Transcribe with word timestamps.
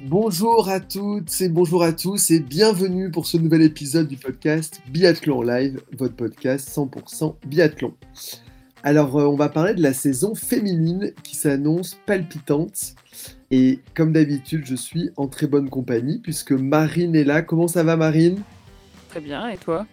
Bonjour 0.00 0.68
à 0.68 0.78
toutes 0.78 1.40
et 1.40 1.48
bonjour 1.48 1.82
à 1.82 1.92
tous 1.92 2.30
et 2.30 2.38
bienvenue 2.38 3.10
pour 3.10 3.26
ce 3.26 3.36
nouvel 3.36 3.62
épisode 3.62 4.06
du 4.06 4.16
podcast 4.16 4.80
Biathlon 4.86 5.42
Live, 5.42 5.80
votre 5.98 6.14
podcast 6.14 6.68
100% 6.68 7.34
biathlon. 7.44 7.92
Alors 8.84 9.18
euh, 9.18 9.26
on 9.26 9.34
va 9.34 9.48
parler 9.48 9.74
de 9.74 9.82
la 9.82 9.92
saison 9.92 10.36
féminine 10.36 11.12
qui 11.24 11.34
s'annonce 11.34 11.98
palpitante 12.06 12.94
et 13.50 13.80
comme 13.96 14.12
d'habitude 14.12 14.64
je 14.66 14.76
suis 14.76 15.10
en 15.16 15.26
très 15.26 15.48
bonne 15.48 15.68
compagnie 15.68 16.20
puisque 16.20 16.52
Marine 16.52 17.16
est 17.16 17.24
là. 17.24 17.42
Comment 17.42 17.66
ça 17.66 17.82
va 17.82 17.96
Marine? 17.96 18.40
Très 19.08 19.20
bien, 19.20 19.48
et 19.48 19.56
toi? 19.56 19.84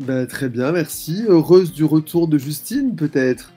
Bah 0.00 0.26
très 0.26 0.50
bien, 0.50 0.70
merci. 0.70 1.24
Heureuse 1.26 1.72
du 1.72 1.84
retour 1.84 2.28
de 2.28 2.36
Justine 2.36 2.94
peut-être? 2.94 3.54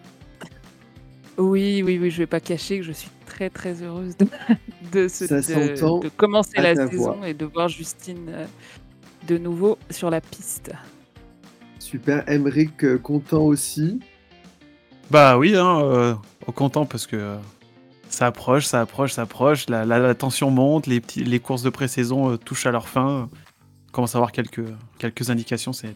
Oui, 1.38 1.84
oui, 1.84 2.00
oui, 2.02 2.10
je 2.10 2.20
vais 2.20 2.26
pas 2.26 2.40
cacher 2.40 2.78
que 2.78 2.86
je 2.86 2.94
suis 2.94 3.10
très 3.28 3.50
très 3.52 3.84
heureuse 3.84 4.18
de, 4.18 4.26
de, 4.92 5.08
ce- 5.08 5.26
de- 5.26 6.10
commencer 6.10 6.60
la 6.60 6.76
saison 6.76 7.14
voix. 7.18 7.28
et 7.30 7.34
de 7.34 7.46
voir 7.46 7.68
Justine 7.70 8.26
euh, 8.30 8.46
de 9.28 9.38
nouveau 9.38 9.78
sur 9.92 10.10
la 10.10 10.22
piste. 10.22 10.72
Super, 11.80 12.28
Emeric 12.30 12.84
euh, 12.84 12.98
content 12.98 13.42
aussi? 13.44 14.00
Bah 15.12 15.38
oui, 15.38 15.56
hein, 15.56 15.80
euh, 15.84 16.16
content 16.56 16.86
parce 16.86 17.06
que 17.08 17.38
ça 18.10 18.28
approche, 18.28 18.66
ça 18.66 18.82
approche, 18.82 19.12
ça 19.14 19.22
approche, 19.24 19.70
la, 19.70 19.86
la- 19.86 20.00
la 20.00 20.16
tension 20.16 20.50
monte, 20.50 20.88
les, 20.88 21.00
petits, 21.00 21.24
les 21.24 21.40
courses 21.40 21.62
de 21.64 21.70
pré-saison 21.70 22.32
euh, 22.32 22.38
touchent 22.38 22.66
à 22.66 22.72
leur 22.72 22.88
fin. 22.90 23.30
On 23.88 23.92
commence 23.92 24.16
à 24.16 24.18
avoir 24.18 24.32
quelques, 24.32 24.64
quelques 24.98 25.30
indications. 25.30 25.74
C'est... 25.74 25.96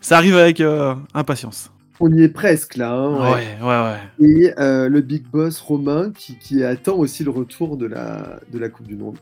Ça 0.00 0.16
arrive 0.18 0.36
avec 0.36 0.60
euh, 0.60 0.94
impatience. 1.14 1.70
On 2.00 2.12
y 2.12 2.22
est 2.22 2.28
presque 2.28 2.76
là. 2.76 2.92
hein, 2.92 3.32
ouais. 3.32 3.56
Ouais, 3.60 3.66
ouais, 3.66 3.82
ouais. 4.20 4.28
Et 4.28 4.52
euh, 4.60 4.88
le 4.88 5.00
big 5.00 5.24
boss 5.28 5.60
Romain 5.60 6.12
qui, 6.16 6.36
qui 6.38 6.62
attend 6.62 6.94
aussi 6.96 7.24
le 7.24 7.30
retour 7.30 7.76
de 7.76 7.86
la, 7.86 8.38
de 8.52 8.58
la 8.58 8.68
Coupe 8.68 8.86
du 8.86 8.96
Monde. 8.96 9.18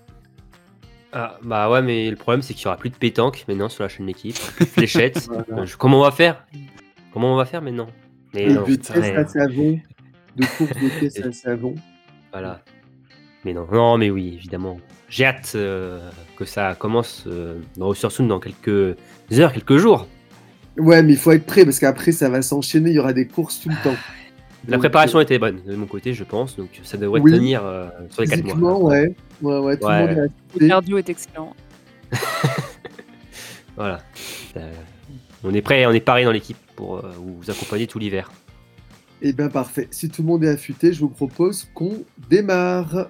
Ah, 1.12 1.39
bah 1.44 1.70
ouais, 1.70 1.81
mais 1.83 2.11
le 2.11 2.16
problème, 2.16 2.42
c'est 2.42 2.55
qu'il 2.55 2.64
n'y 2.66 2.70
aura 2.70 2.77
plus 2.77 2.91
de 2.91 2.97
pétanque 2.97 3.44
maintenant 3.47 3.69
sur 3.69 3.84
la 3.84 3.89
chaîne 3.89 4.06
d'équipe. 4.06 4.36
Voilà. 4.77 5.64
Je- 5.64 5.77
Comment 5.77 6.00
on 6.00 6.03
va 6.03 6.11
faire? 6.11 6.44
Comment 7.12 7.33
on 7.34 7.36
va 7.36 7.44
faire 7.44 7.62
maintenant? 7.62 7.86
Mais 8.34 8.42
Et 8.47 8.53
non, 8.55 8.62
de 8.62 8.66
putain, 8.66 8.94
caisse 8.94 9.16
à 9.16 9.27
savon. 9.27 9.78
De 10.34 10.44
course 10.59 10.70
de 10.83 10.88
caisse 11.00 11.20
à 11.25 11.33
savon. 11.33 11.77
voilà. 12.33 12.61
Mais 13.44 13.53
non, 13.53 13.69
non, 13.70 13.97
mais 13.98 14.11
oui, 14.11 14.33
évidemment. 14.34 14.81
J'ai 15.09 15.27
hâte 15.27 15.53
euh, 15.55 16.11
que 16.36 16.44
ça 16.44 16.75
commence 16.77 17.25
euh, 17.28 17.61
dans 17.77 17.92
Sursoon 17.94 18.27
dans 18.27 18.41
quelques 18.41 18.97
heures, 19.33 19.53
quelques 19.53 19.77
jours. 19.77 20.09
Ouais, 20.78 21.03
mais 21.03 21.12
il 21.12 21.19
faut 21.19 21.33
être 21.33 21.47
prêt 21.47 21.64
parce 21.64 21.78
qu'après 21.78 22.12
ça 22.12 22.28
va 22.28 22.42
s'enchaîner, 22.42 22.91
il 22.91 22.97
y 22.97 22.98
aura 22.98 23.12
des 23.12 23.27
courses 23.27 23.61
tout 23.61 23.69
le 23.69 23.77
temps. 23.84 23.97
La 24.67 24.72
Donc, 24.72 24.81
préparation 24.81 25.20
était 25.20 25.39
bonne 25.39 25.61
de 25.66 25.77
mon 25.77 25.86
côté, 25.86 26.14
je 26.14 26.25
pense, 26.25 26.56
donc 26.56 26.69
ça 26.84 26.97
devrait 26.97 27.20
Oui. 27.20 27.33
tenir 27.33 27.62
euh, 27.64 27.86
sur 28.11 28.22
les 28.22 28.28
4 28.28 28.41
Physiquement, 28.41 28.81
mois. 28.81 28.91
ouais. 28.92 29.14
Ouais, 29.42 29.58
ouais, 29.58 29.77
tout 29.77 29.86
Ouais. 29.86 30.00
le 30.00 30.06
monde 30.06 30.11
est 30.11 30.14
Le 30.20 30.25
affûté. 30.50 30.69
cardio 30.69 30.98
est 30.98 31.08
excellent. 31.11 31.55
Voilà. 33.77 34.00
Euh, 34.56 34.72
on 35.43 35.53
est 35.53 35.60
prêt, 35.62 35.84
on 35.87 35.91
est 35.93 36.00
paré 36.00 36.25
dans 36.25 36.31
l'équipe 36.31 36.56
pour 36.77 36.98
euh, 36.98 37.12
vous 37.19 37.50
accompagner 37.50 37.87
tout 37.88 37.98
l'hiver. 37.98 38.31
Eh 39.21 39.32
bien, 39.32 39.48
parfait. 39.48 39.88
Si 39.91 40.09
tout 40.09 40.22
le 40.22 40.28
monde 40.28 40.44
est 40.44 40.48
affûté, 40.48 40.93
je 40.93 41.00
vous 41.00 41.09
propose 41.09 41.66
qu'on 41.75 42.04
démarre. 42.31 43.09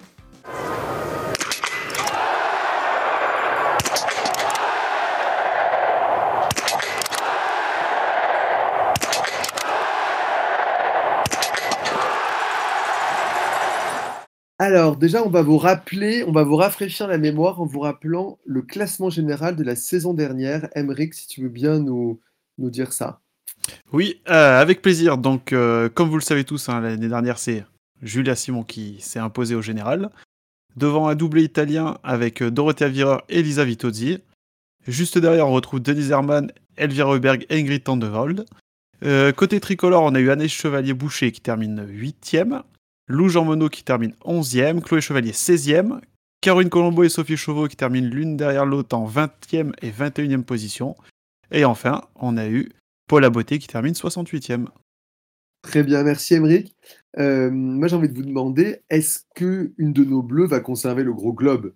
Alors, 14.64 14.96
déjà, 14.96 15.22
on 15.22 15.28
va 15.28 15.42
vous 15.42 15.58
rappeler, 15.58 16.24
on 16.26 16.32
va 16.32 16.42
vous 16.42 16.56
rafraîchir 16.56 17.06
la 17.06 17.18
mémoire 17.18 17.60
en 17.60 17.66
vous 17.66 17.80
rappelant 17.80 18.38
le 18.46 18.62
classement 18.62 19.10
général 19.10 19.56
de 19.56 19.62
la 19.62 19.76
saison 19.76 20.14
dernière. 20.14 20.70
Emeric, 20.74 21.12
si 21.12 21.26
tu 21.26 21.42
veux 21.42 21.50
bien 21.50 21.80
nous, 21.80 22.18
dire 22.56 22.94
ça. 22.94 23.20
Oui, 23.92 24.22
euh, 24.30 24.58
avec 24.58 24.80
plaisir. 24.80 25.18
Donc, 25.18 25.52
euh, 25.52 25.90
comme 25.90 26.08
vous 26.08 26.16
le 26.16 26.22
savez 26.22 26.44
tous, 26.44 26.70
hein, 26.70 26.80
l'année 26.80 27.10
dernière, 27.10 27.38
c'est 27.38 27.66
Julia 28.00 28.34
Simon 28.34 28.62
qui 28.62 28.96
s'est 29.00 29.18
imposée 29.18 29.54
au 29.54 29.60
général. 29.60 30.08
Devant 30.76 31.08
un 31.08 31.14
doublé 31.14 31.42
italien 31.42 31.98
avec 32.02 32.40
euh, 32.40 32.50
Dorothea 32.50 32.88
Virer 32.88 33.18
et 33.28 33.40
Elisa 33.40 33.66
Vitozzi. 33.66 34.20
Juste 34.88 35.18
derrière, 35.18 35.46
on 35.46 35.52
retrouve 35.52 35.80
Denise 35.80 36.10
Hermann, 36.10 36.50
Elvira 36.78 37.12
Heuberg 37.12 37.44
et 37.50 37.60
Ingrid 37.60 37.84
Tandevald. 37.84 38.46
Euh, 39.04 39.30
côté 39.32 39.60
tricolore, 39.60 40.04
on 40.04 40.14
a 40.14 40.20
eu 40.20 40.30
Anaïs 40.30 40.52
Chevalier-Boucher 40.52 41.32
qui 41.32 41.42
termine 41.42 41.84
8ème. 41.86 42.62
Lou 43.06 43.28
Jean 43.28 43.44
Monod 43.44 43.70
qui 43.70 43.84
termine 43.84 44.14
11ème. 44.24 44.80
Chloé 44.80 45.00
Chevalier 45.00 45.32
16ème. 45.32 46.00
Caroline 46.40 46.70
Colombo 46.70 47.02
et 47.02 47.08
Sophie 47.08 47.36
Chauveau 47.36 47.68
qui 47.68 47.76
terminent 47.76 48.08
l'une 48.08 48.36
derrière 48.36 48.66
l'autre 48.66 48.96
en 48.96 49.08
20e 49.08 49.72
et 49.82 49.90
21e 49.90 50.42
position. 50.42 50.94
Et 51.50 51.64
enfin, 51.64 52.02
on 52.16 52.36
a 52.36 52.46
eu 52.48 52.70
Paul 53.08 53.24
Aboté 53.24 53.58
qui 53.58 53.66
termine 53.66 53.94
68e. 53.94 54.66
Très 55.62 55.82
bien, 55.82 56.02
merci 56.02 56.34
Emeric. 56.34 56.76
Euh, 57.18 57.50
moi, 57.50 57.88
j'ai 57.88 57.96
envie 57.96 58.08
de 58.08 58.14
vous 58.14 58.24
demander, 58.24 58.80
est-ce 58.90 59.20
que 59.34 59.72
une 59.78 59.92
de 59.92 60.04
nos 60.04 60.22
bleus 60.22 60.46
va 60.46 60.60
conserver 60.60 61.02
le 61.02 61.14
gros 61.14 61.32
globe? 61.32 61.72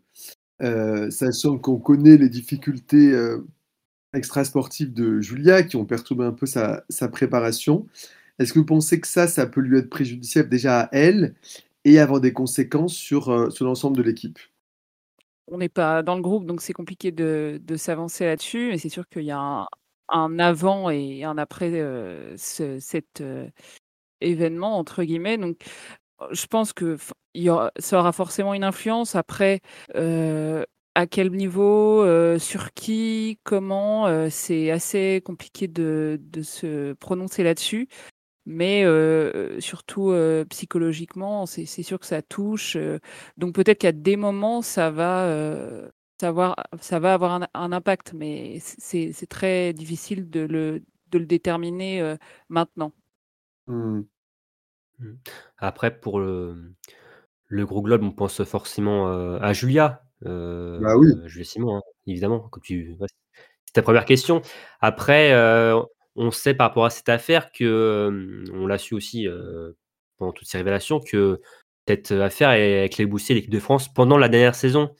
Euh, 0.60 1.10
Sachant 1.10 1.58
qu'on 1.58 1.78
connaît 1.78 2.18
les 2.18 2.28
difficultés 2.28 3.12
euh, 3.12 3.46
extrasportives 4.12 4.92
de 4.92 5.20
Julia 5.20 5.62
qui 5.62 5.76
ont 5.76 5.86
perturbé 5.86 6.24
un 6.24 6.32
peu 6.32 6.46
sa 6.46 7.08
préparation. 7.10 7.86
Est-ce 8.38 8.52
que 8.52 8.58
vous 8.60 8.64
pensez 8.66 9.00
que 9.00 9.06
ça, 9.08 9.26
ça 9.28 9.46
peut 9.46 9.60
lui 9.60 9.78
être 9.78 9.90
préjudiciable 9.90 10.48
déjà 10.48 10.82
à 10.82 10.88
elle 10.92 11.34
et 11.84 11.98
avoir 11.98 12.20
des 12.20 12.32
conséquences 12.32 12.94
sur, 12.94 13.30
euh, 13.30 13.50
sur 13.50 13.64
l'ensemble 13.64 13.96
de 13.96 14.02
l'équipe? 14.02 14.38
On 15.46 15.58
n'est 15.58 15.68
pas 15.70 16.02
dans 16.02 16.14
le 16.14 16.20
groupe, 16.22 16.44
donc 16.46 16.60
c'est 16.60 16.74
compliqué 16.74 17.10
de, 17.10 17.58
de 17.62 17.76
s'avancer 17.76 18.26
là-dessus. 18.26 18.68
Mais 18.68 18.78
c'est 18.78 18.90
sûr 18.90 19.08
qu'il 19.08 19.22
y 19.22 19.30
a 19.30 19.38
un, 19.38 19.66
un 20.08 20.38
avant 20.38 20.90
et 20.90 21.24
un 21.24 21.38
après 21.38 21.70
euh, 21.72 22.36
ce- 22.36 22.78
cet 22.80 23.20
euh, 23.22 23.48
événement, 24.20 24.78
entre 24.78 25.04
guillemets. 25.04 25.38
Donc, 25.38 25.58
je 26.32 26.46
pense 26.46 26.72
que 26.72 26.96
il 27.34 27.48
aura- 27.50 27.72
ça 27.78 28.00
aura 28.00 28.12
forcément 28.12 28.54
une 28.54 28.64
influence. 28.64 29.16
Après, 29.16 29.60
à 30.94 31.06
quel 31.06 31.30
niveau, 31.30 32.04
sur 32.38 32.72
qui, 32.74 33.38
comment, 33.44 34.28
c'est 34.30 34.70
assez 34.70 35.22
compliqué 35.24 35.68
de, 35.68 36.18
de 36.20 36.42
se 36.42 36.92
prononcer 36.94 37.44
là-dessus. 37.44 37.88
Mais 38.50 38.84
euh, 38.84 39.60
surtout 39.60 40.10
euh, 40.10 40.44
psychologiquement, 40.46 41.44
c'est 41.46 41.66
sûr 41.66 41.98
que 42.00 42.06
ça 42.06 42.22
touche. 42.22 42.76
euh, 42.76 42.98
donc 43.36 43.54
peut-être 43.54 43.78
qu'à 43.80 43.92
des 43.92 44.16
moments, 44.16 44.62
ça 44.62 44.90
va, 44.90 45.26
euh, 45.26 45.90
savoir, 46.20 46.56
ça 46.80 46.98
va 46.98 47.12
avoir 47.14 47.32
un, 47.42 47.48
un 47.54 47.72
impact, 47.72 48.14
mais 48.14 48.58
c'est 48.60 49.12
très 49.28 49.74
difficile 49.74 50.30
de 50.30 50.40
le, 50.40 50.82
de 51.10 51.18
le 51.18 51.26
déterminer 51.26 52.00
euh, 52.00 52.16
maintenant. 52.48 52.92
Hmm. 53.66 54.02
Après, 55.58 55.98
pour 56.00 56.20
le, 56.20 56.74
le 57.48 57.66
gros 57.66 57.82
globe, 57.82 58.02
on 58.04 58.12
pense 58.12 58.44
forcément 58.44 59.08
euh, 59.08 59.38
à 59.40 59.52
Julia. 59.54 60.04
euh, 60.26 60.80
Bah 60.80 60.96
oui. 60.96 61.08
euh, 61.12 61.28
Julia 61.28 61.44
Simon, 61.46 61.76
hein, 61.78 61.82
évidemment. 62.06 62.40
Comme 62.50 62.62
tu... 62.62 62.96
ouais, 63.00 63.08
c'est 63.66 63.72
ta 63.74 63.82
première 63.82 64.04
question. 64.06 64.42
Après, 64.80 65.32
euh, 65.34 65.82
on 66.18 66.30
sait 66.30 66.52
par 66.52 66.68
rapport 66.68 66.84
à 66.84 66.90
cette 66.90 67.08
affaire 67.08 67.52
que, 67.52 68.44
on 68.52 68.66
l'a 68.66 68.76
su 68.76 68.94
aussi 68.94 69.26
pendant 70.18 70.32
toutes 70.32 70.48
ces 70.48 70.58
révélations, 70.58 71.00
que 71.00 71.40
cette 71.86 72.10
affaire 72.10 72.50
est 72.50 72.80
avec 72.80 72.98
les 72.98 73.06
boostés 73.06 73.34
l'équipe 73.34 73.50
de 73.50 73.60
France 73.60 73.92
pendant 73.92 74.18
la 74.18 74.28
dernière 74.28 74.54
saison. 74.54 74.94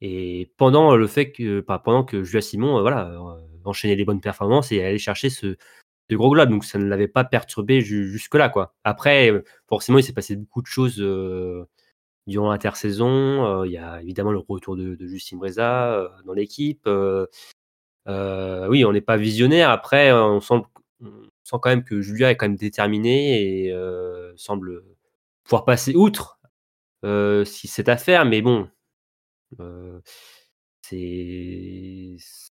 Et 0.00 0.52
pendant 0.56 0.94
le 0.94 1.06
fait 1.06 1.32
que, 1.32 1.60
pendant 1.60 2.04
que 2.04 2.22
Julia 2.22 2.40
Simon, 2.40 2.80
voilà, 2.82 3.18
enchaînait 3.64 3.96
les 3.96 4.04
bonnes 4.04 4.20
performances 4.20 4.70
et 4.72 4.84
allait 4.84 4.98
chercher 4.98 5.30
ce, 5.30 5.56
de 6.08 6.16
gros 6.16 6.30
globe, 6.30 6.50
donc 6.50 6.64
ça 6.64 6.78
ne 6.78 6.86
l'avait 6.86 7.08
pas 7.08 7.24
perturbé 7.24 7.80
ju- 7.80 8.08
jusque-là, 8.10 8.48
quoi. 8.48 8.74
Après, 8.84 9.32
forcément, 9.68 9.98
il 9.98 10.04
s'est 10.04 10.12
passé 10.12 10.36
beaucoup 10.36 10.62
de 10.62 10.66
choses 10.66 10.98
durant 12.26 12.50
l'intersaison. 12.50 13.64
Il 13.64 13.72
y 13.72 13.78
a 13.78 14.00
évidemment 14.02 14.32
le 14.32 14.38
retour 14.38 14.76
de, 14.76 14.94
de 14.94 15.06
Justine 15.06 15.38
Breza 15.38 16.10
dans 16.24 16.32
l'équipe. 16.34 16.88
Euh, 18.08 18.66
oui, 18.68 18.84
on 18.84 18.92
n'est 18.92 19.00
pas 19.00 19.16
visionnaire. 19.16 19.70
Après, 19.70 20.10
euh, 20.10 20.24
on 20.24 20.40
sent, 20.40 20.62
quand 21.50 21.66
même 21.66 21.84
que 21.84 22.00
Julia 22.00 22.30
est 22.30 22.36
quand 22.36 22.46
même 22.48 22.56
déterminée 22.56 23.66
et 23.66 23.72
euh, 23.72 24.32
semble 24.36 24.82
pouvoir 25.44 25.64
passer 25.64 25.94
outre 25.94 26.40
cette 27.44 27.88
affaire, 27.88 28.24
mais 28.24 28.42
bon, 28.42 28.68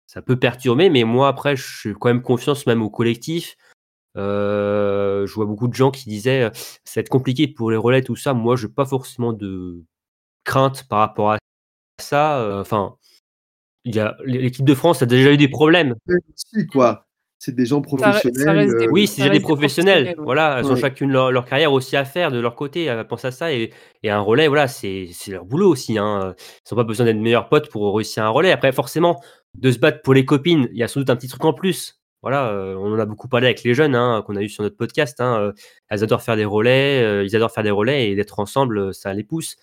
ça 0.07 0.21
peut 0.21 0.39
perturber, 0.39 0.89
mais 0.89 1.03
moi 1.03 1.27
après, 1.27 1.55
je 1.55 1.77
suis 1.79 1.93
quand 1.93 2.09
même 2.09 2.21
confiance 2.21 2.65
même 2.65 2.81
au 2.81 2.89
collectif. 2.89 3.57
Je 4.15 5.33
vois 5.33 5.45
beaucoup 5.45 5.67
de 5.67 5.73
gens 5.73 5.91
qui 5.91 6.09
disaient 6.09 6.49
ça 6.53 6.99
va 6.99 7.01
être 7.01 7.09
compliqué 7.09 7.47
pour 7.47 7.71
les 7.71 7.77
relais, 7.77 8.01
tout 8.03 8.15
ça. 8.15 8.33
Moi, 8.33 8.55
je 8.55 8.67
n'ai 8.67 8.73
pas 8.73 8.85
forcément 8.85 9.33
de 9.33 9.83
crainte 10.45 10.87
par 10.87 10.99
rapport 10.99 11.31
à 11.33 11.37
ça. 11.99 12.59
Enfin, 12.61 12.96
l'équipe 14.25 14.65
de 14.65 14.73
France 14.75 15.01
a 15.01 15.05
déjà 15.05 15.31
eu 15.31 15.37
des 15.37 15.47
problèmes. 15.47 15.95
Si, 16.35 16.65
quoi. 16.67 17.03
C'est 17.39 17.53
des 17.53 17.67
gens 17.67 17.83
Ça 17.83 17.89
re- 17.89 17.99
ça 17.99 18.09
professionnels. 18.19 18.57
reste 18.57 18.77
des- 18.79 18.85
euh, 18.85 18.89
Oui, 18.91 19.05
c'est 19.05 19.21
déjà 19.21 19.31
des 19.33 19.39
professionnels. 19.39 19.93
professionnels, 19.95 20.19
ouais. 20.19 20.25
Voilà, 20.25 20.55
elles 20.59 20.65
ont 20.65 20.69
Ouais. 20.73 20.79
chacune 20.81 21.11
leur, 21.11 21.31
leur 21.31 21.45
carrière 21.45 21.71
aussi 21.71 21.95
à 21.95 22.03
faire 22.03 22.31
de 22.31 22.39
leur 22.39 22.55
côté. 22.55 22.89
à 22.89 23.03
penser 23.03 23.27
à 23.27 23.31
ça. 23.31 23.53
Et, 23.53 23.71
et 24.01 24.09
un 24.09 24.19
relais, 24.21 24.47
voilà, 24.47 24.67
c'est 24.67 25.07
c'est 25.11 25.31
leur 25.31 25.45
boulot 25.45 25.69
aussi. 25.69 25.99
Hein. 25.99 26.33
Ils 26.39 26.73
n'ont 26.73 26.77
pas 26.77 26.83
besoin 26.83 27.05
d'être 27.05 27.17
meilleurs 27.19 27.47
potes 27.47 27.69
pour 27.69 27.95
réussir 27.95 28.23
un 28.23 28.29
relais. 28.29 28.51
Après, 28.51 28.71
forcément, 28.71 29.21
de 29.55 29.71
se 29.71 29.77
battre 29.77 30.01
pour 30.01 30.15
les 30.15 30.25
copines, 30.25 30.67
il 30.71 30.79
y 30.79 30.83
a 30.83 30.87
sans 30.87 30.99
doute 30.99 31.11
un 31.11 31.15
petit 31.15 31.27
truc 31.27 31.45
en 31.45 31.53
plus. 31.53 31.99
Voilà, 32.23 32.49
euh, 32.49 32.75
on 32.75 32.91
en 32.95 32.97
a 32.99 33.05
beaucoup 33.05 33.27
parlé 33.27 33.45
avec 33.45 33.61
les 33.63 33.75
jeunes 33.75 33.93
hein, 33.93 34.23
qu'on 34.25 34.35
a 34.35 34.41
eu 34.41 34.49
sur 34.49 34.63
notre 34.63 34.75
podcast. 34.75 35.21
Hein. 35.21 35.39
Euh, 35.39 35.51
Elles 35.89 36.03
adorent 36.03 36.23
faire 36.23 36.35
des 36.37 36.43
relais, 36.45 37.03
euh, 37.03 37.23
ils 37.23 37.35
adorent 37.35 37.51
faire 37.51 37.63
des 37.63 37.69
relais 37.69 38.09
et 38.09 38.15
d'être 38.15 38.39
ensemble, 38.39 38.79
euh, 38.79 38.91
ça 38.93 39.13
les 39.13 39.23
pousse. 39.23 39.57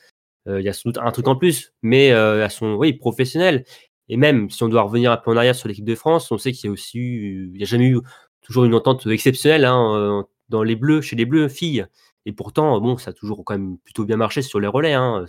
Euh, 0.46 0.60
Il 0.60 0.64
y 0.64 0.68
a 0.68 0.72
sans 0.72 0.88
doute 0.90 0.98
un 1.02 1.10
truc 1.10 1.26
en 1.26 1.34
plus, 1.34 1.72
mais 1.82 2.12
euh, 2.12 2.44
elles 2.44 2.50
sont, 2.52 2.74
oui, 2.74 2.92
professionnelles. 2.92 3.64
Et 4.08 4.16
même 4.16 4.50
si 4.50 4.62
on 4.62 4.68
doit 4.68 4.82
revenir 4.82 5.12
un 5.12 5.16
peu 5.16 5.30
en 5.30 5.36
arrière 5.36 5.54
sur 5.54 5.68
l'équipe 5.68 5.84
de 5.84 5.94
France, 5.94 6.30
on 6.30 6.38
sait 6.38 6.52
qu'il 6.52 6.66
y 6.66 6.70
a 6.70 6.72
aussi, 6.72 6.98
il 6.98 7.52
n'y 7.52 7.62
a 7.62 7.66
jamais 7.66 7.88
eu 7.88 8.00
toujours 8.42 8.64
une 8.64 8.74
entente 8.74 9.06
exceptionnelle 9.06 9.64
hein, 9.64 9.94
euh, 9.96 10.22
dans 10.48 10.62
les 10.62 10.76
bleus, 10.76 11.00
chez 11.00 11.16
les 11.16 11.24
bleus 11.24 11.48
filles. 11.48 11.86
Et 12.26 12.32
pourtant, 12.32 12.80
bon, 12.80 12.96
ça 12.96 13.10
a 13.10 13.12
toujours 13.12 13.44
quand 13.44 13.54
même 13.54 13.78
plutôt 13.78 14.04
bien 14.04 14.16
marché 14.16 14.42
sur 14.42 14.60
les 14.60 14.66
relais. 14.66 14.92
Hein, 14.92 15.26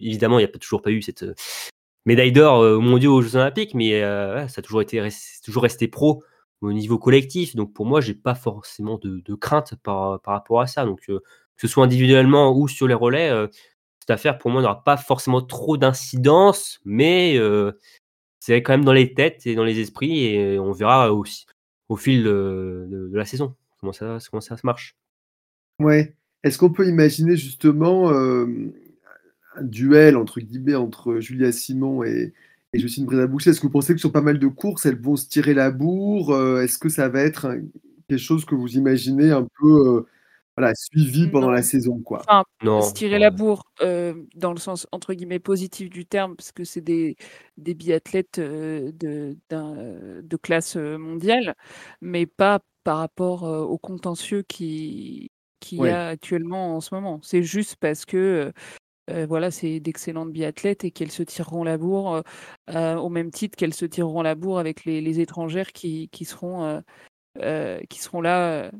évidemment, 0.00 0.38
il 0.38 0.42
n'y 0.42 0.48
a 0.48 0.58
toujours 0.58 0.82
pas 0.82 0.90
eu 0.90 1.02
cette 1.02 1.22
euh, 1.22 1.34
médaille 2.06 2.32
d'or 2.32 2.60
euh, 2.60 2.76
aux 2.76 2.80
mondiaux 2.80 3.14
aux 3.14 3.22
Jeux 3.22 3.36
Olympiques, 3.36 3.74
mais 3.74 4.00
ça 4.00 4.58
a 4.58 4.62
toujours 4.62 4.82
été 4.82 5.06
toujours 5.44 5.62
resté 5.62 5.88
pro 5.88 6.22
au 6.60 6.72
niveau 6.72 6.98
collectif. 6.98 7.54
Donc 7.56 7.72
pour 7.74 7.86
moi, 7.86 8.00
j'ai 8.00 8.14
pas 8.14 8.34
forcément 8.34 8.98
de, 8.98 9.20
de 9.24 9.34
crainte 9.34 9.74
par, 9.82 10.20
par 10.20 10.34
rapport 10.34 10.60
à 10.60 10.66
ça. 10.66 10.84
Donc 10.84 11.00
que 11.06 11.20
ce 11.56 11.68
soit 11.68 11.84
individuellement 11.84 12.56
ou 12.56 12.68
sur 12.68 12.88
les 12.88 12.94
relais, 12.94 13.30
cette 14.04 14.10
affaire 14.10 14.36
pour 14.36 14.50
moi 14.50 14.60
n'aura 14.60 14.84
pas 14.84 14.98
forcément 14.98 15.40
trop 15.40 15.78
d'incidence, 15.78 16.78
mais 16.84 17.38
euh, 17.38 17.72
c'est 18.38 18.62
quand 18.62 18.74
même 18.74 18.84
dans 18.84 18.92
les 18.92 19.14
têtes 19.14 19.46
et 19.46 19.54
dans 19.54 19.64
les 19.64 19.80
esprits 19.80 20.26
et 20.26 20.58
on 20.58 20.72
verra 20.72 21.10
aussi 21.14 21.46
au 21.88 21.96
fil 21.96 22.22
de, 22.22 23.10
la 23.14 23.24
saison 23.24 23.56
comment 23.80 23.94
ça, 23.94 24.18
ça 24.20 24.56
se 24.58 24.66
marche. 24.66 24.94
Ouais. 25.80 26.14
Est-ce 26.42 26.58
qu'on 26.58 26.70
peut 26.70 26.86
imaginer 26.86 27.34
justement 27.34 28.12
euh, 28.12 28.46
un 29.56 29.64
duel 29.64 30.18
entre 30.18 30.38
guillemets 30.40 30.74
entre 30.74 31.20
Julia 31.20 31.50
Simon 31.50 32.04
et, 32.04 32.34
et 32.74 32.78
Justine 32.78 33.06
Brézaboucher 33.06 33.50
Est-ce 33.50 33.60
que 33.60 33.66
vous 33.68 33.72
pensez 33.72 33.94
que 33.94 34.00
sur 34.00 34.12
pas 34.12 34.20
mal 34.20 34.38
de 34.38 34.48
courses, 34.48 34.84
elles 34.84 35.00
vont 35.00 35.16
se 35.16 35.30
tirer 35.30 35.54
la 35.54 35.70
bourre? 35.70 36.34
Euh, 36.34 36.60
Est-ce 36.60 36.76
que 36.76 36.90
ça 36.90 37.08
va 37.08 37.22
être 37.22 37.56
quelque 38.06 38.18
chose 38.18 38.44
que 38.44 38.54
vous 38.54 38.76
imaginez 38.76 39.30
un 39.30 39.46
peu 39.58 40.04
voilà, 40.56 40.72
suivi 40.74 41.28
pendant 41.28 41.46
Non. 41.48 41.52
la 41.52 41.62
saison 41.62 42.00
quoi 42.00 42.20
Enfin, 42.28 42.44
Non, 42.62 42.80
se 42.82 42.92
tirer 42.94 43.16
non. 43.16 43.20
la 43.22 43.30
bourre 43.30 43.64
euh, 43.82 44.14
dans 44.36 44.52
le 44.52 44.58
sens 44.58 44.86
entre 44.92 45.14
guillemets 45.14 45.38
positif 45.40 45.90
du 45.90 46.06
terme, 46.06 46.36
parce 46.36 46.52
que 46.52 46.64
c'est 46.64 46.80
des, 46.80 47.16
des 47.56 47.74
biathlètes 47.74 48.38
euh, 48.38 48.92
de, 48.92 49.36
d'un- 49.50 49.76
euh, 49.76 50.20
de 50.22 50.36
classe 50.36 50.76
euh, 50.76 50.96
mondiale, 50.98 51.54
mais 52.00 52.26
pas 52.26 52.60
par 52.84 52.98
rapport 52.98 53.44
euh, 53.44 53.62
au 53.62 53.78
contentieux 53.78 54.42
qui 54.42 55.30
qu'il 55.60 55.80
Ouais. 55.80 55.88
y 55.88 55.92
a 55.92 56.08
actuellement 56.08 56.76
en 56.76 56.80
ce 56.82 56.94
moment. 56.94 57.20
C'est 57.22 57.42
juste 57.42 57.76
parce 57.76 58.04
que 58.04 58.52
euh, 59.10 59.26
voilà, 59.26 59.50
c'est 59.50 59.80
d'excellentes 59.80 60.32
biathlètes 60.32 60.84
et 60.84 60.90
qu'elles 60.90 61.10
se 61.10 61.22
tireront 61.22 61.64
la 61.64 61.78
bourre 61.78 62.14
euh, 62.16 62.22
euh, 62.70 62.96
au 62.96 63.08
même 63.10 63.30
titre 63.30 63.56
qu'elles 63.56 63.74
se 63.74 63.86
tireront 63.86 64.22
la 64.22 64.34
bourre 64.34 64.58
avec 64.58 64.84
les, 64.86 65.00
les 65.00 65.20
étrangères 65.20 65.72
qui, 65.72 66.08
qui 66.10 66.24
seront, 66.26 66.64
euh, 66.64 66.80
euh, 67.40 67.80
qui 67.90 68.00
seront 68.00 68.20
là 68.22 68.64
euh, 68.66 68.70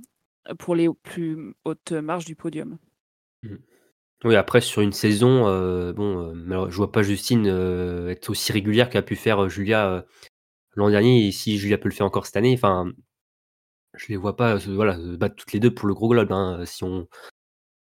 pour 0.59 0.75
les 0.75 0.89
plus 1.03 1.55
hautes 1.65 1.93
marches 1.93 2.25
du 2.25 2.37
podium. 2.37 2.79
Oui, 4.25 4.37
après 4.37 4.63
sur 4.63 4.81
une 4.81 4.93
saison, 4.93 5.47
euh, 5.49 5.93
bon, 5.93 6.31
euh, 6.31 6.33
malheure- 6.33 6.71
je 6.71 6.77
vois 6.77 6.91
pas 6.91 7.03
Justine 7.03 7.47
euh, 7.47 8.09
être 8.09 8.31
aussi 8.31 8.53
régulière 8.53 8.89
qu'a 8.89 9.03
pu 9.03 9.17
faire 9.17 9.45
euh, 9.45 9.49
Julia 9.49 10.07
l'an 10.77 10.91
dernier 10.91 11.27
et 11.27 11.33
si 11.33 11.59
Julia 11.59 11.79
peut 11.79 11.89
le 11.91 11.95
faire 11.95 12.07
encore 12.07 12.27
cette 12.27 12.37
année, 12.37 12.55
enfin, 12.55 12.91
je 13.95 14.07
les 14.09 14.17
vois 14.17 14.37
pas, 14.37 14.57
voilà, 14.57 14.99
battre 15.19 15.37
toutes 15.37 15.53
les 15.53 15.61
deux 15.61 15.73
pour 15.73 15.87
le 15.89 15.95
gros 15.95 16.09
globe. 16.09 16.33
hein. 16.33 16.65
Si 16.65 16.85
on, 16.85 17.07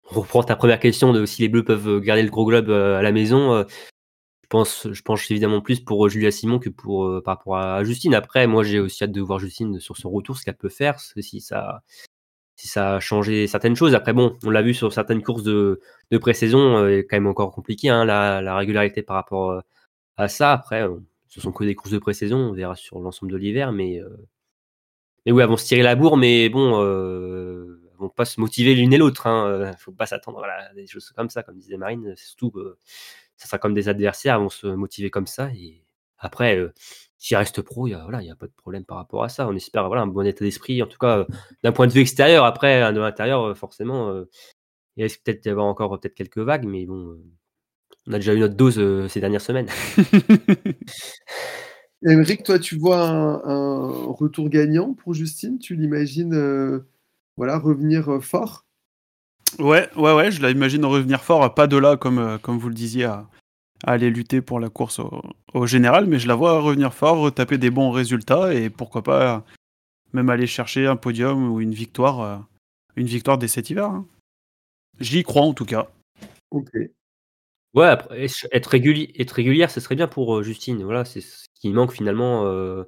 reprend 0.05 0.43
ta 0.45 0.57
première 0.57 0.79
question 0.79 1.13
de 1.13 1.27
si 1.27 1.43
les 1.43 1.49
Bleus 1.49 1.65
peuvent 1.65 2.01
garder 2.01 2.23
le 2.23 2.31
gros 2.31 2.47
globe 2.47 2.71
à 2.71 3.03
la 3.03 3.13
maison, 3.13 3.65
je 4.43 4.49
pense, 4.49 4.89
je 4.93 5.03
pense 5.03 5.31
évidemment 5.31 5.61
plus 5.61 5.81
pour 5.81 6.09
Julia 6.09 6.31
Simon 6.31 6.61
que 6.61 6.69
pour 6.69 7.23
par 7.25 7.39
rapport 7.39 7.57
à 7.57 7.83
Justine. 7.83 8.15
Après, 8.15 8.47
moi, 8.47 8.63
j'ai 8.63 8.79
aussi 8.79 9.03
hâte 9.03 9.13
de 9.13 9.21
voir 9.21 9.41
Justine 9.41 9.81
sur 9.81 9.97
son 9.97 10.11
retour, 10.11 10.37
ce 10.39 10.45
qu'elle 10.45 10.57
peut 10.57 10.69
faire, 10.69 11.01
si 11.01 11.41
ça, 11.41 11.83
si 12.57 12.69
ça 12.69 12.97
a 12.97 13.01
changé 13.01 13.47
certaines 13.47 13.77
choses. 13.77 13.95
Après, 13.95 14.13
bon, 14.13 14.37
on 14.45 14.51
l'a 14.51 14.63
vu 14.63 14.75
sur 14.75 14.93
certaines 14.93 15.23
courses 15.23 15.43
de, 15.45 15.81
de 16.11 16.19
pré-saison, 16.19 16.79
euh, 16.79 17.03
quand 17.09 17.17
même 17.17 17.27
encore 17.27 17.53
compliqué, 17.53 17.89
hein, 17.91 18.05
la, 18.05 18.43
la 18.43 18.57
régularité 18.57 19.03
par 19.03 19.17
rapport 19.17 19.51
euh, 19.53 19.61
à 20.17 20.29
ça. 20.29 20.53
Après, 20.53 20.83
euh, 20.83 20.97
ce 21.29 21.41
sont 21.41 21.53
que 21.53 21.65
des 21.65 21.75
courses 21.75 21.93
de 21.93 21.99
pré-saison, 21.99 22.39
on 22.39 22.53
verra 22.53 22.77
sur 22.77 22.99
l'ensemble 22.99 23.33
de 23.33 23.37
l'hiver, 23.37 23.73
mais 23.73 24.01
euh, 24.01 24.09
mais 25.27 25.33
oui, 25.33 25.43
elles 25.43 25.49
vont 25.49 25.57
se 25.57 25.67
tirer 25.67 25.83
la 25.83 25.97
bourre, 25.97 26.17
mais 26.17 26.49
bon, 26.49 26.81
euh, 26.83 27.81
elles 27.91 27.99
vont 27.99 28.09
pas 28.09 28.25
se 28.25 28.41
motiver 28.41 28.75
l'une 28.75 28.93
et 28.93 28.99
l'autre. 28.99 29.27
Hein. 29.27 29.47
euh, 29.49 29.73
Faut 29.79 29.93
pas 29.93 30.07
s'attendre 30.07 30.43
à 30.45 30.73
des 30.75 30.87
choses 30.87 31.11
comme 31.11 31.31
ça, 31.31 31.43
comme 31.43 31.57
disait 31.57 31.77
Marine. 31.77 32.15
Surtout, 32.17 32.53
euh, 32.57 32.79
ça 33.37 33.47
sera 33.49 33.59
comme 33.59 33.75
des 33.75 33.89
adversaires, 33.89 34.37
elles 34.37 34.43
vont 34.43 34.49
se 34.49 34.69
motiver 34.69 35.11
comme 35.11 35.27
ça. 35.27 35.51
Et 35.53 35.83
après, 36.19 36.57
euh, 36.57 36.73
s'il 37.19 37.37
reste 37.37 37.63
pro, 37.63 37.87
il 37.87 37.93
y 37.93 37.95
a, 37.95 38.03
voilà, 38.03 38.23
il 38.23 38.27
y 38.27 38.31
a 38.31 38.37
pas 38.37 38.47
de 38.47 38.53
problème 38.53 38.85
par 38.85 38.99
rapport 38.99 39.25
à 39.25 39.29
ça. 39.29 39.49
On 39.49 39.57
espère 39.57 39.87
voilà, 39.87 40.03
un 40.03 40.07
bon 40.07 40.27
état 40.27 40.45
d'esprit, 40.45 40.83
en 40.83 40.87
tout 40.87 40.99
cas, 40.99 41.19
euh, 41.19 41.25
d'un 41.63 41.73
point 41.73 41.87
de 41.87 41.93
vue 41.93 42.01
extérieur. 42.01 42.45
Après, 42.45 42.83
hein, 42.83 42.93
de 42.93 43.01
l'intérieur, 43.01 43.43
euh, 43.43 43.55
forcément, 43.55 44.11
euh, 44.11 44.25
il 44.97 45.05
risque 45.05 45.23
peut-être 45.25 45.43
d'y 45.43 45.49
avoir 45.49 45.67
encore 45.67 45.99
peut-être 45.99 46.15
quelques 46.15 46.39
vagues, 46.39 46.67
mais 46.67 46.87
bon, 46.87 47.09
euh, 47.09 47.25
on 48.07 48.13
a 48.13 48.19
déjà 48.19 48.35
eu 48.35 48.39
notre 48.39 48.55
dose 48.55 48.79
euh, 48.79 49.09
ces 49.09 49.21
dernières 49.21 49.41
semaines. 49.41 49.69
Émeric, 52.05 52.43
toi, 52.43 52.59
tu 52.59 52.77
vois 52.77 53.01
un, 53.01 53.43
un 53.45 54.13
retour 54.13 54.49
gagnant 54.49 54.95
pour 54.95 55.15
Justine? 55.15 55.59
Tu 55.59 55.75
l'imagines 55.75 56.35
euh, 56.35 56.87
voilà, 57.37 57.59
revenir 57.59 58.11
euh, 58.11 58.21
fort? 58.21 58.65
Ouais, 59.59 59.89
ouais, 59.97 60.15
ouais, 60.15 60.31
je 60.31 60.45
l'imagine 60.45 60.85
revenir 60.85 61.23
fort, 61.23 61.55
pas 61.55 61.67
de 61.67 61.77
là, 61.77 61.97
comme, 61.97 62.19
euh, 62.19 62.39
comme 62.39 62.59
vous 62.59 62.69
le 62.69 62.75
disiez, 62.75 63.05
à, 63.05 63.29
à 63.85 63.93
aller 63.93 64.11
lutter 64.11 64.41
pour 64.41 64.61
la 64.61 64.69
course 64.69 64.99
au, 64.99 65.23
au 65.55 65.67
général, 65.67 66.07
mais 66.07 66.19
je 66.19 66.29
la 66.29 66.35
vois 66.35 66.61
revenir 66.61 66.95
fort, 66.95 67.19
retaper 67.19 67.59
des 67.59 67.71
bons 67.71 67.91
résultats, 67.91 68.55
et 68.55 68.71
pourquoi 68.71 69.03
pas 69.03 69.45
même 70.13 70.31
aller 70.31 70.47
chercher 70.47 70.87
un 70.87 70.97
podium 70.97 71.51
ou 71.51 71.61
une 71.61 71.75
victoire, 71.75 72.21
euh, 72.21 72.37
une 72.97 73.07
victoire 73.07 73.39
dès 73.39 73.49
cet 73.49 73.71
hiver. 73.71 73.87
hein. 73.87 74.07
J'y 75.01 75.23
crois 75.23 75.43
en 75.43 75.53
tout 75.53 75.67
cas. 75.67 75.89
Ok. 76.51 76.71
Ouais, 77.75 77.87
après, 77.87 78.27
être 78.53 78.71
réguli- 78.71 79.13
être 79.21 79.33
régulière, 79.33 79.71
ce 79.71 79.81
serait 79.81 79.97
bien 79.97 80.09
pour 80.09 80.39
euh, 80.39 80.43
Justine. 80.43 80.83
Voilà, 80.83 81.05
c'est 81.05 81.21
ce 81.21 81.45
qui 81.55 81.71
manque 81.71 81.93
finalement 81.93 82.47
euh, 82.47 82.85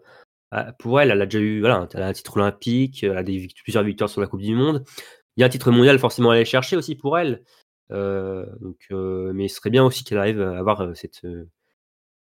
pour 0.79 1.01
elle. 1.01 1.11
Elle 1.11 1.21
a 1.21 1.27
déjà 1.27 1.41
eu 1.41 1.61
voilà, 1.61 1.87
elle 1.93 2.03
a 2.03 2.07
un 2.09 2.13
titre 2.15 2.39
olympique, 2.39 3.05
elle 3.05 3.19
a 3.19 3.23
des 3.23 3.37
vict- 3.37 3.63
plusieurs 3.63 3.85
victoires 3.85 4.09
sur 4.09 4.23
la 4.23 4.27
Coupe 4.27 4.41
du 4.41 4.55
Monde. 4.55 4.85
Il 5.37 5.41
y 5.43 5.45
a 5.45 5.47
un 5.47 5.51
titre 5.51 5.71
mondial 5.71 5.99
forcément 5.99 6.31
à 6.31 6.35
aller 6.37 6.47
chercher 6.47 6.77
aussi 6.77 6.95
pour 6.95 7.19
elle. 7.19 7.43
Euh, 7.91 8.45
donc, 8.61 8.77
euh, 8.91 9.33
mais 9.35 9.49
ce 9.49 9.57
serait 9.57 9.71
bien 9.71 9.85
aussi 9.85 10.05
qu'elle 10.05 10.19
arrive 10.19 10.41
à 10.43 10.59
avoir 10.59 10.81
euh, 10.83 10.95
cette 10.95 11.23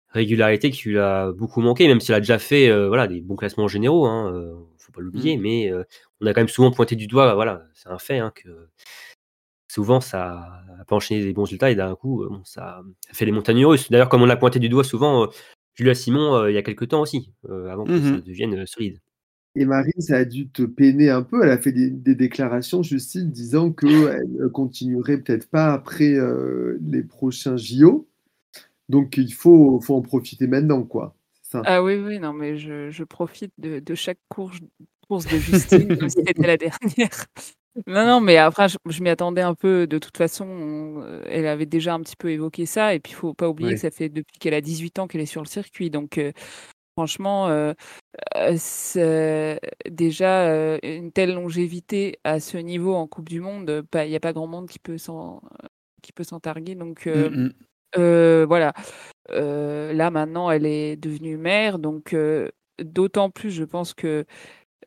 régularité 0.09 0.71
qui 0.71 0.89
lui 0.89 0.99
a 0.99 1.31
beaucoup 1.33 1.61
manqué, 1.61 1.87
même 1.87 2.01
si 2.01 2.11
elle 2.11 2.17
a 2.17 2.21
déjà 2.21 2.39
fait 2.39 2.69
euh, 2.69 2.89
voilà, 2.89 3.07
des 3.07 3.21
bons 3.21 3.37
classements 3.37 3.69
généraux. 3.69 4.07
Hein, 4.07 4.33
euh, 4.35 4.55
faut 4.79 4.93
pas 4.93 5.01
l'oublier, 5.01 5.37
mais 5.37 5.71
euh, 5.71 5.85
on 6.21 6.27
a 6.27 6.35
quand 6.35 6.41
même 6.41 6.49
souvent 6.49 6.71
pointé 6.73 6.97
du 6.97 7.07
doigt. 7.07 7.35
Voilà, 7.35 7.63
c'est 7.75 7.89
un 7.89 7.99
fait 7.99 8.19
hein, 8.19 8.33
que 8.35 8.49
souvent 9.69 10.01
ça 10.01 10.41
a 10.81 10.85
pas 10.87 10.97
enchaîné 10.97 11.23
des 11.23 11.33
bons 11.33 11.45
résultats 11.45 11.71
et 11.71 11.77
d'un 11.77 11.95
coup 11.95 12.27
bon, 12.29 12.43
ça 12.45 12.83
ça 13.07 13.15
fait 13.15 13.25
les 13.25 13.33
montagnes 13.33 13.65
russes. 13.65 13.91
D'ailleurs, 13.91 14.09
comme 14.09 14.23
on 14.23 14.27
l'a 14.27 14.37
pointé 14.37 14.59
du 14.59 14.69
doigt 14.69 14.83
souvent, 14.85 15.29
Julia 15.75 15.95
Simon 15.95 16.47
il 16.49 16.55
y 16.55 16.59
a 16.59 16.63
quelques 16.63 16.89
temps 16.89 17.03
aussi, 17.03 17.33
avant 17.49 17.85
que 17.85 17.93
Mhm. 17.93 18.17
ça 18.17 18.21
devienne 18.23 18.67
solide. 18.67 18.99
Et 19.57 19.65
Marine, 19.65 19.93
ça 20.01 20.17
a 20.19 20.25
dû 20.25 20.49
te 20.49 20.63
peiner 20.63 21.11
un 21.11 21.23
peu. 21.23 21.43
Elle 21.43 21.51
a 21.51 21.59
fait 21.59 21.73
des, 21.73 21.91
des 21.91 22.15
déclarations, 22.15 22.83
Justine, 22.83 23.31
disant 23.31 23.73
qu'elle 23.73 24.49
continuerait 24.53 25.19
peut-être 25.19 25.49
pas 25.51 25.73
après 25.73 26.15
euh, 26.15 26.79
les 26.83 27.03
prochains 27.03 27.57
JO. 27.57 28.07
Donc 28.89 29.17
il 29.17 29.33
faut, 29.35 29.81
faut 29.81 29.97
en 29.97 30.03
profiter 30.03 30.47
maintenant, 30.47 30.83
quoi. 30.85 31.15
Ça. 31.43 31.63
Ah 31.65 31.83
oui, 31.83 31.97
oui, 31.97 32.19
non, 32.21 32.33
mais 32.33 32.57
je, 32.59 32.91
je 32.91 33.05
profite 33.05 33.53
de, 33.59 33.81
de 33.81 33.95
chaque 33.97 34.19
course, 34.29 34.59
course 35.09 35.27
de 35.27 35.39
Justine, 35.39 35.97
comme 35.99 36.09
si 36.09 36.23
c'était 36.27 36.47
la 36.47 36.57
dernière. 36.57 37.11
Non, 37.87 38.05
non, 38.05 38.21
mais 38.21 38.37
après, 38.37 38.69
je, 38.69 38.77
je 38.89 39.01
m'y 39.01 39.11
attendais 39.11 39.43
un 39.43 39.55
peu. 39.55 39.87
De 39.87 39.99
toute 39.99 40.17
façon, 40.17 40.45
on- 40.45 41.03
euh, 41.03 41.23
elle 41.29 41.47
avait 41.47 41.67
déjà 41.67 41.95
un 41.95 42.01
petit 42.01 42.17
peu 42.17 42.31
évoqué 42.31 42.67
ça. 42.67 42.95
Et 42.97 42.99
puis, 43.01 43.13
il 43.13 43.15
faut 43.15 43.33
pas 43.33 43.49
oublier 43.49 43.69
Ouais. 43.71 43.75
que 43.77 43.81
ça 43.81 43.93
fait 43.93 44.09
depuis 44.09 44.39
qu'elle 44.41 44.55
a 44.55 44.61
18 44.61 44.99
ans 44.99 45.07
qu'elle 45.07 45.21
est 45.21 45.27
sur 45.27 45.41
le 45.41 45.47
circuit. 45.47 45.89
Donc, 45.89 46.19
euh, 46.19 46.33
franchement, 47.01 47.49
euh, 47.49 47.73
euh, 48.37 48.55
c'est- 48.59 49.59
déjà, 49.89 50.49
euh, 50.51 50.79
une 50.83 51.13
telle 51.13 51.33
longévité 51.33 52.19
à 52.25 52.41
ce 52.41 52.59
niveau 52.59 52.95
en 52.95 53.07
Coupe 53.07 53.31
du 53.31 53.41
Monde, 53.41 53.87
il 53.95 54.09
n'y 54.11 54.17
a 54.17 54.21
pas 54.21 54.35
grand 54.35 54.47
monde 54.47 54.69
qui 54.69 54.79
peut 54.79 54.99
s'en 54.99 55.41
targuer. 56.43 56.75
Donc, 56.75 57.07
euh, 57.07 57.31
Mm, 57.31 57.45
mm. 57.47 57.53
Euh, 57.97 58.45
voilà. 58.47 58.73
Euh, 59.33 59.93
là, 59.95 60.11
maintenant, 60.11 60.51
elle 60.51 60.67
est 60.67 60.97
devenue 60.97 61.37
mère, 61.39 61.79
donc 61.79 62.13
euh, 62.13 62.49
d'autant 62.81 63.31
plus, 63.31 63.51
je 63.51 63.65
pense 63.65 63.95
que, 63.95 64.27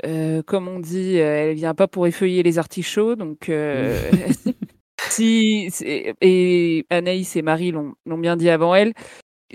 euh, 0.05 0.41
comme 0.43 0.67
on 0.70 0.79
dit, 0.79 1.20
euh, 1.20 1.50
elle 1.50 1.55
vient 1.55 1.74
pas 1.74 1.88
pour 1.88 2.08
effeuiller 2.08 2.43
les 2.43 2.60
artichauts, 2.60 3.15
donc 3.15 3.50
euh, 3.50 3.98
si 5.10 5.67
et 6.22 6.86
Anaïs 6.89 7.36
et 7.36 7.41
Marie 7.41 7.72
l'ont 7.72 8.17
bien 8.20 8.38
dit 8.38 8.50
avant 8.50 8.74
elle, 8.75 8.93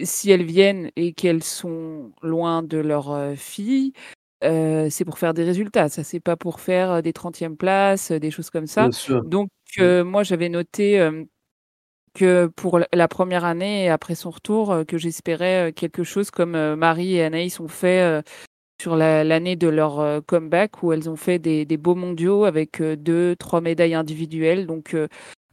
si 0.03 0.31
elles 0.31 0.45
viennent 0.45 0.91
et 0.97 1.13
qu'elles 1.13 1.43
sont 1.45 2.13
loin 2.23 2.63
de 2.63 2.79
leur 2.79 3.35
fille, 3.37 3.93
euh, 4.45 4.89
c'est 4.91 5.05
pour 5.05 5.19
faire 5.19 5.35
des 5.35 5.45
résultats. 5.45 5.89
Ça, 5.89 6.05
c'est 6.05 6.21
pas 6.21 6.37
pour 6.37 6.61
faire 6.61 7.03
des 7.03 7.13
30e 7.13 7.57
places, 7.57 8.13
des 8.13 8.31
choses 8.31 8.51
comme 8.51 8.67
ça. 8.69 8.89
Donc, 9.25 9.49
euh, 9.81 10.05
moi, 10.05 10.23
j'avais 10.23 10.49
noté 10.49 11.01
euh, 11.01 11.25
que 12.15 12.47
pour 12.57 12.81
la- 12.93 13.09
première 13.09 13.45
année 13.45 13.91
après 13.91 14.15
son 14.15 14.31
retour, 14.31 14.75
que 14.87 14.99
j'espérais 14.99 15.73
quelque 15.75 16.05
chose 16.05 16.31
comme 16.31 16.75
Marie 16.77 17.17
et 17.17 17.23
Anaïs 17.25 17.61
ont 17.61 17.69
fait 17.69 18.23
sur 18.81 18.97
la- 18.97 19.25
l'année 19.25 19.57
de 19.57 19.69
leur 19.69 20.25
comeback, 20.27 20.83
où 20.83 20.93
elles 20.93 21.11
ont 21.11 21.17
fait 21.17 21.39
des, 21.39 21.65
des 21.65 21.77
beaux 21.77 21.95
mondiaux 21.97 22.45
avec 22.45 22.81
deux, 22.83 23.37
trois 23.37 23.61
médailles 23.61 23.95
individuelles. 23.95 24.67
Donc, 24.67 24.97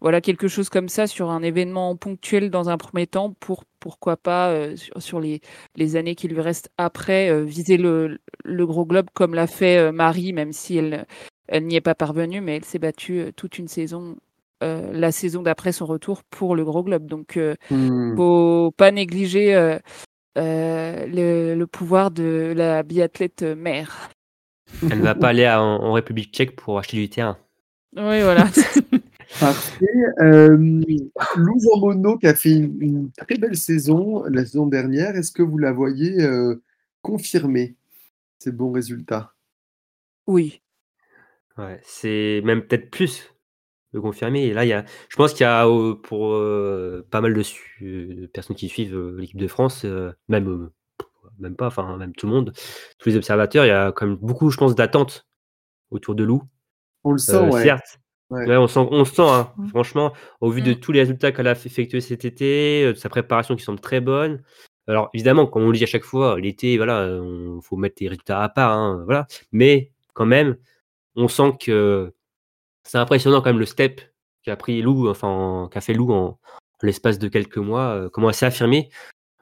voilà, 0.05 0.21
quelque 0.21 0.47
chose 0.47 0.69
comme 0.69 0.87
ça 0.87 1.07
sur 1.07 1.31
un 1.31 1.41
événement 1.41 1.95
ponctuel 1.95 2.51
dans 2.51 2.69
un 2.69 2.77
premier 2.77 3.07
temps, 3.07 3.33
pour 3.39 3.63
pourquoi 3.79 4.17
pas 4.17 4.51
euh, 4.51 4.75
sur, 4.75 5.01
sur 5.01 5.19
les, 5.19 5.41
les 5.75 5.95
années 5.95 6.13
qui 6.13 6.27
lui 6.27 6.39
restent 6.41 6.69
après, 6.77 7.31
euh, 7.31 7.43
viser 7.43 7.77
le, 7.77 8.19
le 8.43 8.67
gros 8.67 8.85
globe 8.85 9.07
comme 9.15 9.33
l'a 9.33 9.47
fait 9.47 9.79
euh, 9.79 9.91
Marie, 9.91 10.31
même 10.31 10.53
si 10.53 10.77
elle, 10.77 11.07
elle 11.47 11.65
n'y 11.65 11.75
est 11.75 11.81
pas 11.81 11.95
parvenue, 11.95 12.39
mais 12.39 12.57
elle 12.57 12.65
s'est 12.65 12.77
battue 12.77 13.19
euh, 13.19 13.31
toute 13.35 13.57
une 13.57 13.67
saison, 13.67 14.15
euh, 14.61 14.91
la 14.93 15.11
saison 15.11 15.41
d'après 15.41 15.71
son 15.71 15.87
retour 15.87 16.21
pour 16.23 16.55
le 16.55 16.63
gros 16.63 16.83
globe. 16.83 17.07
Donc, 17.07 17.35
euh, 17.37 17.55
Hmm. 17.71 18.15
faut 18.15 18.71
pas 18.77 18.91
négliger 18.91 19.55
euh, 19.55 19.79
euh, 20.37 21.07
le, 21.07 21.55
le 21.55 21.65
pouvoir 21.65 22.11
de 22.11 22.53
la 22.55 22.83
biathlète 22.83 23.41
mère. 23.41 24.11
Elle 24.91 24.99
ne 24.99 25.03
va 25.03 25.15
pas 25.15 25.29
aller 25.29 25.45
à- 25.45 25.63
en, 25.63 25.81
en 25.81 25.93
République 25.93 26.31
tchèque 26.31 26.55
pour 26.55 26.77
acheter 26.77 26.97
du 26.97 27.09
terrain. 27.09 27.39
Oui, 27.95 28.21
voilà. 28.21 28.45
Parfait. 29.39 29.85
Euh, 30.21 30.57
Lou 31.35 31.59
Zambono 31.59 32.17
qui 32.17 32.27
a 32.27 32.33
fait 32.35 32.51
une, 32.51 32.81
une 32.81 33.11
très 33.11 33.37
belle 33.37 33.57
saison 33.57 34.23
la 34.25 34.45
saison 34.45 34.65
dernière, 34.67 35.15
est-ce 35.15 35.31
que 35.31 35.43
vous 35.43 35.57
la 35.57 35.71
voyez 35.73 36.21
euh, 36.23 36.61
confirmer 37.01 37.75
ces 38.39 38.51
bons 38.51 38.71
résultats? 38.71 39.33
Oui. 40.27 40.61
Ouais, 41.57 41.79
c'est 41.83 42.41
même 42.43 42.63
peut-être 42.65 42.89
plus 42.89 43.33
de 43.93 43.99
confirmer. 43.99 44.43
Et 44.45 44.53
là, 44.53 44.65
il 44.65 44.69
y 44.69 44.73
a, 44.73 44.83
je 45.09 45.15
pense 45.15 45.31
qu'il 45.33 45.41
y 45.41 45.45
a 45.45 45.67
euh, 45.67 45.95
pour 45.95 46.33
euh, 46.33 47.05
pas 47.11 47.21
mal 47.21 47.33
de 47.33 48.25
personnes 48.27 48.55
qui 48.55 48.67
suivent 48.67 48.95
euh, 48.95 49.17
l'équipe 49.19 49.39
de 49.39 49.47
France, 49.47 49.85
euh, 49.85 50.11
même, 50.27 50.49
euh, 50.49 50.73
même 51.39 51.55
pas, 51.55 51.67
enfin 51.67 51.97
même 51.97 52.13
tout 52.13 52.27
le 52.27 52.33
monde, 52.33 52.53
tous 52.99 53.09
les 53.09 53.15
observateurs, 53.15 53.65
il 53.65 53.69
y 53.69 53.71
a 53.71 53.91
quand 53.91 54.07
même 54.07 54.17
beaucoup, 54.17 54.49
je 54.49 54.57
pense, 54.57 54.75
d'attentes 54.75 55.27
autour 55.91 56.15
de 56.15 56.23
Lou. 56.23 56.41
On 57.03 57.11
le 57.11 57.17
sent, 57.19 57.35
Euh, 57.35 57.49
ouais. 57.51 57.63
Certes, 57.63 57.99
Ouais. 58.31 58.47
Ouais, 58.47 58.57
on, 58.57 58.67
sent, 58.67 58.79
on 58.91 59.05
sent, 59.05 59.21
hein, 59.21 59.53
franchement, 59.69 60.11
au 60.41 60.49
vu 60.49 60.61
de 60.61 60.73
tous 60.73 60.91
les 60.91 60.99
résultats 61.01 61.31
qu'elle 61.31 61.47
a 61.47 61.51
effectués 61.51 62.01
cet 62.01 62.25
été, 62.25 62.85
euh, 62.85 62.93
de 62.93 62.97
sa 62.97 63.09
préparation 63.09 63.55
qui 63.55 63.63
semble 63.63 63.79
très 63.79 64.01
bonne. 64.01 64.41
Alors, 64.87 65.09
évidemment, 65.13 65.45
comme 65.47 65.63
on 65.63 65.69
le 65.71 65.77
dit 65.77 65.83
à 65.83 65.87
chaque 65.87 66.03
fois, 66.03 66.39
l'été, 66.39 66.77
voilà, 66.77 67.07
il 67.07 67.59
faut 67.63 67.75
mettre 67.77 67.97
les 68.01 68.07
résultats 68.09 68.41
à 68.43 68.49
part, 68.49 68.71
hein, 68.71 69.03
voilà. 69.05 69.27
Mais 69.51 69.91
quand 70.13 70.25
même, 70.25 70.57
on 71.15 71.27
sent 71.27 71.53
que 71.59 72.13
c'est 72.83 72.97
impressionnant 72.97 73.41
quand 73.41 73.49
même 73.49 73.59
le 73.59 73.65
step 73.65 74.01
qu'a 74.43 74.55
pris 74.55 74.81
Lou, 74.81 75.09
enfin, 75.09 75.27
en- 75.27 75.67
qu'a 75.67 75.81
fait 75.81 75.93
Lou 75.93 76.11
en, 76.11 76.17
en 76.25 76.39
l'espace 76.83 77.19
de 77.19 77.27
quelques 77.27 77.57
mois, 77.57 77.89
euh, 77.95 78.09
comment 78.09 78.29
elle 78.29 78.35
s'est 78.35 78.45
affirmée, 78.45 78.89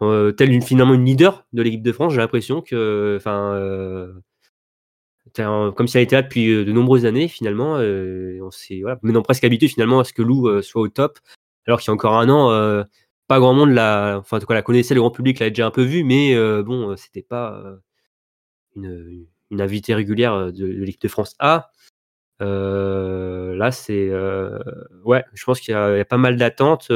euh, 0.01 0.31
telle 0.31 0.51
une, 0.51 0.61
finalement 0.61 0.93
une 0.93 1.05
leader 1.05 1.45
de 1.53 1.61
l'équipe 1.61 1.83
de 1.83 1.91
France. 1.91 2.13
J'ai 2.13 2.19
l'impression 2.19 2.61
que, 2.61 3.15
enfin, 3.17 3.53
euh, 3.55 4.13
comme 5.35 5.87
si 5.87 5.97
elle 5.97 6.03
était 6.03 6.15
là 6.15 6.21
depuis 6.21 6.49
euh, 6.49 6.65
de 6.65 6.71
nombreuses 6.71 7.05
années 7.05 7.27
finalement. 7.27 7.77
euh, 7.77 8.39
on 8.41 8.51
s'est 8.51 8.81
voilà, 8.81 8.99
maintenant 9.01 9.21
presque 9.21 9.43
habitué 9.43 9.67
finalement 9.67 9.99
à 9.99 10.03
ce 10.03 10.13
que 10.13 10.21
Lou 10.21 10.47
euh, 10.47 10.61
soit 10.61 10.81
au 10.81 10.87
top, 10.87 11.19
alors 11.67 11.79
qu'il 11.79 11.89
y 11.89 11.91
a 11.91 11.93
encore 11.93 12.17
un 12.17 12.29
an, 12.29 12.85
pas 13.27 13.39
grand 13.39 13.53
monde 13.53 13.71
la, 13.71 14.17
enfin 14.19 14.37
en 14.37 14.39
tout 14.39 14.45
cas 14.45 14.53
la 14.53 14.61
connaissait, 14.61 14.93
le 14.93 15.01
grand 15.01 15.11
public 15.11 15.39
l'avait 15.39 15.51
déjà 15.51 15.65
un 15.65 15.71
peu 15.71 15.83
vue, 15.83 16.03
mais 16.03 16.35
bon, 16.63 16.95
c'était 16.97 17.21
pas 17.23 17.63
une, 18.75 19.27
une 19.49 19.61
invitée 19.61 19.95
régulière 19.95 20.47
de, 20.47 20.51
de 20.51 20.83
l'équipe 20.83 21.01
de 21.01 21.07
France 21.07 21.35
A. 21.39 21.71
Là, 22.39 23.71
c'est 23.71 24.11
ouais, 25.05 25.23
je 25.33 25.43
pense 25.45 25.61
qu'il 25.61 25.71
y, 25.71 25.75
a 25.75 25.85
a 25.85 26.05
pas 26.05 26.17
mal 26.17 26.37
d'attentes. 26.37 26.89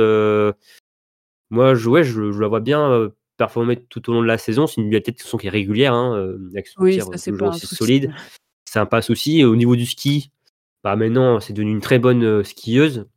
moi, 1.49 1.75
je, 1.75 1.89
ouais, 1.89 2.03
je, 2.03 2.21
la 2.21 2.47
vois 2.47 2.59
bien 2.59 3.09
performer 3.37 3.77
tout 3.77 4.09
au 4.09 4.13
long 4.13 4.21
de 4.21 4.27
la 4.27 4.37
saison. 4.37 4.67
C'est 4.67 4.81
une 4.81 4.89
biathlète 4.89 5.17
de 5.17 5.37
qui 5.37 5.47
est 5.47 5.51
régulière, 5.51 5.93
hein, 5.93 6.17
euh, 6.17 6.37
avec 6.51 6.67
son 6.67 6.81
Oui, 6.81 6.99
euh, 6.99 7.03
c'est 7.15 7.31
solide. 7.65 8.13
C'est 8.65 8.79
un 8.79 8.85
pas 8.85 9.01
souci. 9.01 9.43
Au 9.43 9.55
niveau 9.55 9.75
du 9.75 9.85
ski, 9.85 10.31
bah 10.83 10.95
maintenant, 10.95 11.39
c'est 11.39 11.53
devenu 11.53 11.71
une 11.71 11.81
très 11.81 11.99
bonne 11.99 12.23
euh, 12.23 12.43
skieuse. 12.43 13.07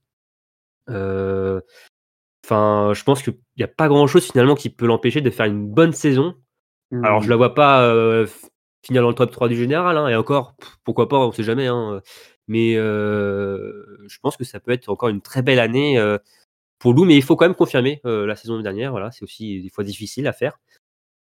Enfin, 0.88 2.92
je 2.94 3.04
pense 3.04 3.22
qu'il 3.22 3.34
n'y 3.58 3.64
a 3.64 3.68
pas 3.68 3.88
grand 3.88 4.06
chose 4.06 4.24
finalement 4.24 4.54
qui 4.54 4.70
peut 4.70 4.86
l'empêcher 4.86 5.20
de 5.20 5.30
faire 5.30 5.46
une 5.46 5.66
bonne 5.66 5.92
saison. 5.92 6.34
Alors, 7.04 7.22
je 7.22 7.30
la 7.30 7.36
vois 7.36 7.54
pas 7.54 8.26
finir 8.82 9.02
dans 9.02 9.08
le 9.08 9.14
top 9.14 9.30
3 9.30 9.48
du 9.48 9.56
général, 9.56 9.96
hein, 9.96 10.08
et 10.08 10.16
encore, 10.16 10.54
pourquoi 10.84 11.08
pas, 11.08 11.18
on 11.18 11.32
sait 11.32 11.42
jamais. 11.42 11.66
hein. 11.66 12.00
Mais 12.50 12.74
euh, 12.74 13.84
je 14.08 14.18
pense 14.18 14.36
que 14.36 14.42
ça 14.42 14.58
peut 14.58 14.72
être 14.72 14.88
encore 14.88 15.08
une 15.08 15.20
très 15.20 15.40
belle 15.40 15.60
année 15.60 16.00
euh, 16.00 16.18
pour 16.80 16.94
Lou, 16.94 17.04
mais 17.04 17.14
il 17.14 17.22
faut 17.22 17.36
quand 17.36 17.44
même 17.44 17.54
confirmer 17.54 18.00
euh, 18.06 18.26
la 18.26 18.34
saison 18.34 18.58
dernière. 18.58 18.90
Voilà, 18.90 19.12
c'est 19.12 19.22
aussi 19.22 19.60
des 19.60 19.68
fois 19.68 19.84
difficile 19.84 20.26
à 20.26 20.32
faire. 20.32 20.58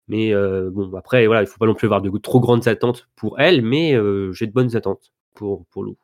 Mais 0.07 0.33
euh, 0.33 0.69
bon, 0.69 0.93
après, 0.95 1.25
voilà, 1.25 1.41
il 1.41 1.47
faut 1.47 1.57
pas 1.57 1.65
non 1.65 1.73
plus 1.73 1.85
avoir 1.87 2.01
de 2.01 2.15
trop 2.19 2.39
grandes 2.39 2.67
attentes 2.67 3.07
pour 3.15 3.39
elle, 3.39 3.63
mais 3.63 3.95
euh, 3.95 4.31
j'ai 4.33 4.45
de 4.45 4.51
bonnes 4.51 4.75
attentes 4.75 5.13
pour, 5.33 5.65
pour 5.67 5.83
Lou. 5.83 5.97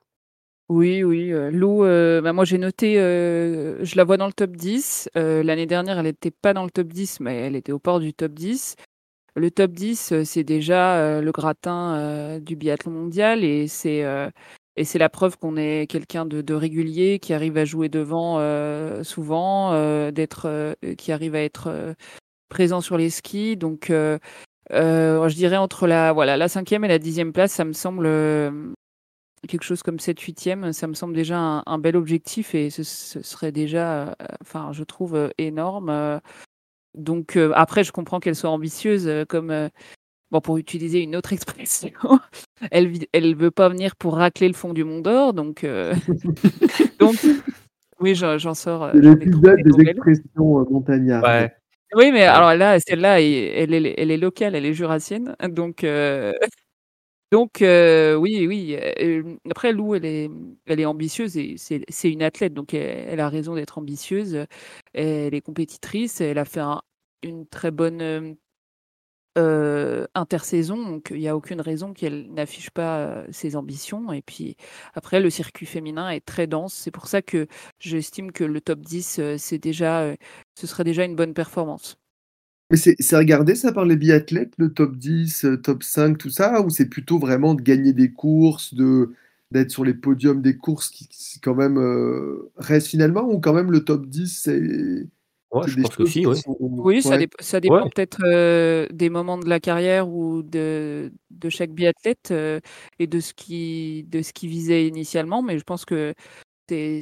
Oui, 0.69 1.03
oui. 1.03 1.31
Lou, 1.51 1.81
bah, 1.81 2.31
moi 2.31 2.45
j'ai 2.45 2.57
noté, 2.57 2.95
je 2.95 3.95
la 3.97 4.05
vois 4.05 4.15
dans 4.15 4.27
le 4.27 4.31
top 4.31 4.51
10. 4.51 5.09
Euh, 5.17 5.43
L'année 5.43 5.65
dernière, 5.65 5.99
elle 5.99 6.05
n'était 6.05 6.31
pas 6.31 6.53
dans 6.53 6.63
le 6.63 6.71
top 6.71 6.87
10, 6.87 7.19
mais 7.19 7.35
elle 7.35 7.57
était 7.57 7.73
au 7.73 7.79
port 7.79 7.99
du 7.99 8.13
top 8.13 8.31
10. 8.31 8.77
Le 9.35 9.51
top 9.51 9.71
10, 9.71 10.11
euh, 10.13 10.23
c'est 10.23 10.45
déjà 10.45 11.19
le 11.19 11.31
gratin 11.33 12.39
du 12.39 12.55
biathlon 12.55 12.91
mondial 12.91 13.43
et 13.43 13.67
c'est 13.67 14.05
et 14.81 14.83
c'est 14.83 14.97
la 14.97 15.09
preuve 15.09 15.37
qu'on 15.37 15.57
est 15.57 15.85
quelqu'un 15.87 16.25
de, 16.25 16.53
régulier 16.55 17.19
qui 17.19 17.35
arrive 17.35 17.55
à 17.57 17.65
jouer 17.65 17.87
devant 17.87 18.39
euh, 18.39 19.03
souvent, 19.03 19.73
euh, 19.73 20.09
d'être, 20.09 20.47
euh, 20.47 20.73
qui 20.97 21.11
arrive 21.11 21.35
à 21.35 21.41
être 21.43 21.67
euh, 21.67 21.93
présent 22.49 22.81
sur 22.81 22.97
les 22.97 23.11
skis. 23.11 23.57
Donc, 23.57 23.91
euh, 23.91 24.17
euh, 24.71 25.29
je 25.29 25.35
dirais 25.35 25.57
entre 25.57 25.85
la 25.85 26.13
voilà 26.13 26.35
la 26.35 26.47
cinquième 26.47 26.83
et 26.83 26.87
la 26.87 26.97
dixième 26.97 27.31
place, 27.31 27.51
ça 27.51 27.63
me 27.63 27.73
semble 27.73 28.07
quelque 29.47 29.63
chose 29.63 29.83
comme 29.83 29.99
7 29.99 30.19
huitième, 30.21 30.73
ça 30.73 30.87
me 30.87 30.95
semble 30.95 31.13
déjà 31.13 31.37
un, 31.37 31.63
un 31.67 31.77
bel 31.77 31.95
objectif 31.95 32.55
et 32.55 32.71
ce, 32.71 32.81
ce 32.83 33.21
serait 33.21 33.51
déjà, 33.51 34.15
enfin, 34.41 34.71
je 34.73 34.83
trouve 34.83 35.31
énorme. 35.37 36.21
donc 36.95 37.37
euh, 37.37 37.51
après, 37.55 37.83
je 37.83 37.91
comprends 37.91 38.19
qu'elle 38.19 38.35
soit 38.35 38.49
ambitieuse, 38.49 39.07
euh, 39.07 39.25
comme 39.25 39.51
euh, 39.51 39.69
bon 40.31 40.41
pour 40.41 40.57
utiliser 40.57 41.01
une 41.01 41.15
autre 41.15 41.33
expression, 41.33 41.91
elle 42.71 42.91
elle 43.13 43.35
veut 43.35 43.51
pas 43.51 43.69
venir 43.69 43.95
pour 43.95 44.15
racler 44.15 44.47
le 44.47 44.53
fond 44.53 44.73
du 44.73 44.83
Mont 44.83 45.01
d'Or, 45.01 45.33
donc 45.33 45.63
euh, 45.63 45.93
donc 46.99 47.15
oui, 47.99 48.15
j'en 48.15 48.37
j'en 48.37 48.53
sors. 48.53 48.83
euh, 48.83 48.91
C'est 48.95 49.01
l'épisode 49.01 49.59
des 49.63 49.89
expressions 49.89 50.59
euh, 50.61 50.65
montagnardes. 50.69 51.25
Ouais. 51.25 51.51
Oui, 51.93 52.11
mais 52.13 52.23
alors 52.23 52.55
là, 52.55 52.79
celle-là, 52.79 53.19
elle, 53.21 53.73
elle 53.73 53.85
est, 53.85 53.95
elle 53.97 54.11
est 54.11 54.17
locale, 54.17 54.55
elle 54.55 54.65
est 54.65 54.73
jurassienne. 54.73 55.35
Donc, 55.49 55.83
euh, 55.83 56.31
donc 57.31 57.61
euh, 57.61 58.15
oui, 58.15 58.45
oui. 58.47 58.77
après, 59.49 59.71
Lou, 59.73 59.95
elle 59.95 60.05
est, 60.05 60.29
elle 60.65 60.79
est 60.81 60.85
ambitieuse 60.85 61.37
et 61.37 61.55
c'est 61.57 61.83
c'est 61.89 62.11
une 62.11 62.23
athlète, 62.23 62.53
donc 62.53 62.73
elle, 62.73 63.05
elle 63.09 63.19
a 63.21 63.29
raison 63.29 63.55
d'être 63.55 63.77
ambitieuse. 63.77 64.45
Elle 64.93 65.33
est 65.33 65.41
compétitrice, 65.41 66.19
elle 66.21 66.37
a 66.37 66.45
fait 66.45 66.59
un- 66.61 66.81
une 67.23 67.45
très 67.47 67.71
bonne 67.71 68.35
euh, 69.37 70.05
intersaison, 70.15 70.77
donc 70.77 71.09
il 71.11 71.19
n'y 71.19 71.27
a 71.27 71.35
aucune 71.35 71.61
raison 71.61 71.93
qu'elle 71.93 72.31
n'affiche 72.33 72.69
pas 72.69 72.99
euh, 72.99 73.27
ses 73.31 73.55
ambitions. 73.55 74.11
Et 74.13 74.21
puis 74.21 74.57
après, 74.93 75.19
le 75.21 75.29
circuit 75.29 75.65
féminin 75.65 76.09
est 76.09 76.25
très 76.25 76.47
dense. 76.47 76.73
C'est 76.73 76.91
pour 76.91 77.07
ça 77.07 77.21
que 77.21 77.47
j'estime 77.79 78.31
que 78.31 78.43
le 78.43 78.61
top 78.61 78.81
10, 78.81 79.19
euh, 79.19 79.35
c'est 79.37 79.57
déjà, 79.57 80.01
euh, 80.01 80.15
ce 80.55 80.67
serait 80.67 80.83
déjà 80.83 81.05
une 81.05 81.15
bonne 81.15 81.33
performance. 81.33 81.97
Mais 82.71 82.77
c'est 82.77 83.17
regardé 83.17 83.55
ça 83.55 83.73
par 83.73 83.83
les 83.85 83.97
biathlètes, 83.97 84.53
le 84.57 84.73
top 84.73 84.95
10, 84.95 85.43
euh, 85.43 85.57
top 85.57 85.83
5, 85.83 86.17
tout 86.17 86.29
ça, 86.29 86.61
ou 86.61 86.69
c'est 86.69 86.85
plutôt 86.85 87.19
vraiment 87.19 87.53
de 87.53 87.61
gagner 87.61 87.91
des 87.93 88.11
courses, 88.11 88.73
de 88.73 89.13
d'être 89.51 89.71
sur 89.71 89.83
les 89.83 89.93
podiums 89.93 90.41
des 90.41 90.55
courses 90.55 90.89
qui, 90.89 91.09
quand 91.41 91.55
même 91.55 91.77
euh, 91.77 92.49
restent 92.55 92.87
finalement, 92.87 93.23
ou 93.29 93.39
quand 93.41 93.51
même 93.53 93.69
le 93.71 93.83
top 93.83 94.07
10, 94.07 94.27
c'est 94.43 95.07
Ouais, 95.51 95.67
je 95.67 95.81
pense 95.81 95.95
que 95.95 96.03
choses 96.03 96.11
si, 96.11 96.21
qui 96.21 96.27
ouais. 96.27 96.35
sont... 96.35 96.55
Oui, 96.59 97.01
ça, 97.01 97.17
dépend 97.17 97.83
Ouais. 97.83 97.89
peut-être 97.93 98.19
euh, 98.23 98.87
des 98.91 99.09
moments 99.09 99.37
de 99.37 99.49
la 99.49 99.59
carrière 99.59 100.07
ou 100.07 100.43
de, 100.43 101.11
de 101.29 101.49
chaque 101.49 101.71
biathlète 101.71 102.31
euh, 102.31 102.61
et 102.99 103.07
de 103.07 103.19
ce 103.19 103.33
qui 103.33 104.05
de 104.07 104.21
ce 104.21 104.31
qui 104.31 104.47
visait 104.47 104.87
initialement, 104.87 105.41
mais 105.41 105.59
je 105.59 105.63
pense 105.63 105.83
que 105.83 106.13
c'est 106.69 107.01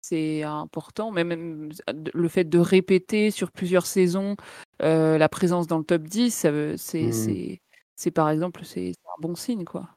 c'est 0.00 0.42
important. 0.42 1.10
Mais 1.10 1.24
même 1.24 1.70
le 2.14 2.28
fait 2.28 2.44
de 2.44 2.58
répéter 2.58 3.30
sur 3.30 3.52
plusieurs 3.52 3.86
saisons 3.86 4.36
la 4.80 5.28
présence 5.28 5.66
dans 5.66 5.78
le 5.78 5.84
top 5.84 6.02
10, 6.02 6.46
c'est, 6.76 7.60
c'est, 7.96 8.10
par 8.10 8.28
exemple, 8.28 8.62
c'est 8.64 8.92
un 9.06 9.20
bon 9.20 9.34
signe, 9.34 9.64
quoi. 9.64 9.88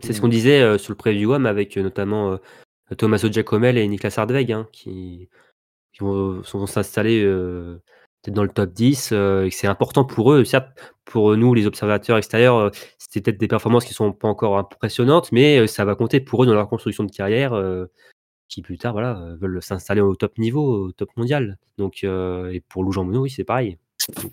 C'est 0.00 0.12
ce 0.12 0.20
qu'on 0.20 0.28
disait 0.28 0.78
sur 0.78 0.92
le 0.92 0.96
preview 0.96 1.30
WAM 1.30 1.46
avec 1.46 1.76
notamment 1.76 2.38
Tommaso 2.96 3.30
Giacomel 3.32 3.78
et 3.78 3.88
Niklas 3.88 4.14
Hardweg, 4.16 4.52
hein, 4.52 4.68
qui, 4.70 5.28
qui 5.92 6.00
vont, 6.00 6.42
s'installer 6.66 7.22
peut-être 7.24 8.34
dans 8.34 8.42
le 8.42 8.48
top 8.48 8.72
10 8.72 9.12
et 9.12 9.14
que 9.14 9.48
c'est 9.50 9.66
important 9.66 10.04
pour 10.04 10.32
eux. 10.32 10.44
Certes, 10.44 10.68
pour 11.04 11.36
nous, 11.36 11.54
les 11.54 11.66
observateurs 11.66 12.16
extérieurs, 12.16 12.70
c'était 12.98 13.20
peut-être 13.20 13.40
des 13.40 13.48
performances 13.48 13.84
qui 13.84 13.94
sont 13.94 14.12
pas 14.12 14.28
encore 14.28 14.58
impressionnantes, 14.58 15.32
mais 15.32 15.66
ça 15.66 15.84
va 15.84 15.94
compter 15.94 16.20
pour 16.20 16.42
eux 16.42 16.46
dans 16.46 16.54
leur 16.54 16.68
construction 16.68 17.04
de 17.04 17.10
carrière 17.10 17.52
qui 18.48 18.62
plus 18.62 18.76
tard 18.76 18.92
voilà, 18.92 19.34
veulent 19.40 19.62
s'installer 19.62 20.02
au 20.02 20.14
top 20.14 20.38
niveau, 20.38 20.86
au 20.86 20.92
top 20.92 21.10
mondial. 21.16 21.58
Donc, 21.78 22.04
et 22.04 22.62
pour 22.68 22.84
Lou 22.84 22.92
Jean 22.92 23.04
Monod, 23.04 23.22
oui, 23.22 23.30
c'est 23.30 23.44
pareil. 23.44 23.78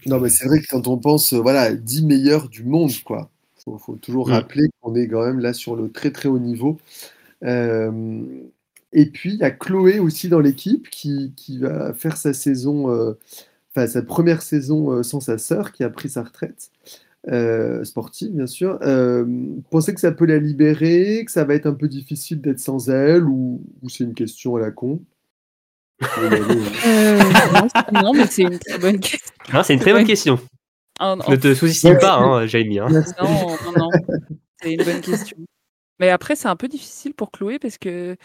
non, 0.06 0.20
mais 0.20 0.30
c'est 0.30 0.48
vrai 0.48 0.60
que 0.60 0.68
quand 0.70 0.88
on 0.88 0.98
pense 0.98 1.34
voilà, 1.34 1.74
10 1.74 2.06
meilleurs 2.06 2.50
du 2.50 2.63
monde, 2.63 2.92
quoi. 3.06 3.30
Faut, 3.63 3.78
faut 3.78 3.96
toujours 3.96 4.30
mmh. 4.30 4.32
rappeler 4.32 4.63
qu'on 4.80 4.96
est 4.96 5.08
quand 5.08 5.25
même 5.25 5.39
là 5.39 5.54
sur 5.54 5.75
le 5.75 5.92
très 5.92 6.12
très 6.12 6.30
haut 6.30 6.39
niveau. 6.39 6.78
Et 8.93 9.05
puis 9.08 9.34
il 9.34 9.39
y 9.39 9.43
a 9.43 9.51
Chloé 9.51 10.00
aussi 10.00 10.29
dans 10.29 10.39
l'équipe 10.39 10.89
qui, 10.89 11.34
qui, 11.36 11.60
va 11.60 11.93
faire 11.93 12.17
sa 12.17 12.34
saison, 12.34 13.15
enfin 13.72 13.88
sa 13.88 14.01
première 14.01 14.41
saison 14.41 15.03
sans 15.03 15.19
sa 15.19 15.38
sœur 15.38 15.72
qui 15.72 15.84
a 15.84 15.89
pris 15.89 16.10
sa 16.10 16.24
retraite. 16.24 16.72
Euh, 17.27 17.84
sportive, 17.84 18.31
bien 18.31 18.48
sûr. 18.48 18.79
Euh, 18.81 19.25
pensez 19.69 19.93
que 19.93 20.00
ça 20.00 20.12
peut 20.12 20.25
la 20.25 20.38
libérer, 20.38 21.24
que 21.25 21.31
ça 21.31 21.43
va 21.43 21.53
être 21.53 21.65
un 21.65 21.74
peu 21.74 21.88
difficile 21.88 22.39
d'être 22.39 22.60
sans 22.60 22.89
elle, 22.89 23.25
ou, 23.25 23.62
c'est 23.89 24.05
une 24.05 24.13
question 24.13 24.55
à 24.55 24.60
la 24.60 24.72
con? 24.72 25.01
Euh, 26.01 27.19
non, 27.91 28.13
mais 28.13 28.25
c'est 28.25 28.43
une 28.43 28.58
très 28.58 28.79
bonne 28.79 29.00
question. 29.01 29.63
c'est 29.63 29.74
une 29.74 29.79
très 29.81 29.91
bonne 29.91 30.05
question. 30.05 30.39
ne 31.01 31.36
te 31.36 31.53
sous-estime 31.53 31.98
pas, 32.00 32.15
hein, 32.15 32.48
Jamie. 32.48 32.79
Hein. 32.79 32.88
Non, 32.89 33.58
non, 33.65 33.72
non. 33.77 33.89
C'est 34.62 34.74
une 34.74 34.84
bonne 34.84 35.01
question. 35.01 35.38
Mais 36.00 36.10
après, 36.10 36.36
c'est 36.36 36.48
un 36.48 36.56
peu 36.56 36.68
difficile 36.68 37.13
pour 37.13 37.32
Chloé 37.32 37.60
parce 37.60 37.77
que 37.77 38.15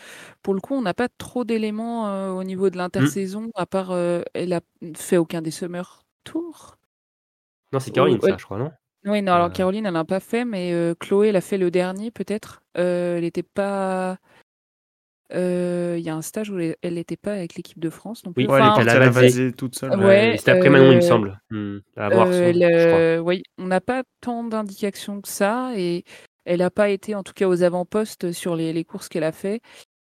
pour 0.43 0.55
le 0.55 0.61
coup, 0.61 0.75
on 0.75 0.83
n'a 0.83 0.95
pas 0.95 1.09
trop 1.09 1.45
d'éléments 1.45 2.37
au 2.37 2.45
niveau 2.45 2.71
de 2.71 2.77
l'intersaison, 2.77 3.51
à 3.55 3.67
part 3.67 3.97
elle 4.35 4.53
a 4.53 4.61
fait 4.97 5.17
aucun 5.17 5.43
des 5.43 5.51
Summer 5.51 6.05
Tours. 6.23 6.77
Non, 7.73 7.81
c'est 7.81 7.91
Caroline, 7.91 8.21
ça, 8.21 8.37
je 8.39 8.45
crois, 8.45 8.59
non? 8.59 8.71
Oui, 9.07 9.21
non, 9.21 9.33
alors 9.33 9.53
Caroline, 9.53 9.85
elle 9.87 9.93
n'a 9.93 10.05
pas 10.05 10.21
fait, 10.21 10.45
mais 10.45 10.95
Chloé, 11.01 11.29
elle 11.29 11.37
a 11.37 11.41
fait 11.41 11.59
le 11.59 11.71
dernier, 11.71 12.11
peut-être. 12.11 12.63
elle 12.75 13.23
n'était 13.23 13.43
pas. 13.43 14.19
Il 15.31 16.01
y 16.01 16.09
a 16.09 16.15
un 16.15 16.23
stage 16.23 16.51
où 16.51 16.59
elle 16.59 16.95
n'était 16.95 17.17
pas 17.17 17.33
avec 17.33 17.57
l'équipe 17.57 17.81
de 17.81 17.91
France 17.91 18.25
non 18.25 18.33
plus. 18.33 18.47
Oui, 18.47 18.61
elle 18.79 18.89
était 18.89 19.43
à 19.43 19.53
toute 19.53 19.75
seule. 19.75 19.99
Ouais, 19.99 20.37
C'était 20.39 20.53
après 20.53 20.71
Manon, 20.71 20.93
il 20.93 20.97
me 20.97 21.01
semble. 21.01 21.41
Mmh, 21.51 21.79
à 21.97 22.09
voir 22.09 22.29
oui, 23.25 23.43
on 23.59 23.67
n'a 23.67 23.81
pas 23.81 24.05
tant 24.21 24.45
d'indications 24.45 25.21
que 25.21 25.29
ça, 25.29 25.73
et 25.77 26.05
elle 26.45 26.59
n'a 26.59 26.71
pas 26.71 26.91
été, 26.91 27.15
en 27.15 27.23
tout 27.23 27.33
cas, 27.33 27.49
aux 27.49 27.63
avant-postes 27.63 28.33
sur 28.33 28.57
les, 28.57 28.73
les 28.73 28.85
courses 28.85 29.09
qu'elle 29.09 29.25
a 29.25 29.33
fait. 29.33 29.61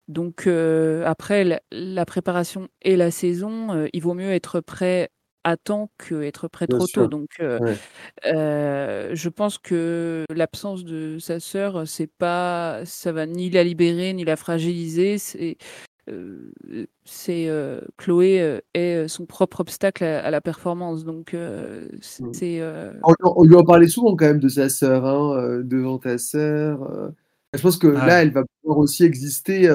Donc 0.07 0.47
après 0.47 1.61
la, 1.73 2.05
préparation 2.05 2.69
et 2.83 2.97
la 2.97 3.11
saison, 3.11 3.89
il 3.93 4.03
vaut 4.03 4.13
mieux 4.15 4.33
être 4.33 4.61
prêt 4.61 5.09
à 5.45 5.57
temps 5.57 5.91
qu'être 5.99 6.49
prêt 6.49 6.67
trop 6.67 6.87
tôt. 6.87 7.07
Donc, 7.07 7.31
je 7.41 9.29
pense 9.29 9.59
que 9.59 10.25
l'absence 10.31 10.85
de 10.85 11.19
sa 11.19 11.41
sœur, 11.41 11.89
c'est 11.89 12.11
pas, 12.19 12.85
ça 12.85 13.13
va 13.13 13.27
ni 13.27 13.49
la 13.49 13.65
libérer 13.65 14.13
ni 14.13 14.25
la 14.25 14.37
fragiliser. 14.37 15.17
C'est, 15.17 15.57
c'est 17.05 17.51
Chloé 17.97 18.61
est 18.75 19.09
son 19.09 19.27
propre 19.27 19.61
obstacle 19.61 20.05
à, 20.05 20.31
la 20.31 20.41
performance. 20.41 21.05
Donc, 21.05 21.33
mmh. 21.35 22.29
c'est. 22.33 22.63
On, 23.23 23.45
lui 23.45 23.57
en 23.57 23.65
parlait 23.65 23.89
souvent 23.89 24.17
quand 24.17 24.27
même 24.27 24.41
de 24.41 24.49
sa 24.49 24.69
sœur, 24.69 25.05
hein, 25.07 25.61
devant 25.63 25.99
ta 25.99 26.19
sœur. 26.19 27.13
Je 27.53 27.63
pense 27.63 27.77
que 27.77 27.87
là, 27.87 28.23
elle 28.23 28.33
va 28.33 28.43
pouvoir 28.63 28.79
aussi 28.79 29.05
exister 29.05 29.71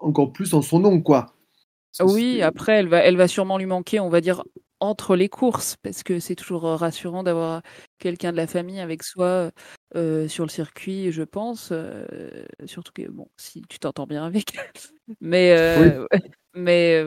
encore 0.00 0.32
plus 0.32 0.52
en 0.54 0.62
son 0.62 0.80
nom, 0.80 1.00
quoi. 1.00 1.34
Oui, 2.00 2.40
après, 2.42 2.78
elle 2.78 2.88
va, 2.88 2.98
elle 2.98 3.16
va 3.16 3.28
sûrement 3.28 3.58
lui 3.58 3.66
manquer, 3.66 4.00
on 4.00 4.08
va 4.08 4.20
dire, 4.20 4.42
entre 4.82 5.14
les 5.14 5.28
courses, 5.28 5.76
parce 5.82 6.02
que 6.02 6.18
c'est 6.18 6.34
toujours 6.34 6.64
rassurant 6.64 7.22
d'avoir 7.22 7.62
quelqu'un 7.98 8.32
de 8.32 8.36
la 8.36 8.46
famille 8.46 8.80
avec 8.80 9.02
soi 9.02 9.50
sur 9.94 10.44
le 10.44 10.50
circuit, 10.50 11.12
je 11.12 11.22
pense. 11.22 11.72
surtout 12.66 12.92
que, 12.92 13.08
bon, 13.08 13.28
si 13.36 13.62
tu 13.68 13.78
t'entends 13.78 14.06
bien 14.06 14.24
avec. 14.24 14.52
mais, 15.20 15.56
mais, 16.54 17.02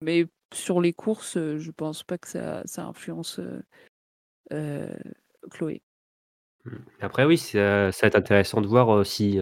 mais 0.00 0.26
sur 0.52 0.80
les 0.80 0.92
courses, 0.92 1.38
je 1.38 1.70
pense 1.70 2.02
pas 2.02 2.18
que 2.18 2.28
ça, 2.28 2.62
ça 2.64 2.84
influence 2.84 3.40
Chloé. 5.50 5.82
Mmh. 6.64 6.76
Après, 7.00 7.24
oui, 7.24 7.38
ça, 7.38 7.92
ça 7.92 8.06
va 8.06 8.08
être 8.08 8.16
intéressant 8.16 8.60
de 8.60 8.66
voir 8.66 9.06
si 9.06 9.38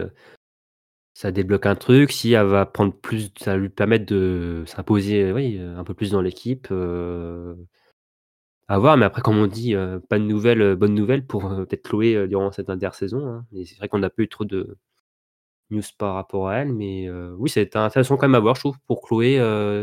ça 1.20 1.32
débloque 1.32 1.66
un 1.66 1.74
truc, 1.74 2.12
si 2.12 2.32
elle 2.32 2.46
va 2.46 2.64
prendre 2.64 2.94
plus, 2.94 3.30
ça 3.38 3.54
lui 3.54 3.68
permettre 3.68 4.06
de 4.06 4.64
s'imposer, 4.66 5.32
oui, 5.32 5.58
un 5.58 5.84
peu 5.84 5.92
plus 5.92 6.12
dans 6.12 6.22
l'équipe. 6.22 6.68
Euh, 6.70 7.54
à 8.68 8.78
voir, 8.78 8.96
mais 8.96 9.04
après, 9.04 9.20
comme 9.20 9.36
on 9.36 9.46
dit, 9.46 9.74
pas 10.08 10.18
de 10.18 10.24
nouvelles, 10.24 10.76
bonnes 10.76 10.94
nouvelles 10.94 11.26
pour 11.26 11.42
peut-être 11.42 11.82
Chloé 11.82 12.26
durant 12.26 12.52
cette 12.52 12.70
intersaison. 12.70 13.26
Hein. 13.26 13.46
c'est 13.66 13.76
vrai 13.76 13.88
qu'on 13.88 13.98
n'a 13.98 14.08
pas 14.08 14.22
eu 14.22 14.28
trop 14.28 14.46
de 14.46 14.78
news 15.68 15.82
par 15.98 16.14
rapport 16.14 16.48
à 16.48 16.56
elle, 16.56 16.72
mais 16.72 17.10
oui, 17.36 17.50
c'est 17.50 17.76
intéressant 17.76 18.16
quand 18.16 18.26
même 18.26 18.34
à 18.34 18.40
voir, 18.40 18.54
je 18.54 18.60
trouve, 18.60 18.78
pour 18.86 19.02
Chloé, 19.02 19.34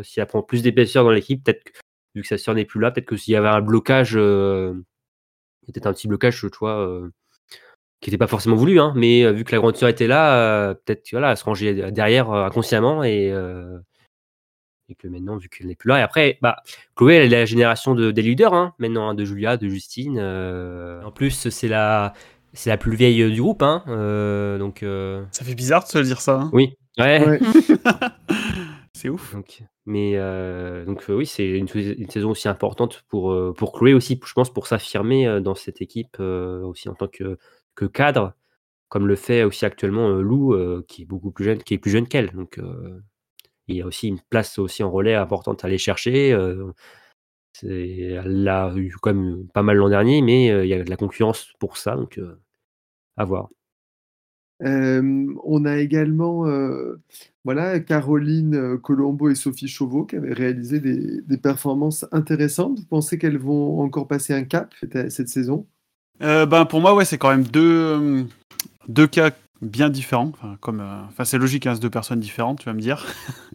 si 0.03 0.19
elle 0.19 0.25
prend 0.25 0.41
plus 0.41 0.63
d'épaisseur 0.63 1.03
dans 1.03 1.11
l'équipe, 1.11 1.43
peut-être 1.43 1.71
vu 2.15 2.23
que 2.23 2.27
sa 2.27 2.39
sœur 2.39 2.55
n'est 2.55 2.65
plus 2.65 2.79
là, 2.79 2.89
peut-être 2.89 3.05
que 3.05 3.15
s'il 3.15 3.33
y 3.33 3.37
avait 3.37 3.47
un 3.47 3.61
blocage, 3.61 4.13
peut-être 4.15 5.85
un 5.85 5.93
petit 5.93 6.07
blocage, 6.07 6.41
tu 6.41 6.47
vois 6.59 7.11
qui 7.99 8.09
n'était 8.09 8.17
pas 8.17 8.27
forcément 8.27 8.55
voulu, 8.55 8.79
hein, 8.79 8.93
mais 8.95 9.23
euh, 9.23 9.31
vu 9.31 9.43
que 9.43 9.51
la 9.51 9.59
grande 9.59 9.75
sœur 9.75 9.89
était 9.89 10.07
là, 10.07 10.35
euh, 10.35 10.73
peut-être 10.73 11.09
voilà, 11.11 11.31
elle 11.31 11.37
se 11.37 11.43
rangeait 11.43 11.91
derrière 11.91 12.31
euh, 12.31 12.45
inconsciemment 12.45 13.03
et, 13.03 13.33
et 14.89 14.95
que 14.95 15.07
maintenant, 15.07 15.37
vu 15.37 15.49
qu'elle 15.49 15.67
n'est 15.67 15.75
plus 15.75 15.89
là, 15.89 15.99
et 15.99 16.01
après, 16.01 16.37
bah, 16.41 16.57
Chloé, 16.95 17.15
elle 17.15 17.33
est 17.33 17.37
la 17.39 17.45
génération 17.45 17.95
de, 17.95 18.11
des 18.11 18.21
leaders, 18.21 18.53
hein, 18.53 18.73
maintenant, 18.79 19.09
hein, 19.09 19.15
de 19.15 19.25
Julia, 19.25 19.57
de 19.57 19.67
Justine. 19.67 20.19
en 20.19 21.11
plus, 21.11 21.49
c'est 21.49 21.67
la, 21.67 22.13
c'est 22.53 22.69
la 22.69 22.77
plus 22.77 22.95
vieille 22.95 23.31
du 23.31 23.41
groupe, 23.41 23.63
hein, 23.63 23.83
donc. 24.59 24.85
Ça 25.31 25.43
fait 25.43 25.55
bizarre 25.55 25.83
de 25.83 25.89
se 25.89 25.99
dire 25.99 26.21
ça. 26.21 26.41
Hein. 26.41 26.49
Oui. 26.53 26.77
Ouais. 26.99 27.39
c'est 28.93 29.09
ouf. 29.09 29.33
Donc, 29.33 29.61
mais 29.85 30.17
donc 30.85 31.03
oui, 31.09 31.25
c'est 31.25 31.47
une, 31.47 31.67
une, 31.75 32.09
saison 32.09 32.29
aussi 32.29 32.47
importante 32.47 33.03
pour 33.09 33.53
pour 33.55 33.73
Chloé 33.73 33.93
aussi, 33.93 34.19
je 34.23 34.33
pense, 34.33 34.53
pour 34.53 34.67
s'affirmer 34.67 35.41
dans 35.41 35.55
cette 35.55 35.81
équipe 35.81 36.19
aussi 36.19 36.87
en 36.87 36.93
tant 36.93 37.07
que 37.07 37.37
que 37.77 37.85
cadre, 37.85 38.33
comme 38.89 39.07
le 39.07 39.15
fait 39.15 39.43
aussi 39.43 39.65
actuellement 39.65 40.09
Lou, 40.09 40.53
qui 40.87 41.03
est 41.03 41.05
beaucoup 41.05 41.31
plus 41.31 41.45
jeune, 41.45 41.59
qui 41.59 41.75
est 41.75 41.77
plus 41.77 41.91
jeune 41.91 42.07
qu'elle. 42.07 42.31
Donc 42.31 42.59
il 43.67 43.75
y 43.75 43.81
a 43.81 43.85
aussi 43.85 44.07
une 44.09 44.19
place 44.29 44.59
aussi 44.59 44.83
en 44.83 44.91
relais 44.91 45.15
importante 45.15 45.63
à 45.63 45.67
aller 45.67 45.77
chercher. 45.77 46.29
elle 47.63 48.43
l'a 48.43 48.73
eu 48.75 48.93
quand 49.01 49.13
même 49.13 49.47
pas 49.53 49.63
mal 49.63 49.77
l'an 49.77 49.89
dernier, 49.89 50.21
mais 50.21 50.47
il 50.65 50.67
y 50.67 50.73
a 50.73 50.83
de 50.83 50.89
la 50.89 50.97
concurrence 50.97 51.53
pour 51.59 51.77
ça, 51.77 51.95
donc 51.95 52.19
à 53.15 53.25
voir. 53.25 53.49
on 54.61 55.65
a 55.65 55.77
également 55.77 56.45
voilà, 57.43 57.79
Caroline 57.79 58.77
Colombo 58.79 59.29
et 59.29 59.35
Sophie 59.35 59.67
Chauveau 59.67 60.05
qui 60.05 60.15
avaient 60.15 60.33
réalisé 60.33 60.79
des, 60.79 61.21
des 61.21 61.37
performances 61.37 62.05
intéressantes. 62.11 62.79
Vous 62.79 62.85
pensez 62.85 63.17
qu'elles 63.17 63.37
vont 63.37 63.81
encore 63.81 64.07
passer 64.07 64.33
un 64.33 64.43
cap 64.43 64.73
cette 65.09 65.29
saison? 65.29 65.67
Euh, 66.21 66.45
ben 66.45 66.65
pour 66.65 66.81
moi, 66.81 66.93
ouais, 66.93 67.05
c'est 67.05 67.17
quand 67.17 67.29
même 67.29 67.43
deux, 67.43 68.27
deux 68.87 69.07
cas 69.07 69.31
bien 69.61 69.89
différents. 69.89 70.31
Enfin, 70.33 70.57
comme, 70.59 70.79
euh, 70.81 71.01
enfin, 71.07 71.25
c'est 71.25 71.37
logique, 71.37 71.67
hein, 71.67 71.75
c'est 71.75 71.81
deux 71.81 71.89
personnes 71.89 72.19
différentes, 72.19 72.59
tu 72.59 72.65
vas 72.65 72.73
me 72.73 72.81
dire. 72.81 73.05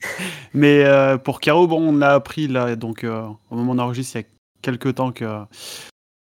Mais 0.54 0.84
euh, 0.84 1.18
pour 1.18 1.40
Caro, 1.40 1.66
bon, 1.66 1.80
on 1.82 2.00
a 2.00 2.08
appris 2.08 2.48
là, 2.48 2.76
donc 2.76 3.04
au 3.04 3.54
moment 3.54 3.74
d'enregistrer, 3.74 4.20
il 4.20 4.22
y 4.22 4.26
a 4.26 4.28
quelques 4.62 4.94
temps 4.94 5.12
que 5.12 5.44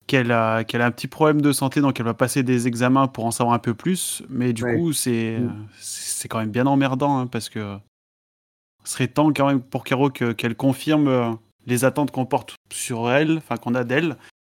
qu'elle 0.06 0.32
a, 0.32 0.64
qu'elle 0.64 0.82
a 0.82 0.86
un 0.86 0.90
petit 0.90 1.08
problème 1.08 1.40
de 1.40 1.50
santé, 1.50 1.80
donc 1.80 1.98
elle 1.98 2.04
va 2.04 2.12
passer 2.12 2.42
des 2.42 2.66
examens 2.68 3.08
pour 3.08 3.24
en 3.24 3.30
savoir 3.30 3.54
un 3.54 3.58
peu 3.58 3.72
plus. 3.72 4.22
Mais 4.28 4.52
du 4.52 4.62
coup, 4.62 4.92
c'est, 4.92 5.38
mm. 5.38 5.66
c'est 5.80 6.28
quand 6.28 6.38
même 6.38 6.50
bien 6.50 6.66
emmerdant, 6.66 7.18
hein, 7.18 7.26
parce 7.26 7.48
que 7.48 7.78
ce 8.84 8.92
serait 8.92 9.08
temps 9.08 9.32
quand 9.32 9.46
même 9.46 9.62
pour 9.62 9.82
Caro 9.82 10.10
qu'elle 10.10 10.56
confirme 10.56 11.38
les 11.66 11.86
attentes 11.86 12.10
qu'on 12.10 12.26
porte 12.26 12.54
sur 12.70 13.10
elle, 13.10 13.38
enfin 13.38 13.56
qu'on 13.56 13.74
a 13.74 13.84
d'elle, 13.84 14.16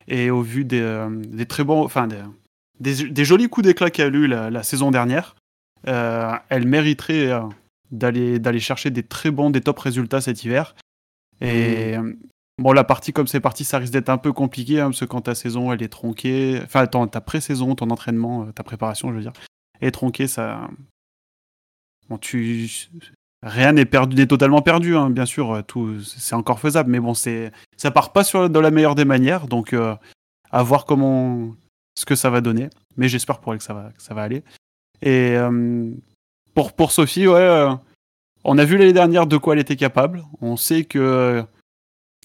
et 0.08 0.30
au 0.30 0.42
vu 0.42 0.66
des, 0.66 0.82
euh, 0.82 1.10
des 1.10 1.46
très 1.46 1.64
bons, 1.64 1.84
enfin 1.84 2.08
des, 2.80 3.10
des, 3.10 3.26
jolis 3.26 3.50
coups 3.50 3.66
d'éclat 3.66 3.90
qu'elle 3.90 4.14
a 4.14 4.18
eu 4.18 4.28
la, 4.28 4.64
saison 4.64 4.92
dernière, 4.92 5.36
euh, 5.88 6.34
elle 6.50 6.68
mériterait 6.68 7.32
euh, 7.32 7.42
d'aller 7.92 8.40
d'aller 8.40 8.60
chercher 8.60 8.90
des 8.90 9.04
très 9.04 9.32
bons, 9.32 9.50
des 9.50 9.62
top 9.62 9.80
résultats 9.80 10.22
cet 10.22 10.44
hiver. 10.44 10.76
Et 11.42 11.98
mmh. 11.98 12.18
bon, 12.60 12.72
la 12.72 12.84
partie 12.84 13.14
comme 13.14 13.28
c'est 13.28 13.40
parti, 13.40 13.66
ça 13.66 13.78
risque 13.78 13.94
d'être 13.94 14.10
un 14.10 14.18
peu 14.18 14.32
compliqué 14.32 14.80
hein, 14.80 14.86
parce 14.86 15.02
que 15.02 15.06
quand 15.06 15.22
ta 15.22 15.36
saison 15.36 15.72
elle 15.74 15.84
est 15.84 15.90
tronquée, 15.90 16.62
enfin 16.64 16.88
ta 16.88 17.22
pré-saison, 17.22 17.76
ton 17.76 17.90
entraînement, 17.90 18.52
ta 18.52 18.64
préparation, 18.64 19.10
je 19.10 19.16
veux 19.16 19.22
dire, 19.22 19.34
est 19.82 19.92
tronquée, 19.92 20.28
ça, 20.28 20.70
bon 22.10 22.18
tu 22.18 22.70
rien 23.46 23.72
n'est 23.72 23.86
totalement 23.86 24.62
perdu, 24.62 24.98
hein, 24.98 25.10
bien 25.10 25.26
sûr, 25.26 25.64
tout, 25.66 26.02
c'est 26.02 26.36
encore 26.36 26.60
faisable, 26.60 26.92
mais 26.92 27.00
bon, 27.00 27.14
ça 27.14 27.92
part 27.92 28.12
pas 28.12 28.24
sur, 28.24 28.50
de 28.50 28.60
la 28.60 28.72
meilleure 28.72 28.96
des 28.96 29.06
manières, 29.06 29.48
donc 29.48 29.72
euh, 29.74 29.96
à 30.52 30.64
voir 30.64 30.86
comment, 30.86 31.56
ce 31.96 32.06
que 32.06 32.16
ça 32.16 32.30
va 32.30 32.42
donner, 32.42 32.70
mais 32.98 33.08
j'espère 33.08 33.40
pour 33.40 33.54
elle 33.54 33.60
que 33.60 33.64
ça 33.64 33.74
va, 33.74 34.22
aller. 34.22 34.44
Et 35.02 35.36
euh, 35.38 35.92
pour, 36.54 36.92
Sophie, 36.92 37.28
ouais, 37.28 37.40
euh, 37.40 37.74
on 38.44 38.58
a 38.58 38.66
vu 38.66 38.78
l'année 38.78 38.94
dernière 38.94 39.28
de 39.28 39.38
quoi 39.38 39.54
elle 39.54 39.60
était 39.60 39.76
capable, 39.76 40.24
on 40.42 40.58
sait 40.58 40.84
que 40.84 41.00
euh, 41.00 41.44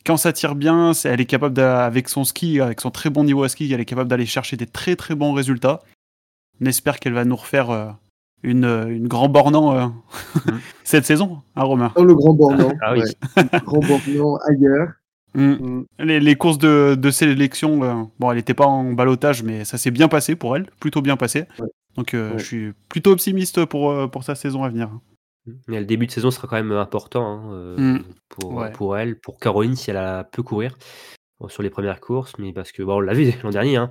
quand 0.05 0.17
ça 0.17 0.33
tire 0.33 0.55
bien, 0.55 0.93
elle 1.05 1.21
est 1.21 1.27
capable, 1.27 1.61
avec 1.61 2.09
son 2.09 2.25
ski, 2.25 2.61
avec 2.61 2.81
son 2.81 2.91
très 2.91 3.11
bon 3.11 3.25
niveau 3.25 3.43
à 3.43 3.49
ski, 3.49 3.71
elle 3.73 3.81
est 3.81 3.85
capable 3.85 4.09
d'aller 4.09 4.27
chercher 4.27 4.57
des 4.57 4.67
très 4.67 4.97
très 4.97 5.15
bons 5.15 5.33
résultats. 5.33 5.81
On 6.61 6.67
espère 6.67 7.01
qu'elle 7.01 7.13
va 7.13 7.25
nous 7.25 7.37
refaire 7.37 7.71
euh, 7.71 7.91
une, 8.43 8.65
une 8.89 9.09
grand 9.09 9.29
bornant 9.29 9.77
euh, 9.77 9.87
cette 10.85 11.05
saison, 11.07 11.39
hein, 11.57 11.63
Romain 11.63 11.93
Dans 11.97 12.05
le 12.05 12.15
grand 12.15 12.35
bornant. 12.35 12.73
Ah 12.83 12.93
oui. 12.95 13.01
ouais. 13.01 13.45
grand 13.65 13.81
bornant 13.81 14.37
ailleurs. 14.49 14.89
Mm. 15.35 15.43
Mm. 15.53 15.85
les, 16.01 16.19
les 16.21 16.35
courses 16.37 16.59
de, 16.59 16.97
de 16.97 17.11
sélection, 17.11 17.85
euh, 17.85 17.95
bon, 18.19 18.31
elle 18.33 18.37
n'était 18.39 18.55
pas 18.55 18.67
en 18.67 18.93
balotage, 18.93 19.43
mais 19.45 19.65
ça 19.65 19.79
s'est 19.79 19.91
bien 19.93 20.09
passé 20.09 20.35
pour 20.37 20.57
elle, 20.57 20.67
plutôt 20.81 21.03
bien 21.03 21.17
passé. 21.17 21.45
Ouais. 21.61 21.69
Donc 21.97 22.15
euh, 22.15 22.33
Ouais. 22.33 22.39
je 22.39 22.45
suis 22.45 22.73
plutôt 22.89 23.13
optimiste 23.13 23.65
pour, 23.67 23.91
euh, 23.91 24.07
pour 24.09 24.25
sa 24.25 24.35
saison 24.35 24.65
à 24.65 24.69
venir. 24.69 24.91
Mais 25.69 25.81
le 25.81 25.87
début 25.87 26.07
de 26.07 26.11
saison 26.13 26.31
sera 26.31 26.47
quand 26.49 26.57
même 26.57 26.73
important 26.73 27.25
hein, 27.27 27.53
euh, 27.53 27.77
Mm. 27.79 28.03
pour, 28.29 28.55
Ouais. 28.55 28.73
pour 28.73 28.97
elle, 28.97 29.19
pour 29.19 29.39
Caroline, 29.39 29.77
si 29.77 29.91
elle 29.91 29.97
a 29.99 30.25
peu 30.25 30.43
courir 30.43 30.77
sur 31.49 31.63
les 31.63 31.71
premières 31.71 32.01
courses. 32.01 32.33
Mais 32.39 32.53
parce 32.53 32.71
que, 32.71 32.83
bon, 32.83 32.97
on 32.97 33.01
l'a 33.01 33.15
vu 33.15 33.33
l'an 33.43 33.51
dernier, 33.51 33.77
hein, 33.77 33.91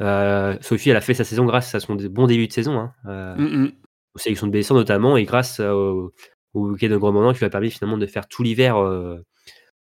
euh, 0.00 0.56
Sophie, 0.60 0.90
elle 0.90 0.96
a 0.96 1.00
fait 1.00 1.14
sa 1.14 1.22
saison 1.24 1.44
grâce 1.44 1.74
à 1.74 1.80
son 1.80 1.94
bon 2.10 2.26
début 2.26 2.48
de 2.48 2.52
saison, 2.52 2.76
hein, 2.78 2.92
euh, 3.06 3.36
Mm, 3.36 3.62
mm. 3.64 3.72
Aux 4.14 4.18
sélections 4.18 4.46
de 4.46 4.52
Bessan 4.52 4.74
notamment, 4.74 5.16
et 5.16 5.24
grâce 5.24 5.60
euh, 5.60 5.72
au, 5.72 6.12
au 6.54 6.68
week-end 6.70 6.88
de 6.88 6.96
Grand 6.96 7.12
Moment 7.12 7.32
qui 7.32 7.40
lui 7.40 7.46
a 7.46 7.50
permis 7.50 7.70
finalement 7.70 7.98
de 7.98 8.06
faire 8.06 8.28
tout 8.28 8.42
l'hiver 8.42 8.76
euh, 8.76 9.18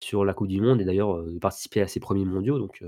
sur 0.01 0.25
la 0.25 0.35
Coupe 0.35 0.49
du 0.49 0.61
Monde 0.61 0.81
et 0.81 0.85
d'ailleurs 0.85 1.17
euh, 1.17 1.33
de 1.33 1.39
participer 1.39 1.81
à 1.81 1.89
ses 1.89 2.01
premiers 2.01 2.25
mondiaux. 2.25 2.59
Donc, 2.59 2.83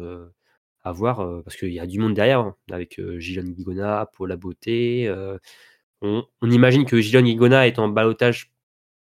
à 0.87 0.93
voir, 0.93 1.43
parce 1.45 1.57
qu'il 1.57 1.73
y 1.73 1.81
a 1.81 1.87
du 1.87 1.99
monde 1.99 2.13
derrière, 2.13 2.41
hein, 2.41 2.57
avec 2.71 3.01
Gillian 3.17 3.45
Guigona, 3.45 4.11
Paul 4.13 4.37
Beauté. 4.37 5.11
on, 6.03 6.23
on 6.43 6.51
imagine 6.51 6.85
que 6.85 7.01
Gillian 7.01 7.23
Guigona 7.23 7.67
est 7.67 7.79
en 7.79 7.89
balotage 7.89 8.53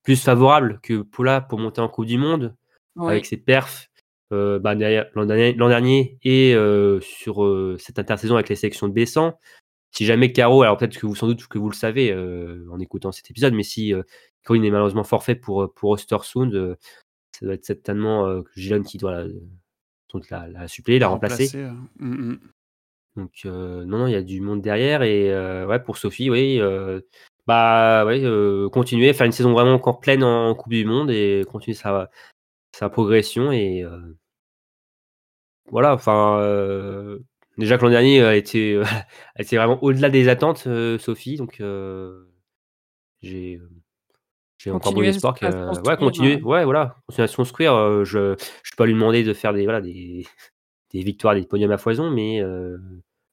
plus 0.02 0.20
favorable 0.20 0.80
que 0.82 1.02
Paula 1.02 1.40
pour 1.40 1.60
monter 1.60 1.80
en 1.80 1.88
Coupe 1.88 2.06
du 2.06 2.18
Monde, 2.18 2.56
avec 2.96 3.26
ses 3.26 3.36
perfs 3.36 3.88
euh, 4.30 4.58
bah, 4.58 4.74
l'an 4.74 5.24
dernier, 5.24 6.18
et 6.22 6.54
euh, 6.54 7.00
sur 7.00 7.44
euh, 7.44 7.76
cette 7.78 7.98
intersaison 7.98 8.34
avec 8.34 8.50
les 8.50 8.56
sélections 8.56 8.86
de 8.88 8.92
Bessan. 8.92 9.34
Si 9.90 10.04
jamais 10.04 10.32
Caro, 10.32 10.62
alors 10.62 10.76
peut-être 10.76 10.98
que 10.98 11.06
vous 11.06 11.14
sans 11.14 11.26
doute 11.26 11.46
que 11.46 11.58
vous 11.58 11.70
le 11.70 11.74
savez 11.74 12.12
euh, 12.12 12.66
en 12.70 12.78
écoutant 12.78 13.10
cet 13.10 13.30
épisode, 13.30 13.54
mais 13.54 13.62
si 13.62 13.94
euh, 13.94 14.02
Caroline 14.44 14.64
est 14.66 14.70
malheureusement 14.70 15.04
forfait 15.04 15.34
pour, 15.34 15.62
euh, 15.62 15.72
pour 15.74 15.90
Ostersund, 15.90 16.54
euh, 16.54 16.76
ça 17.32 17.46
doit 17.46 17.54
être 17.54 17.64
certainement 17.64 18.26
euh, 18.26 18.42
Gillian 18.54 18.82
qui 18.82 18.98
doit 18.98 19.24
la, 19.24 19.26
la, 20.30 20.48
la 20.48 20.68
suppléer, 20.68 20.98
la 20.98 21.08
remplacer. 21.08 21.44
Remplacé, 21.44 21.58
euh, 21.58 21.70
mm, 22.04 22.32
mm. 22.32 22.40
Donc 23.16 23.32
euh, 23.46 23.84
non, 23.84 23.98
non, 23.98 24.06
il 24.06 24.12
y 24.12 24.16
a 24.16 24.22
du 24.22 24.40
monde 24.40 24.62
derrière 24.62 25.02
et 25.02 25.32
euh, 25.32 25.66
ouais 25.66 25.80
pour 25.82 25.96
Sophie, 25.96 26.30
oui, 26.30 26.60
euh, 26.60 27.00
bah 27.46 28.04
ouais, 28.04 28.22
euh, 28.22 28.68
continuer, 28.68 29.12
faire 29.12 29.26
une 29.26 29.32
saison 29.32 29.52
vraiment 29.52 29.72
encore 29.72 30.00
pleine 30.00 30.22
en 30.22 30.54
Coupe 30.54 30.72
du 30.72 30.84
Monde 30.84 31.10
et 31.10 31.44
continuer 31.50 31.74
sa, 31.74 32.10
sa 32.72 32.88
progression 32.90 33.50
et 33.50 33.82
euh, 33.82 33.98
voilà, 35.70 35.94
enfin 35.94 36.38
euh, 36.40 37.18
déjà 37.58 37.76
que 37.78 37.84
l'an 37.84 37.90
dernier 37.90 38.36
était, 38.36 38.74
euh, 38.74 38.84
elle 39.34 39.44
était 39.44 39.56
vraiment 39.56 39.82
au-delà 39.82 40.10
des 40.10 40.28
attentes, 40.28 40.64
euh, 40.66 40.98
Sophie, 40.98 41.36
donc 41.36 41.60
euh, 41.60 42.24
j'ai 43.20 43.56
euh, 43.56 43.68
j'ai 44.58 44.70
encore 44.72 44.92
bon 44.92 45.02
espoir 45.02 45.34
que 45.34 45.86
ouais 45.86 45.96
continuer, 45.96 46.36
ouais. 46.36 46.42
ouais 46.42 46.64
voilà, 46.64 46.96
continuer 47.06 47.24
à 47.24 47.28
se 47.28 47.36
construire. 47.36 47.74
euh, 47.74 48.04
je 48.04 48.34
je 48.62 48.70
peux 48.72 48.76
pas 48.76 48.86
lui 48.86 48.94
demander 48.94 49.22
de 49.22 49.32
faire 49.32 49.52
des 49.52 49.64
voilà 49.64 49.80
des 49.80 50.26
des 50.92 51.02
victoires, 51.02 51.34
des 51.34 51.42
podiums 51.46 51.70
à 51.70 51.78
foison, 51.78 52.10
mais 52.10 52.42
euh, 52.42 52.78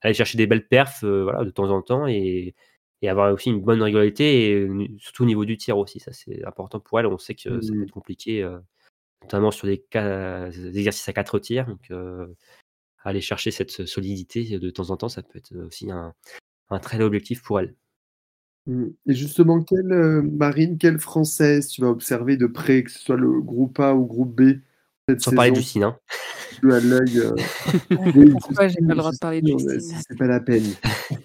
aller 0.01 0.13
chercher 0.13 0.37
des 0.37 0.47
belles 0.47 0.67
perfs 0.67 1.03
euh, 1.03 1.23
voilà, 1.23 1.43
de 1.43 1.49
temps 1.49 1.69
en 1.69 1.81
temps 1.81 2.05
et, 2.07 2.53
et 3.01 3.09
avoir 3.09 3.33
aussi 3.33 3.49
une 3.49 3.61
bonne 3.61 3.81
régularité, 3.81 4.49
et 4.49 4.53
euh, 4.53 4.87
surtout 4.99 5.23
au 5.23 5.25
niveau 5.25 5.45
du 5.45 5.57
tir 5.57 5.77
aussi. 5.77 5.99
Ça, 5.99 6.11
c'est 6.11 6.45
important 6.45 6.79
pour 6.79 6.99
elle. 6.99 7.07
On 7.07 7.17
sait 7.17 7.35
que 7.35 7.61
ça 7.61 7.71
peut 7.71 7.79
Mm. 7.79 7.83
être 7.83 7.91
compliqué, 7.91 8.43
euh, 8.43 8.59
notamment 9.23 9.51
sur 9.51 9.67
des, 9.67 9.83
exercices 10.77 11.07
à 11.09 11.13
quatre 11.13 11.39
tirs. 11.39 11.65
Donc, 11.65 11.91
euh, 11.91 12.27
aller 13.05 13.21
chercher 13.21 13.51
cette 13.51 13.85
solidité 13.85 14.59
de 14.59 14.69
temps 14.69 14.89
en 14.89 14.97
temps, 14.97 15.09
ça 15.09 15.21
peut 15.21 15.37
être 15.37 15.55
aussi 15.65 15.91
un, 15.91 16.13
très 16.79 16.97
bel 16.97 17.07
objectif 17.07 17.41
pour 17.41 17.59
elle. 17.59 17.75
Mm. 18.67 18.87
Et 19.07 19.13
justement, 19.13 19.63
quelle 19.63 20.21
Marine, 20.23 20.77
quelle 20.77 20.99
Française 20.99 21.67
tu 21.69 21.81
vas 21.81 21.89
observer 21.89 22.37
de 22.37 22.47
près, 22.47 22.83
que 22.83 22.91
ce 22.91 22.99
soit 22.99 23.17
le 23.17 23.41
groupe 23.41 23.79
A 23.79 23.95
ou 23.95 24.05
groupe 24.05 24.35
B? 24.35 24.59
Cette 25.07 25.21
Sans 25.21 25.31
parler 25.33 25.53
Justine, 25.53 25.83
hein. 25.83 25.97
tu 26.59 26.73
as 26.73 26.79
l'œil. 26.79 27.19
euh, 27.19 27.35
oui, 28.15 28.31
Pourquoi 28.31 28.67
j'ai 28.67 28.75
pas 28.81 28.93
le 28.93 28.95
droit 28.95 29.11
de 29.11 29.17
parler 29.19 29.41
ouais, 29.43 29.51
Justine 29.75 29.97
C'est 30.07 30.17
pas 30.17 30.25
la 30.25 30.39
peine. 30.39 30.63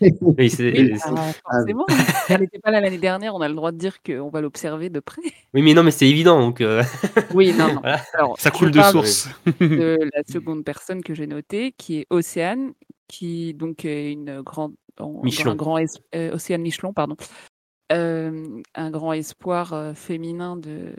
Oui, 0.20 0.50
c'est- 0.50 0.70
Oui, 0.72 0.90
bah, 0.92 1.32
forcément. 1.50 1.86
Elle 2.28 2.40
n'était 2.42 2.58
pas 2.58 2.70
là 2.70 2.80
l'année 2.82 2.98
dernière, 2.98 3.34
on 3.34 3.40
a 3.40 3.48
le 3.48 3.54
droit 3.54 3.72
de 3.72 3.78
dire 3.78 4.02
qu'on 4.02 4.28
va 4.28 4.40
l'observer 4.42 4.90
de 4.90 5.00
près. 5.00 5.22
oui, 5.54 5.62
mais 5.62 5.72
non, 5.72 5.82
mais 5.82 5.90
c'est 5.92 6.06
évident. 6.08 6.40
Donc, 6.40 6.60
euh, 6.60 6.82
Oui, 7.34 7.52
non, 7.54 7.68
non. 7.74 7.80
Voilà. 7.80 8.02
Alors, 8.14 8.38
Ça 8.38 8.50
coule 8.50 8.70
de 8.70 8.82
source. 8.82 9.28
de 9.60 9.98
la 10.14 10.22
seconde 10.30 10.62
personne 10.64 11.02
que 11.02 11.14
j'ai 11.14 11.26
notée, 11.26 11.72
qui 11.76 12.00
est 12.00 12.06
Océane, 12.10 12.72
qui 13.08 13.54
donc 13.54 13.84
est 13.86 14.12
une 14.12 14.42
grande, 14.42 14.74
un 14.98 15.54
grand 15.54 15.78
es- 15.78 15.86
euh, 16.14 16.34
Océane 16.34 16.60
Michelon, 16.60 16.92
pardon, 16.92 17.16
Un 17.90 18.90
grand 18.90 19.12
espoir 19.12 19.92
féminin 19.96 20.56
de 20.56 20.94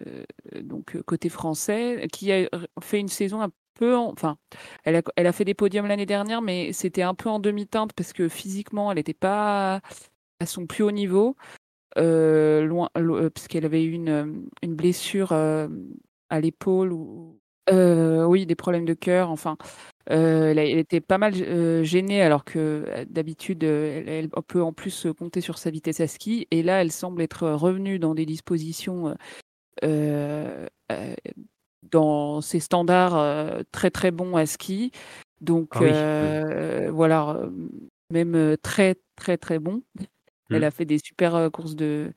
donc 0.61 1.01
côté 1.03 1.29
français, 1.29 2.07
qui 2.11 2.31
a 2.33 2.49
fait 2.81 2.99
une 2.99 3.07
saison 3.07 3.41
un 3.41 3.49
peu, 3.75 3.95
en- 3.95 4.11
enfin, 4.11 4.37
elle 4.83 5.01
a, 5.27 5.31
fait 5.31 5.45
des 5.45 5.53
podiums 5.53 5.87
l'année 5.87 6.05
dernière, 6.05 6.41
mais 6.41 6.73
c'était 6.73 7.01
un 7.03 7.13
peu 7.13 7.29
en 7.29 7.39
demi-teinte 7.39 7.93
parce 7.93 8.11
que 8.13 8.27
physiquement, 8.27 8.91
elle 8.91 8.97
n'était 8.97 9.13
pas 9.13 9.81
à 10.41 10.45
son 10.45 10.65
plus 10.67 10.83
haut 10.83 10.91
niveau, 10.91 11.35
loin, 11.97 12.89
lo- 12.97 13.17
euh, 13.17 13.29
parce 13.29 13.47
qu'elle 13.47 13.65
avait 13.65 13.83
eu 13.83 13.91
une, 13.93 14.47
une 14.61 14.75
blessure 14.75 15.31
à 15.33 16.39
l'épaule 16.41 16.93
ou 16.93 17.39
oui, 17.69 18.45
des 18.45 18.55
problèmes 18.55 18.85
de 18.85 18.93
cœur, 18.93 19.29
enfin. 19.29 19.57
Euh, 20.09 20.51
elle, 20.51 20.59
a- 20.59 20.65
elle 20.65 20.79
était 20.79 21.01
pas 21.01 21.17
mal 21.17 21.33
euh, 21.35 21.83
gênée 21.83 22.21
alors 22.21 22.43
que 22.43 22.85
euh, 22.87 23.05
d'habitude 23.07 23.63
elle, 23.63 24.09
elle 24.09 24.29
peut 24.47 24.63
en 24.63 24.73
plus 24.73 25.05
compter 25.17 25.41
sur 25.41 25.57
sa 25.57 25.69
vitesse 25.69 25.99
à 25.99 26.07
ski. 26.07 26.47
Et 26.51 26.63
là 26.63 26.81
elle 26.81 26.91
semble 26.91 27.21
être 27.21 27.47
revenue 27.49 27.99
dans 27.99 28.15
des 28.15 28.25
dispositions 28.25 29.15
euh, 29.83 30.67
dans 31.91 32.41
ses 32.41 32.59
standards 32.59 33.63
très 33.71 33.91
très 33.91 34.11
bons 34.11 34.35
à 34.35 34.45
ski. 34.45 34.91
Donc 35.39 35.69
Ah 35.73 35.81
oui, 35.81 36.89
voilà 36.91 37.39
même 38.11 38.57
très 38.61 38.95
très 39.15 39.37
très 39.37 39.59
bon. 39.59 39.83
Elle 40.49 40.61
Mm. 40.61 40.63
a 40.65 40.71
fait 40.71 40.85
des 40.85 40.99
super 40.99 41.49
courses 41.51 41.75
de 41.75 42.11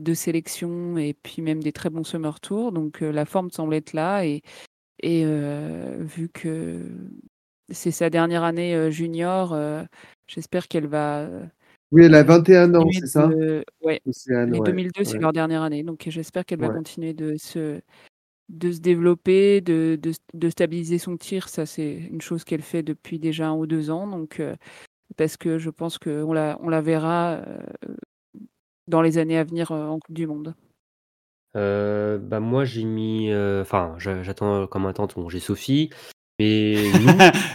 de 0.00 0.14
sélection 0.14 0.98
et 0.98 1.14
puis 1.14 1.40
même 1.42 1.62
des 1.62 1.72
très 1.72 1.90
bons 1.90 2.02
summer 2.04 2.40
tours. 2.40 2.72
Donc 2.72 3.00
la 3.00 3.24
forme 3.24 3.50
semble 3.50 3.74
être 3.74 3.92
là 3.92 4.24
et 4.24 4.42
et 5.00 5.24
vu 5.98 6.28
que 6.28 6.80
c'est 7.70 7.90
sa 7.90 8.10
dernière 8.10 8.42
année 8.44 8.90
junior, 8.90 9.56
j'espère 10.26 10.68
qu'elle 10.68 10.86
va 10.86 11.28
Oui, 11.92 12.04
elle 12.04 12.14
a 12.14 12.22
21 12.22 12.74
ans, 12.74 12.88
c'est 12.92 13.06
ça? 13.06 13.28
de- 13.28 13.64
Ouais, 13.82 14.00
Océane, 14.06 14.52
les 14.52 14.58
ouais, 14.60 14.66
2002, 14.66 15.04
c'est 15.04 15.18
leur 15.18 15.32
dernière 15.32 15.62
année. 15.62 15.82
Donc 15.82 16.04
j'espère 16.08 16.44
qu'elle 16.44 16.60
va 16.60 16.70
continuer 16.70 17.12
de 17.14 17.36
se, 17.36 17.80
de 18.48 18.72
se 18.72 18.80
développer, 18.80 19.60
de, 19.60 19.98
de, 20.00 20.12
de 20.34 20.50
stabiliser 20.50 20.98
son 20.98 21.16
tir. 21.16 21.48
Ça, 21.48 21.66
c'est 21.66 21.94
une 21.94 22.20
chose 22.20 22.44
qu'elle 22.44 22.62
fait 22.62 22.82
depuis 22.82 23.18
déjà 23.18 23.48
un 23.48 23.54
ou 23.54 23.66
deux 23.66 23.90
ans. 23.90 24.06
Donc, 24.06 24.40
euh, 24.40 24.54
parce 25.16 25.36
que 25.36 25.58
je 25.58 25.70
pense 25.70 25.98
qu'on 25.98 26.32
la, 26.32 26.58
on 26.60 26.68
la 26.68 26.80
verra 26.80 27.42
euh, 27.46 27.58
dans 28.88 29.02
les 29.02 29.18
années 29.18 29.38
à 29.38 29.44
venir 29.44 29.72
euh, 29.72 29.86
en 29.86 29.98
Coupe 29.98 30.14
du 30.14 30.26
Monde. 30.26 30.54
Euh, 31.56 32.18
bah 32.18 32.40
moi 32.40 32.64
j'ai 32.64 32.84
mis, 32.84 33.30
euh, 33.30 33.62
enfin 33.62 33.94
j'a- 33.98 34.22
j'attends 34.22 34.66
comme 34.66 34.86
attente, 34.86 35.14
bon, 35.14 35.28
j'ai 35.28 35.38
Sophie, 35.40 35.90
mais 36.40 36.74
Lou, 36.74 37.08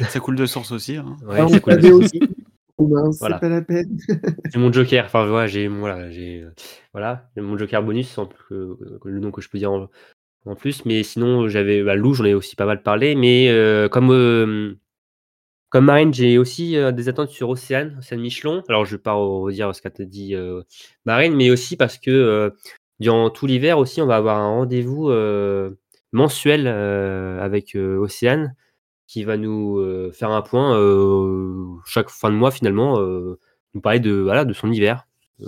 ça 0.10 0.20
coule 0.20 0.36
de 0.38 0.46
source 0.46 0.72
aussi. 0.72 0.96
hein. 0.98 1.18
ouais, 1.26 1.40
Ah, 1.42 1.48
ça 1.50 1.60
coule 1.60 1.82
de 1.82 1.88
source. 1.90 2.10
c'est 2.12 3.20
Voilà. 3.20 3.40
pas 3.40 3.50
la 3.50 3.62
peine. 3.62 3.98
C'est 4.52 4.58
mon 4.58 4.72
joker. 4.72 5.06
Enfin 5.06 5.26
voilà, 5.26 5.48
j'ai 5.48 5.68
voilà, 5.68 6.10
j'ai 6.12 6.42
euh, 6.42 6.52
voilà, 6.94 7.30
mon 7.38 7.58
joker 7.58 7.84
bonus, 7.84 8.08
sans 8.10 8.26
plus 8.26 8.44
que, 8.48 8.78
le 9.04 9.20
nom 9.20 9.32
que 9.32 9.42
je 9.42 9.50
peux 9.50 9.58
dire 9.58 9.72
en, 9.72 9.90
en 10.46 10.56
plus. 10.56 10.86
Mais 10.86 11.04
sinon 11.04 11.50
j'avais 11.50 11.84
bah, 11.84 11.96
Lou, 11.96 12.14
j'en 12.14 12.26
ai 12.26 12.34
aussi 12.34 12.56
pas 12.56 12.66
mal 12.66 12.82
parlé, 12.82 13.16
mais 13.16 13.50
euh, 13.50 13.90
comme 13.90 14.12
euh, 14.12 14.76
comme 15.70 15.86
Marine, 15.86 16.14
j'ai 16.14 16.38
aussi 16.40 16.78
euh, 16.78 16.92
des 16.92 17.10
attentes 17.10 17.30
sur 17.30 17.50
Océane, 17.50 17.98
Océane 18.00 18.22
Michelon. 18.22 18.64
Alors 18.70 18.86
je 18.86 18.96
vais 18.96 19.02
pas 19.02 19.14
redire 19.14 19.76
ce 19.76 19.82
qu'a 19.84 19.92
dit 20.00 20.34
euh, 20.36 20.64
Marine, 21.06 21.36
mais 21.36 21.52
aussi 21.52 21.78
parce 21.78 21.98
que 22.00 22.10
euh, 22.10 22.50
durant 23.00 23.30
tout 23.30 23.46
l'hiver 23.48 23.78
aussi, 23.78 24.02
on 24.02 24.06
va 24.06 24.18
avoir 24.18 24.38
un 24.38 24.48
rendez-vous 24.50 25.10
euh, 25.10 25.72
mensuel 26.12 26.68
euh, 26.68 27.40
avec 27.42 27.76
euh, 27.76 27.98
Océane 27.98 28.56
qui 29.08 29.24
va 29.24 29.38
nous 29.38 30.12
faire 30.14 30.30
un 30.30 30.44
point 30.44 30.76
chaque 31.88 32.10
fin 32.12 32.30
de 32.30 32.36
mois 32.36 32.52
finalement, 32.52 33.00
nous 33.00 33.82
parler 33.82 34.00
de 34.00 34.12
voilà 34.12 34.46
de 34.46 34.54
son 34.54 34.72
hiver, 34.72 35.08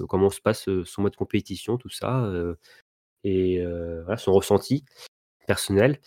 comment 0.09 0.31
se 0.31 0.41
passe 0.41 0.67
son 0.83 1.01
mode 1.03 1.15
compétition, 1.15 1.77
tout 1.77 1.89
ça. 1.89 2.27
et 3.23 3.63
voilà, 4.03 4.17
son 4.17 4.33
ressenti 4.33 4.83
personnel. 5.45 5.99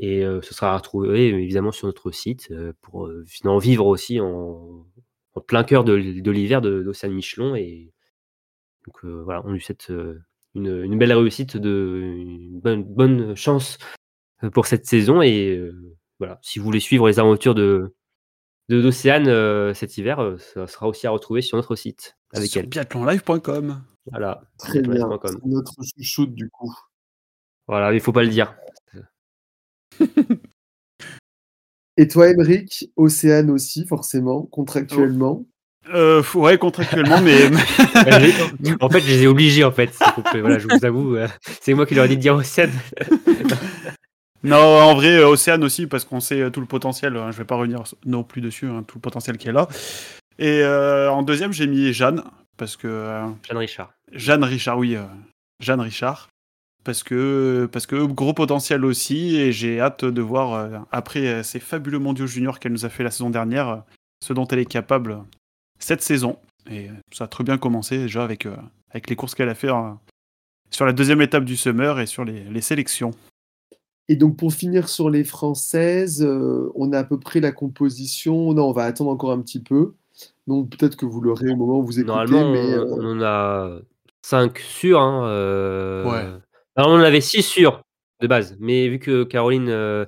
Et 0.00 0.24
euh, 0.24 0.40
ce 0.40 0.54
sera 0.54 0.76
retrouvé 0.76 1.28
évidemment 1.28 1.72
sur 1.72 1.86
notre 1.86 2.10
site 2.10 2.50
euh, 2.50 2.72
pour 2.80 3.06
euh, 3.06 3.22
finalement 3.28 3.58
vivre 3.58 3.86
aussi 3.86 4.18
en, 4.18 4.86
plein 5.46 5.62
cœur 5.62 5.84
de, 5.84 5.98
de 5.98 6.30
l'hiver 6.30 6.62
de- 6.62 6.82
d'Océane 6.82 7.12
Michelon. 7.12 7.54
Et 7.54 7.92
donc 8.86 9.04
voilà, 9.04 9.42
on 9.44 9.52
lui 9.52 9.60
souhaite 9.60 9.92
une, 10.54 10.84
une 10.84 10.98
belle 10.98 11.12
réussite, 11.12 11.56
de, 11.56 12.02
une 12.16 12.60
bonne, 12.60 12.82
bonne 12.84 13.34
chance 13.36 13.78
euh, 14.44 14.50
pour 14.50 14.66
cette 14.66 14.86
saison. 14.86 15.22
Et 15.22 15.56
euh, 15.56 15.96
voilà, 16.18 16.38
si 16.42 16.58
vous 16.58 16.64
voulez 16.64 16.80
suivre 16.80 17.08
les 17.08 17.18
aventures 17.18 17.54
de 17.54 17.94
de- 18.68 18.80
d'Océane 18.80 19.26
euh, 19.28 19.74
cet 19.74 19.98
hiver, 19.98 20.20
euh, 20.20 20.36
ça 20.38 20.66
sera 20.66 20.86
aussi 20.88 21.06
à 21.06 21.10
retrouver 21.10 21.42
sur 21.42 21.56
notre 21.56 21.74
site 21.76 22.16
avec 22.32 22.48
Sur 22.50 22.60
elle. 22.60 22.68
biathlonlive.com. 22.68 23.82
Voilà, 24.06 24.42
Très 24.58 24.80
bien. 24.80 25.08
notre 25.44 25.74
chouchoute 25.98 26.34
du 26.34 26.48
coup. 26.50 26.72
Voilà, 27.68 27.92
il 27.92 28.00
faut 28.00 28.12
pas 28.12 28.22
le 28.22 28.28
dire. 28.30 28.54
Et 31.96 32.08
toi, 32.08 32.28
Émeric, 32.30 32.90
Océane 32.96 33.50
aussi, 33.50 33.86
forcément, 33.86 34.42
contractuellement? 34.46 35.44
Euh, 35.92 36.22
ouais, 36.34 36.58
contractuellement, 36.58 37.20
mais 37.22 37.46
en 38.80 38.88
fait, 38.88 39.00
je 39.00 39.06
les 39.08 39.22
ai 39.22 39.26
obligés, 39.26 39.64
en 39.64 39.72
fait. 39.72 39.90
Voilà, 40.32 40.58
je 40.58 40.68
vous 40.68 40.84
avoue, 40.84 41.16
euh, 41.16 41.28
c'est 41.60 41.74
moi 41.74 41.86
qui 41.86 41.94
leur 41.94 42.04
ai 42.04 42.08
dit 42.08 42.16
de 42.16 42.20
dire 42.22 42.34
Océane. 42.34 42.72
non, 44.44 44.56
en 44.56 44.94
vrai, 44.94 45.18
euh, 45.18 45.28
Océane 45.28 45.64
aussi, 45.64 45.86
parce 45.86 46.04
qu'on 46.04 46.20
sait 46.20 46.40
euh, 46.40 46.50
tout 46.50 46.60
le 46.60 46.66
potentiel. 46.66 47.16
hein, 47.16 47.30
je 47.30 47.36
vais 47.36 47.44
pas 47.44 47.56
revenir 47.56 47.82
non 48.06 48.22
plus 48.22 48.40
dessus, 48.40 48.66
hein, 48.66 48.84
tout 48.86 48.98
le 48.98 49.02
potentiel 49.02 49.36
qui 49.36 49.48
est 49.48 49.52
là. 49.52 49.68
Et 50.38 50.62
euh, 50.62 51.10
en 51.10 51.22
deuxième, 51.22 51.52
j'ai 51.52 51.66
mis 51.66 51.92
Jeanne, 51.92 52.22
parce 52.56 52.76
que 52.76 52.86
euh, 52.88 53.26
Jeanne 53.46 53.58
Richard. 53.58 53.92
Jeanne 54.12 54.44
Richard, 54.44 54.78
oui, 54.78 54.96
euh, 54.96 55.02
Jeanne 55.60 55.80
Richard, 55.80 56.28
parce 56.84 57.02
que 57.02 57.68
parce 57.70 57.86
que 57.86 57.96
gros 58.04 58.32
potentiel 58.32 58.84
aussi, 58.84 59.36
et 59.36 59.52
j'ai 59.52 59.80
hâte 59.80 60.04
de 60.04 60.22
voir 60.22 60.54
euh, 60.54 60.78
après 60.92 61.42
ces 61.42 61.60
fabuleux 61.60 61.98
mondiaux 61.98 62.26
juniors 62.26 62.58
qu'elle 62.58 62.72
nous 62.72 62.86
a 62.86 62.88
fait 62.88 63.02
la 63.02 63.10
saison 63.10 63.28
dernière, 63.28 63.82
ce 64.24 64.32
dont 64.32 64.46
elle 64.46 64.60
est 64.60 64.64
capable 64.64 65.18
cette 65.80 66.02
saison. 66.02 66.38
Et 66.70 66.88
euh, 66.88 66.92
ça 67.12 67.24
a 67.24 67.28
très 67.28 67.42
bien 67.42 67.58
commencé 67.58 67.98
déjà 67.98 68.22
avec 68.22 68.46
euh, 68.46 68.56
avec 68.90 69.10
les 69.10 69.16
courses 69.16 69.34
qu'elle 69.34 69.48
a 69.48 69.54
fait 69.54 69.68
euh, 69.68 69.90
sur 70.70 70.86
la 70.86 70.92
deuxième 70.92 71.20
étape 71.20 71.44
du 71.44 71.56
summer 71.56 71.98
et 71.98 72.06
sur 72.06 72.24
les, 72.24 72.44
les 72.44 72.60
sélections. 72.60 73.10
Et 74.10 74.16
donc, 74.16 74.36
pour 74.36 74.52
finir 74.52 74.88
sur 74.88 75.08
les 75.08 75.22
Françaises, 75.22 76.20
euh, 76.20 76.72
on 76.74 76.92
a 76.92 76.98
à 76.98 77.04
peu 77.04 77.20
près 77.20 77.38
la 77.38 77.52
composition. 77.52 78.52
Non, 78.52 78.68
on 78.68 78.72
va 78.72 78.82
attendre 78.82 79.10
encore 79.10 79.30
un 79.30 79.40
petit 79.40 79.62
peu. 79.62 79.94
Donc, 80.48 80.70
peut-être 80.70 80.96
que 80.96 81.06
vous 81.06 81.20
l'aurez 81.20 81.48
au 81.48 81.54
moment 81.54 81.78
où 81.78 81.84
vous 81.84 82.00
écoutez. 82.00 82.12
Normalement, 82.12 82.50
mais, 82.50 82.76
on, 82.76 82.80
euh, 82.80 82.96
on 82.98 83.18
en 83.18 83.22
a 83.22 83.78
5 84.22 84.58
sûrs. 84.58 85.00
Hein, 85.00 85.28
euh, 85.28 86.04
Ouais. 86.04 86.24
Normalement, 86.76 86.98
on 86.98 87.04
en 87.04 87.06
avait 87.06 87.20
6 87.20 87.42
sûrs 87.42 87.82
de 88.20 88.26
base. 88.26 88.56
Mais 88.58 88.88
vu 88.88 88.98
que 88.98 89.22
Caroline, 89.22 89.68
euh, 89.68 90.06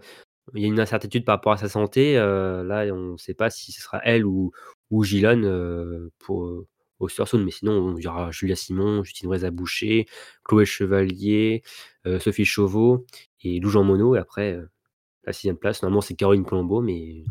il 0.55 0.63
y 0.63 0.65
a 0.65 0.69
une 0.69 0.81
incertitude 0.81 1.25
par 1.25 1.37
rapport 1.37 1.53
à 1.53 1.59
sa 1.59 1.69
santé, 1.69 2.19
euh, 2.19 2.65
là, 2.65 2.93
on 2.93 3.13
ne 3.13 3.17
sait 3.19 3.35
pas 3.35 3.51
si 3.51 3.71
ce 3.71 3.83
sera 3.83 4.01
elle 4.05 4.27
ou, 4.27 4.51
ou 4.93 5.03
Gilonne 5.03 5.45
euh, 5.45 6.11
pour 6.19 6.45
euh, 6.47 6.69
au 7.01 7.09
Sursound. 7.09 7.45
Mais 7.45 7.51
sinon, 7.51 7.97
il 7.99 8.05
y 8.05 8.07
aura 8.07 8.31
Julia 8.31 8.55
Simon, 8.55 9.03
Justine 9.03 9.29
Reza-Boucher, 9.29 10.07
Chloé 10.45 10.65
Chevalier, 10.65 11.63
euh, 12.07 12.21
Sophie 12.21 12.45
Chauveau 12.45 13.05
et 13.43 13.59
Lou 13.59 13.71
Jean 13.71 13.83
Monod. 13.83 14.15
Et 14.17 14.21
après, 14.21 14.57
la 15.25 15.33
sixième 15.33 15.57
place, 15.57 15.83
normalement, 15.83 16.01
c'est 16.03 16.15
Caroline 16.15 16.45
Colombo, 16.45 16.81
mais 16.81 17.25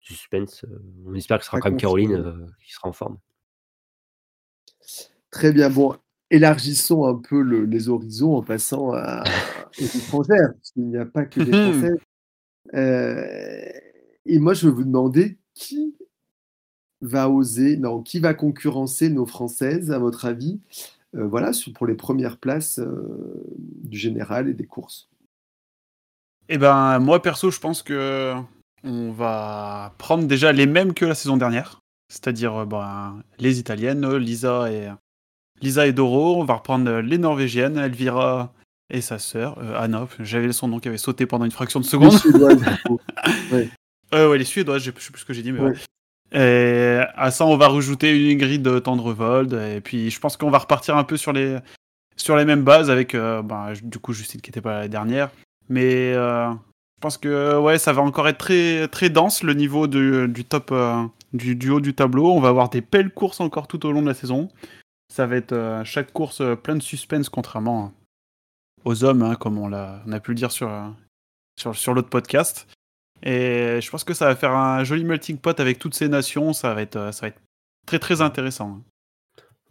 suspense. 0.00 0.64
on 1.04 1.14
espère 1.14 1.38
que 1.38 1.44
ce 1.44 1.50
sera 1.50 1.60
quand 1.60 1.68
même 1.70 1.78
Caroline 1.78 2.50
qui 2.64 2.72
sera 2.72 2.88
en 2.88 2.92
forme. 2.92 3.18
Très 5.30 5.52
bien. 5.52 5.68
Bon, 5.70 5.96
élargissons 6.30 7.04
un 7.06 7.16
peu 7.16 7.42
le- 7.42 7.64
les 7.64 7.88
horizons 7.88 8.36
en 8.36 8.42
passant 8.42 8.92
à, 8.92 9.22
aux 9.80 9.84
étrangères, 9.84 10.52
parce 10.54 10.70
qu'il 10.72 10.88
n'y 10.88 10.96
a 10.96 11.04
pas 11.06 11.24
que 11.24 11.40
des 11.40 11.52
Françaises. 11.52 11.98
Euh, 12.74 13.70
et 14.24 14.40
moi, 14.40 14.52
je 14.52 14.66
vais 14.66 14.74
vous 14.74 14.82
demander 14.82 15.38
qui 15.54 15.94
va 17.02 17.28
oser, 17.28 17.76
non, 17.76 18.02
qui 18.02 18.20
va 18.20 18.34
concurrencer 18.34 19.08
nos 19.10 19.26
Françaises, 19.26 19.90
à 19.92 19.98
votre 19.98 20.24
avis, 20.24 20.60
euh, 21.14 21.26
voilà, 21.26 21.52
sur- 21.52 21.72
pour 21.72 21.86
les 21.86 21.94
premières 21.94 22.38
places 22.38 22.78
euh, 22.78 23.42
du 23.82 23.98
général 23.98 24.48
et 24.48 24.54
des 24.54 24.66
courses? 24.66 25.08
Et 26.48 26.58
ben 26.58 26.98
moi 27.00 27.20
perso, 27.22 27.50
je 27.50 27.58
pense 27.60 27.82
que 27.82 28.34
on 28.84 29.10
va 29.10 29.94
prendre 29.98 30.26
déjà 30.26 30.52
les 30.52 30.66
mêmes 30.66 30.94
que 30.94 31.04
la 31.04 31.14
saison 31.16 31.36
dernière, 31.36 31.80
c'est-à-dire 32.08 32.54
euh, 32.62 32.64
ben, 32.66 33.22
les 33.38 33.58
italiennes, 33.58 34.04
euh, 34.04 34.18
Lisa 34.18 34.70
et 34.70 34.88
Lisa 35.60 35.86
et 35.86 35.92
Doro. 35.92 36.36
On 36.40 36.44
va 36.44 36.54
reprendre 36.54 36.88
euh, 36.90 37.02
les 37.02 37.18
norvégiennes, 37.18 37.76
Elvira 37.78 38.52
et 38.90 39.00
sa 39.00 39.18
sœur 39.18 39.58
euh, 39.58 39.74
Anna. 39.76 40.06
J'avais 40.20 40.52
son 40.52 40.68
nom 40.68 40.78
qui 40.78 40.86
avait 40.86 40.98
sauté 40.98 41.26
pendant 41.26 41.44
une 41.46 41.50
fraction 41.50 41.80
de 41.80 41.84
Les 41.84 41.90
seconde. 41.90 42.12
Suédoises. 42.12 42.62
Euh, 44.14 44.30
ouais, 44.30 44.38
les 44.38 44.44
Suédoises, 44.44 44.82
je 44.82 44.92
sais 44.92 45.10
plus 45.10 45.20
ce 45.20 45.24
que 45.24 45.32
j'ai 45.32 45.42
dit, 45.42 45.50
mais 45.50 45.58
Ouais. 45.60 45.72
Et 46.32 46.98
à 47.14 47.30
ça, 47.30 47.46
on 47.46 47.56
va 47.56 47.68
rajouter 47.68 48.10
une 48.16 48.30
Ingrid 48.32 48.82
Tendrevold. 48.82 49.52
Et 49.52 49.80
puis, 49.80 50.10
je 50.10 50.20
pense 50.20 50.36
qu'on 50.36 50.50
va 50.50 50.58
repartir 50.58 50.96
un 50.96 51.04
peu 51.04 51.16
sur 51.16 51.32
les, 51.32 51.58
sur 52.16 52.36
les 52.36 52.44
mêmes 52.44 52.62
bases 52.64 52.90
avec, 52.90 53.14
euh, 53.14 53.42
ben, 53.42 53.72
du 53.82 53.98
coup, 53.98 54.12
Justine 54.12 54.40
qui 54.40 54.50
n'était 54.50 54.60
pas 54.60 54.80
la 54.80 54.88
dernière. 54.88 55.30
Mais 55.68 56.12
euh, 56.14 56.50
je 56.50 57.00
pense 57.00 57.18
que 57.18 57.58
ouais, 57.58 57.78
ça 57.78 57.92
va 57.92 58.02
encore 58.02 58.28
être 58.28 58.38
très, 58.38 58.88
très 58.88 59.08
dense 59.10 59.42
le 59.42 59.54
niveau 59.54 59.86
de- 59.86 60.26
du 60.26 60.44
top, 60.44 60.70
euh, 60.72 61.02
du, 61.32 61.70
haut 61.70 61.80
du 61.80 61.94
tableau. 61.94 62.32
On 62.32 62.40
va 62.40 62.48
avoir 62.48 62.68
des 62.70 62.80
belles 62.80 63.10
courses 63.12 63.40
encore 63.40 63.68
tout 63.68 63.84
au 63.86 63.92
long 63.92 64.02
de 64.02 64.08
la 64.08 64.14
saison. 64.14 64.48
Ça 65.12 65.26
va 65.26 65.36
être 65.36 65.52
euh, 65.52 65.84
chaque 65.84 66.12
course 66.12 66.40
euh, 66.40 66.56
plein 66.56 66.74
de 66.74 66.82
suspense, 66.82 67.28
contrairement 67.28 67.92
aux 68.84 69.04
hommes, 69.04 69.22
hein, 69.22 69.34
comme 69.36 69.58
on, 69.58 69.68
l'a, 69.68 70.02
on 70.06 70.12
a 70.12 70.20
pu 70.20 70.32
le 70.32 70.36
dire 70.36 70.50
sur, 70.52 70.68
euh, 70.68 70.88
sur, 71.58 71.74
sur 71.76 71.94
l'autre 71.94 72.08
podcast. 72.08 72.66
Et 73.22 73.80
je 73.80 73.90
pense 73.90 74.04
que 74.04 74.14
ça 74.14 74.26
va 74.26 74.36
faire 74.36 74.52
un 74.52 74.84
joli 74.84 75.04
melting 75.04 75.38
pot 75.38 75.58
avec 75.58 75.78
toutes 75.78 75.94
ces 75.94 76.08
nations. 76.08 76.52
Ça 76.52 76.74
va 76.74 76.82
être, 76.82 76.96
euh, 76.96 77.12
ça 77.12 77.22
va 77.22 77.28
être 77.28 77.40
très 77.86 77.98
très 77.98 78.20
intéressant. 78.20 78.82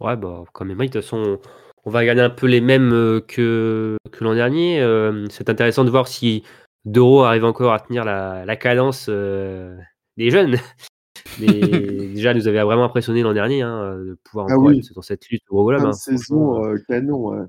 Ouais, 0.00 0.16
bah, 0.16 0.44
quand 0.52 0.64
même, 0.64 0.76
de 0.78 0.84
toute 0.84 0.94
façon, 0.94 1.38
on 1.84 1.90
va 1.90 2.00
regarder 2.00 2.20
un 2.22 2.30
peu 2.30 2.46
les 2.46 2.60
mêmes 2.60 2.92
euh, 2.92 3.20
que, 3.20 3.96
que 4.12 4.24
l'an 4.24 4.34
dernier. 4.34 4.80
Euh, 4.80 5.26
c'est 5.30 5.48
intéressant 5.48 5.84
de 5.84 5.90
voir 5.90 6.08
si 6.08 6.42
Doro 6.84 7.24
arrive 7.24 7.44
encore 7.44 7.72
à 7.72 7.80
tenir 7.80 8.04
la, 8.04 8.44
la 8.44 8.56
cadence 8.56 9.08
des 9.08 10.30
jeunes. 10.30 10.56
Mais 11.40 11.46
déjà, 12.14 12.30
elle 12.30 12.36
nous 12.38 12.48
avait 12.48 12.62
vraiment 12.62 12.84
impressionné 12.84 13.22
l'an 13.22 13.32
dernier 13.34 13.62
hein, 13.62 13.96
de 13.98 14.18
pouvoir 14.24 14.46
Ah 14.50 14.54
encore 14.54 14.66
oui. 14.66 14.78
être 14.78 14.94
dans 14.94 15.02
cette 15.02 15.28
lutte 15.28 15.42
au. 15.50 15.68
Fin 15.70 15.84
hein, 15.86 15.92
saison 15.92 16.64
euh, 16.64 16.78
canon. 16.88 17.28
ouais. 17.30 17.44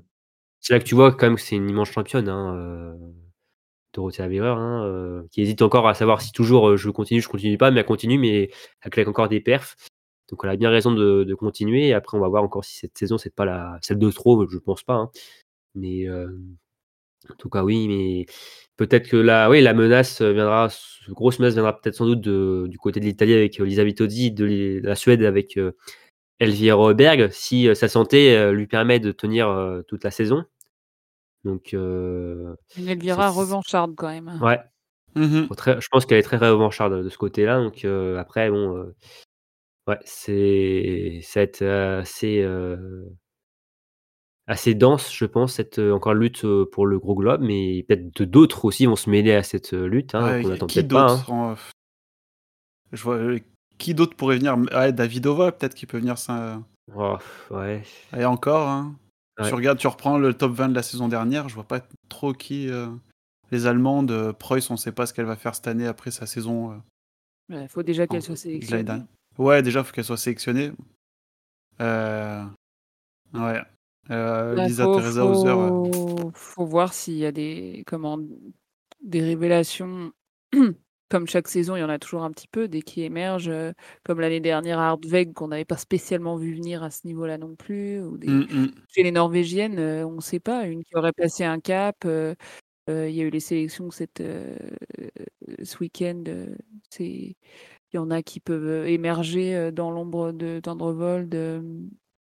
C'est 0.60 0.72
là 0.74 0.80
que 0.80 0.84
tu 0.84 0.94
vois 0.94 1.12
quand 1.12 1.26
même 1.26 1.36
que 1.36 1.40
c'est 1.42 1.56
une 1.56 1.70
immense 1.70 1.90
championne, 1.90 2.28
hein, 2.28 2.54
euh, 2.56 2.94
Dorothée 3.92 4.22
Avereur, 4.22 4.58
hein, 4.58 4.84
euh, 4.86 5.22
qui 5.30 5.42
hésite 5.42 5.62
encore 5.62 5.88
à 5.88 5.94
savoir 5.94 6.20
si 6.20 6.32
toujours 6.32 6.70
euh, 6.70 6.76
je 6.76 6.90
continue, 6.90 7.20
je 7.20 7.28
continue 7.28 7.58
pas, 7.58 7.70
mais 7.70 7.80
elle 7.80 7.86
continue, 7.86 8.18
mais 8.18 8.50
elle 8.82 8.90
claque 8.90 9.08
encore 9.08 9.28
des 9.28 9.40
perfs. 9.40 9.76
Donc 10.30 10.40
elle 10.44 10.50
a 10.50 10.56
bien 10.56 10.70
raison 10.70 10.92
de, 10.92 11.34
continuer. 11.34 11.94
Après, 11.94 12.16
on 12.16 12.20
va 12.20 12.28
voir 12.28 12.42
encore 12.42 12.64
si 12.64 12.76
cette 12.78 12.96
saison, 12.98 13.16
c'est 13.18 13.34
pas 13.34 13.46
la 13.46 13.78
celle 13.82 13.98
de 13.98 14.10
trop, 14.10 14.46
je 14.48 14.58
pense 14.58 14.82
pas. 14.82 14.94
hein. 14.94 15.10
Mais 15.74 16.06
euh, 16.08 16.28
en 17.30 17.34
tout 17.36 17.48
cas, 17.48 17.64
oui, 17.64 17.88
mais 17.88 18.26
peut-être 18.76 19.08
que 19.08 19.16
la, 19.16 19.48
oui, 19.50 19.62
la 19.62 19.74
menace 19.74 20.22
viendra, 20.22 20.68
grosse 21.08 21.38
menace 21.38 21.54
viendra 21.54 21.80
peut-être 21.80 21.96
sans 21.96 22.06
doute 22.06 22.20
du 22.68 22.78
côté 22.78 23.00
de 23.00 23.06
l'Italie 23.06 23.34
avec 23.34 23.58
Lisa 23.58 23.84
Vitozzi, 23.84 24.32
de 24.32 24.80
la 24.82 24.96
Suède 24.96 25.22
avec 25.24 25.58
Elvira 26.40 26.94
Berg, 26.94 27.30
si 27.32 27.74
sa 27.74 27.88
santé 27.88 28.52
lui 28.52 28.66
permet 28.66 29.00
de 29.00 29.12
tenir 29.12 29.82
toute 29.88 30.04
la 30.04 30.10
saison. 30.10 30.44
Donc, 31.48 31.74
euh, 31.74 32.54
Elvira 32.76 33.30
revancharde 33.30 33.94
quand 33.96 34.08
même. 34.08 34.38
ouais, 34.42 34.60
très- 35.56 35.80
je 35.80 35.88
pense 35.90 36.06
qu'elle 36.06 36.18
est 36.18 36.22
très 36.22 36.36
revancharde 36.36 37.02
de 37.02 37.08
ce 37.08 37.18
côté-là. 37.18 37.62
Donc 37.62 37.84
euh, 37.84 38.18
après, 38.18 38.50
bon, 38.50 38.76
euh, 38.76 38.94
ouais, 39.86 39.98
c'est 40.04 41.20
ça 41.22 41.40
va 41.40 41.44
être 41.44 41.62
euh, 41.62 42.00
assez 42.02 42.40
euh, 42.42 43.04
assez 44.46 44.74
dense, 44.74 45.12
je 45.12 45.24
pense, 45.24 45.54
cette 45.54 45.78
euh, 45.78 45.92
encore 45.92 46.14
lutte 46.14 46.44
euh, 46.44 46.64
pour 46.70 46.86
le 46.86 46.98
gros 46.98 47.14
globe, 47.14 47.40
mais 47.42 47.84
peut-être 47.88 48.22
d'autres 48.22 48.64
aussi 48.64 48.86
vont 48.86 48.96
se 48.96 49.10
mêler 49.10 49.32
à 49.34 49.42
cette 49.42 49.74
euh, 49.74 49.86
lutte. 49.86 50.14
Hein, 50.14 50.32
Ouais, 50.36 50.42
qu'on 50.42 50.50
attend 50.52 50.66
qui 50.66 50.80
hein. 50.80 50.82
d'autre 50.84 51.30
en- 51.30 51.54
Je 52.92 53.02
vois 53.02 53.16
euh, 53.16 53.38
qui 53.78 53.94
d'autre 53.94 54.16
pourrait 54.16 54.36
venir? 54.38 54.56
Ouais, 54.72 54.92
Davidova, 54.92 55.52
peut-être 55.52 55.74
qu'il 55.74 55.88
peut 55.88 55.98
venir 55.98 56.18
ça. 56.18 56.60
Oh, 56.94 57.16
ouais. 57.50 57.82
Et 58.16 58.24
encore. 58.24 58.68
Hein. 58.68 58.96
Ouais. 59.40 59.48
Tu 59.48 59.54
regardes, 59.54 59.78
tu 59.78 59.86
reprends 59.86 60.18
le 60.18 60.34
top 60.34 60.52
20 60.52 60.68
de 60.70 60.74
la 60.74 60.82
saison 60.82 61.08
dernière. 61.08 61.48
Je 61.48 61.54
vois 61.54 61.64
pas 61.64 61.80
trop 62.08 62.32
qui. 62.32 62.68
euh, 62.70 62.88
Les 63.50 63.66
Allemandes, 63.66 64.10
euh, 64.10 64.32
Preuss, 64.32 64.70
on 64.70 64.76
sait 64.76 64.92
pas 64.92 65.06
ce 65.06 65.14
qu'elle 65.14 65.24
va 65.26 65.36
faire 65.36 65.54
cette 65.54 65.68
année 65.68 65.86
après 65.86 66.10
sa 66.10 66.26
saison. 66.26 66.72
euh, 66.72 67.62
Il 67.62 67.68
faut 67.68 67.82
déjà 67.82 68.06
qu'elle 68.06 68.22
soit 68.22 68.36
sélectionnée. 68.36 69.02
Ouais, 69.38 69.62
déjà, 69.62 69.82
faut 69.84 69.92
qu'elle 69.92 70.04
soit 70.04 70.16
sélectionnée. 70.16 70.72
Euh, 71.80 72.44
Ouais. 73.34 73.62
Lisa 74.10 74.84
faut, 74.84 74.96
Teresa 74.96 75.24
Hauser. 75.24 75.48
euh, 75.48 75.92
faut- 75.92 76.30
faut 76.34 76.64
voir 76.66 76.92
s'il 76.94 77.14
y 77.18 77.26
a 77.26 77.32
des, 77.32 77.84
comment, 77.86 78.18
des 79.02 79.20
révélations 79.22 80.12
comme 81.08 81.26
chaque 81.26 81.48
saison, 81.48 81.76
il 81.76 81.80
y 81.80 81.82
en 81.84 81.88
a 81.88 81.98
toujours 81.98 82.22
un 82.22 82.30
petit 82.30 82.48
peu 82.48 82.68
des 82.68 82.82
qui 82.82 83.02
émergent, 83.02 83.48
euh, 83.48 83.72
comme 84.04 84.20
l'année 84.20 84.40
dernière 84.40 84.78
à 84.78 84.88
Hardweg 84.88 85.32
qu'on 85.32 85.48
n'avait 85.48 85.64
pas 85.64 85.76
spécialement 85.76 86.36
vu 86.36 86.54
venir 86.54 86.82
à 86.82 86.90
ce 86.90 87.06
niveau-là 87.06 87.38
non 87.38 87.56
plus. 87.56 88.00
Ou 88.02 88.18
des... 88.18 88.28
Mm, 88.28 88.46
mm. 88.50 88.70
Chez 88.88 89.02
les 89.02 89.12
Norvégiennes, 89.12 89.78
euh, 89.78 90.06
on 90.06 90.16
ne 90.16 90.20
sait 90.20 90.40
pas, 90.40 90.66
une 90.66 90.84
qui 90.84 90.96
aurait 90.96 91.12
passé 91.12 91.44
un 91.44 91.60
cap. 91.60 92.04
euh, 92.04 92.34
il 92.88 93.14
y 93.14 93.20
a 93.20 93.24
eu 93.24 93.30
les 93.30 93.40
sélections 93.40 93.90
cette, 93.90 94.22
ce 95.62 95.78
week-end. 95.78 96.24
Il 97.00 97.34
y 97.94 97.98
en 97.98 98.10
a 98.10 98.22
qui 98.22 98.40
peuvent 98.40 98.86
émerger 98.86 99.70
dans 99.72 99.90
l'ombre 99.90 100.32
de 100.32 100.60
Tendrevold, 100.60 101.62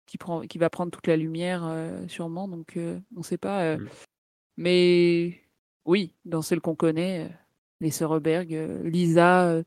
qui, 0.06 0.18
prend, 0.18 0.42
qui 0.42 0.58
va 0.58 0.70
prendre 0.70 0.92
toute 0.92 1.08
la 1.08 1.18
lumière 1.18 1.70
sûrement. 2.08 2.48
Donc 2.48 2.78
on 2.78 3.20
ne 3.20 3.24
sait 3.24 3.38
pas. 3.38 3.64
euh, 3.64 3.78
Mm. 3.78 3.90
Mais 4.58 5.42
oui, 5.86 6.16
dans 6.26 6.42
celles 6.42 6.62
qu'on 6.62 6.76
connaît, 6.76 7.32
les 7.84 7.92
Seureberg, 7.92 8.54
euh, 8.54 8.82
Lisa, 8.84 9.44
euh, 9.50 9.64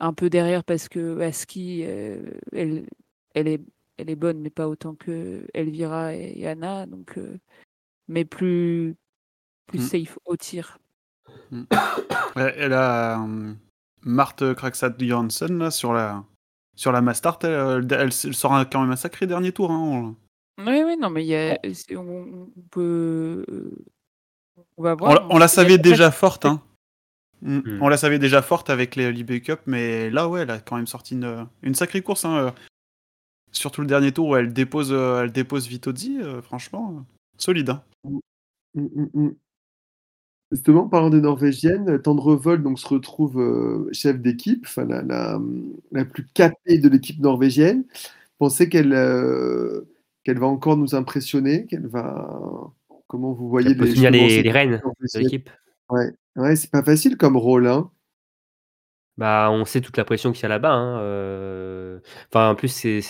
un 0.00 0.12
peu 0.12 0.28
derrière 0.30 0.64
parce 0.64 0.88
que 0.88 1.20
à 1.20 1.30
ski, 1.32 1.84
euh, 1.86 2.32
elle, 2.52 2.86
elle, 3.34 3.46
est, 3.48 3.60
elle 3.98 4.10
est 4.10 4.16
bonne, 4.16 4.40
mais 4.40 4.50
pas 4.50 4.66
autant 4.68 4.94
que 4.94 5.46
Elvira 5.54 6.14
et, 6.14 6.46
Anna. 6.46 6.86
Donc, 6.86 7.18
mais 8.08 8.24
plus, 8.24 8.96
plus 9.66 9.78
Mm. 9.78 9.82
safe 9.82 10.18
au 10.24 10.36
tir. 10.36 10.78
Ouais, 12.36 12.54
Elle 12.56 12.72
a 12.72 13.20
euh, 13.22 13.52
Marthe 14.02 14.54
Kraksat 14.54 14.94
Johansson 14.98 15.48
là 15.50 15.70
sur 15.70 15.92
la 15.92 16.24
sur 16.76 16.92
la 16.92 17.02
Mastart, 17.02 17.38
elle, 17.42 17.86
elle, 17.90 18.10
elle 18.24 18.32
un- 18.52 18.64
quand 18.64 18.80
même 18.80 18.90
un 18.92 18.96
sacré 18.96 19.26
dernier 19.26 19.52
tour. 19.52 19.70
Hein. 19.70 20.14
Oui, 20.58 20.82
oui, 20.86 20.96
non, 20.96 21.10
mais 21.10 21.24
y 21.26 21.34
a, 21.34 21.58
c'est- 21.74 21.94
on, 21.96 22.48
on 22.56 22.62
peut. 22.70 23.44
On 24.76 24.82
va 24.82 24.94
voir. 24.94 25.14
la- 25.14 25.26
on 25.28 25.38
la 25.38 25.48
savait 25.48 25.76
déjà 25.78 26.10
forte. 26.10 26.46
Hein. 26.46 26.62
Mm. 27.42 27.56
Mm. 27.58 27.78
On 27.82 27.88
la 27.88 27.96
savait 27.96 28.18
déjà 28.18 28.42
forte 28.42 28.70
avec 28.70 28.96
les 28.96 29.12
l'eBay 29.12 29.40
Cup, 29.40 29.60
mais 29.66 30.10
là, 30.10 30.28
ouais, 30.28 30.42
elle 30.42 30.50
a 30.50 30.58
quand 30.60 30.76
même 30.76 30.86
sorti 30.86 31.14
une, 31.14 31.46
une 31.62 31.74
sacrée 31.74 32.02
course. 32.02 32.24
Hein. 32.24 32.36
euh, 32.36 32.50
Surtout 33.52 33.80
le 33.80 33.86
dernier 33.88 34.12
tour 34.12 34.28
où 34.28 34.36
elle 34.36 34.52
dépose, 34.52 34.92
euh, 34.92 35.22
elle 35.24 35.32
dépose 35.32 35.66
Vitozzi, 35.66 36.18
euh, 36.20 36.40
franchement, 36.42 36.94
euh, 36.96 37.00
solide. 37.36 37.70
hein. 37.70 37.82
Mm. 38.74 39.30
Justement, 40.52 40.88
parlant 40.88 41.10
des 41.10 41.20
Norvégiennes, 41.20 42.02
Tendrevold 42.02 42.62
donc, 42.62 42.78
se 42.80 42.88
retrouve 42.88 43.40
euh, 43.40 43.88
chef 43.92 44.18
d'équipe, 44.18 44.64
enfin, 44.66 44.84
la, 44.84 45.00
la, 45.02 45.40
la 45.92 46.04
plus 46.04 46.26
capée 46.34 46.78
de 46.78 46.88
l'équipe 46.88 47.20
norvégienne. 47.20 47.84
Pensez 48.38 48.68
qu'elle 48.68 48.92
euh, 48.92 49.82
qu'elle 50.24 50.38
va 50.38 50.46
encore 50.46 50.76
nous 50.76 50.94
impressionner, 50.94 51.66
qu'elle 51.66 51.86
va. 51.86 52.72
Comment 53.06 53.32
vous 53.32 53.48
voyez 53.48 53.74
les 53.74 53.92
les, 54.10 54.42
les 54.42 54.50
rênes 54.50 54.80
de 55.14 55.18
l'équipe. 55.18 55.50
Ouais, 55.90 56.10
ouais 56.36 56.56
c'est 56.56 56.70
pas 56.70 56.82
facile 56.82 57.16
comme 57.16 57.36
rôle. 57.36 57.66
Hein. 57.66 57.90
Bah, 59.16 59.50
on 59.52 59.66
sait 59.66 59.82
toute 59.82 59.98
la 59.98 60.04
pression 60.04 60.32
qu'il 60.32 60.44
y 60.44 60.46
a 60.46 60.48
là-bas. 60.48 60.72
hein, 60.72 61.00
euh. 61.00 61.98
Enfin, 62.32 62.48
en 62.50 62.54
plus, 62.54 62.68
c'est, 62.68 63.02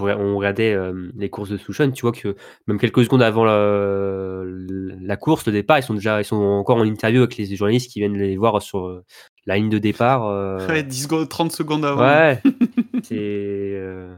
on 0.00 0.36
regardait 0.36 0.72
euh, 0.72 1.10
les 1.16 1.28
courses 1.28 1.48
de 1.48 1.56
Souchon, 1.56 1.90
tu 1.90 2.02
vois 2.02 2.12
que 2.12 2.36
même 2.68 2.78
quelques 2.78 3.02
secondes 3.02 3.22
avant 3.22 3.44
la, 3.44 4.44
la 4.44 5.16
course, 5.16 5.44
le 5.46 5.52
départ, 5.52 5.78
ils 5.78 5.82
sont 5.82 5.94
déjà, 5.94 6.20
ils 6.20 6.24
sont 6.24 6.36
encore 6.36 6.76
en 6.76 6.84
interview 6.84 7.22
avec 7.22 7.36
les 7.36 7.56
journalistes 7.56 7.90
qui 7.90 7.98
viennent 7.98 8.16
les 8.16 8.36
voir 8.36 8.62
sur 8.62 8.86
euh, 8.86 9.04
la 9.46 9.56
ligne 9.56 9.70
de 9.70 9.78
départ. 9.78 10.26
euh. 10.28 10.64
Ouais, 10.68 10.84
10 10.84 11.02
secondes, 11.04 11.28
30 11.28 11.50
secondes 11.50 11.84
avant. 11.84 12.00
Ouais, 12.02 12.40
c'est. 13.02 13.16
euh, 13.18 14.14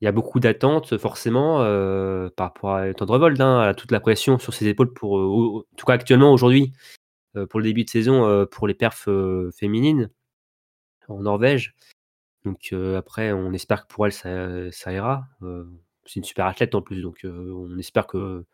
Il 0.00 0.06
y 0.06 0.08
a 0.08 0.12
beaucoup 0.12 0.40
d'attentes, 0.40 0.96
forcément, 0.96 1.58
euh, 1.60 2.30
par 2.34 2.46
rapport 2.54 2.74
à 2.76 2.94
Tendrevold. 2.94 3.38
Hein, 3.38 3.60
elle 3.64 3.68
a 3.68 3.74
toute 3.74 3.92
la 3.92 4.00
pression 4.00 4.38
sur 4.38 4.54
ses 4.54 4.66
épaules 4.68 4.94
pour, 4.94 5.18
euh, 5.18 5.58
en 5.58 5.76
tout 5.76 5.84
cas 5.84 5.92
actuellement, 5.94 6.32
aujourd'hui, 6.32 6.72
pour 7.48 7.60
le 7.60 7.64
début 7.64 7.84
de 7.84 7.90
saison, 7.90 8.26
euh, 8.26 8.46
pour 8.46 8.66
les 8.66 8.74
perfs 8.74 9.08
euh, 9.08 9.50
féminines 9.52 10.10
en 11.08 11.20
Norvège. 11.22 11.74
Donc 12.44 12.68
euh, 12.72 12.96
après, 12.96 13.32
on 13.32 13.52
espère 13.52 13.86
que 13.86 13.92
pour 13.92 14.06
elle, 14.06 14.12
ça, 14.12 14.70
ça 14.70 14.92
ira. 14.92 15.24
Euh, 15.42 15.64
c'est 16.06 16.16
une 16.20 16.24
super 16.24 16.46
athlète 16.46 16.74
en 16.74 16.82
plus, 16.82 17.02
donc 17.02 17.24
euh, 17.24 17.52
on 17.52 17.76
espère 17.78 18.06
que 18.06 18.44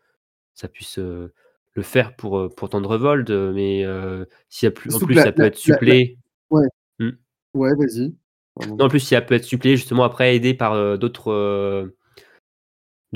ça 0.53 0.67
puisse 0.67 0.99
euh, 0.99 1.31
le 1.73 1.83
faire 1.83 2.15
pour, 2.15 2.37
euh, 2.37 2.49
pour 2.49 2.69
Tendrevold. 2.69 3.29
euh, 3.29 3.53
Mais 3.53 3.85
euh, 3.85 4.25
s'il 4.49 4.67
y 4.67 4.69
a 4.69 4.71
plus, 4.71 4.93
en 4.93 4.99
plus, 4.99 5.13
la- 5.15 5.23
ça 5.23 5.31
peut 5.31 5.43
la- 5.43 5.47
être 5.47 5.55
la- 5.55 5.59
supplé. 5.59 6.17
Ouais, 6.51 7.73
vas-y. 7.75 8.13
Pardon. 8.55 8.75
Non, 8.75 8.85
en 8.85 8.89
plus, 8.89 9.09
il 9.11 9.25
peut 9.25 9.35
être 9.35 9.43
supplé 9.45 9.75
justement 9.77 10.03
après 10.03 10.35
aidé 10.35 10.53
par 10.53 10.73
euh, 10.73 10.97
d'autres 10.97 11.31
euh, 11.31 11.95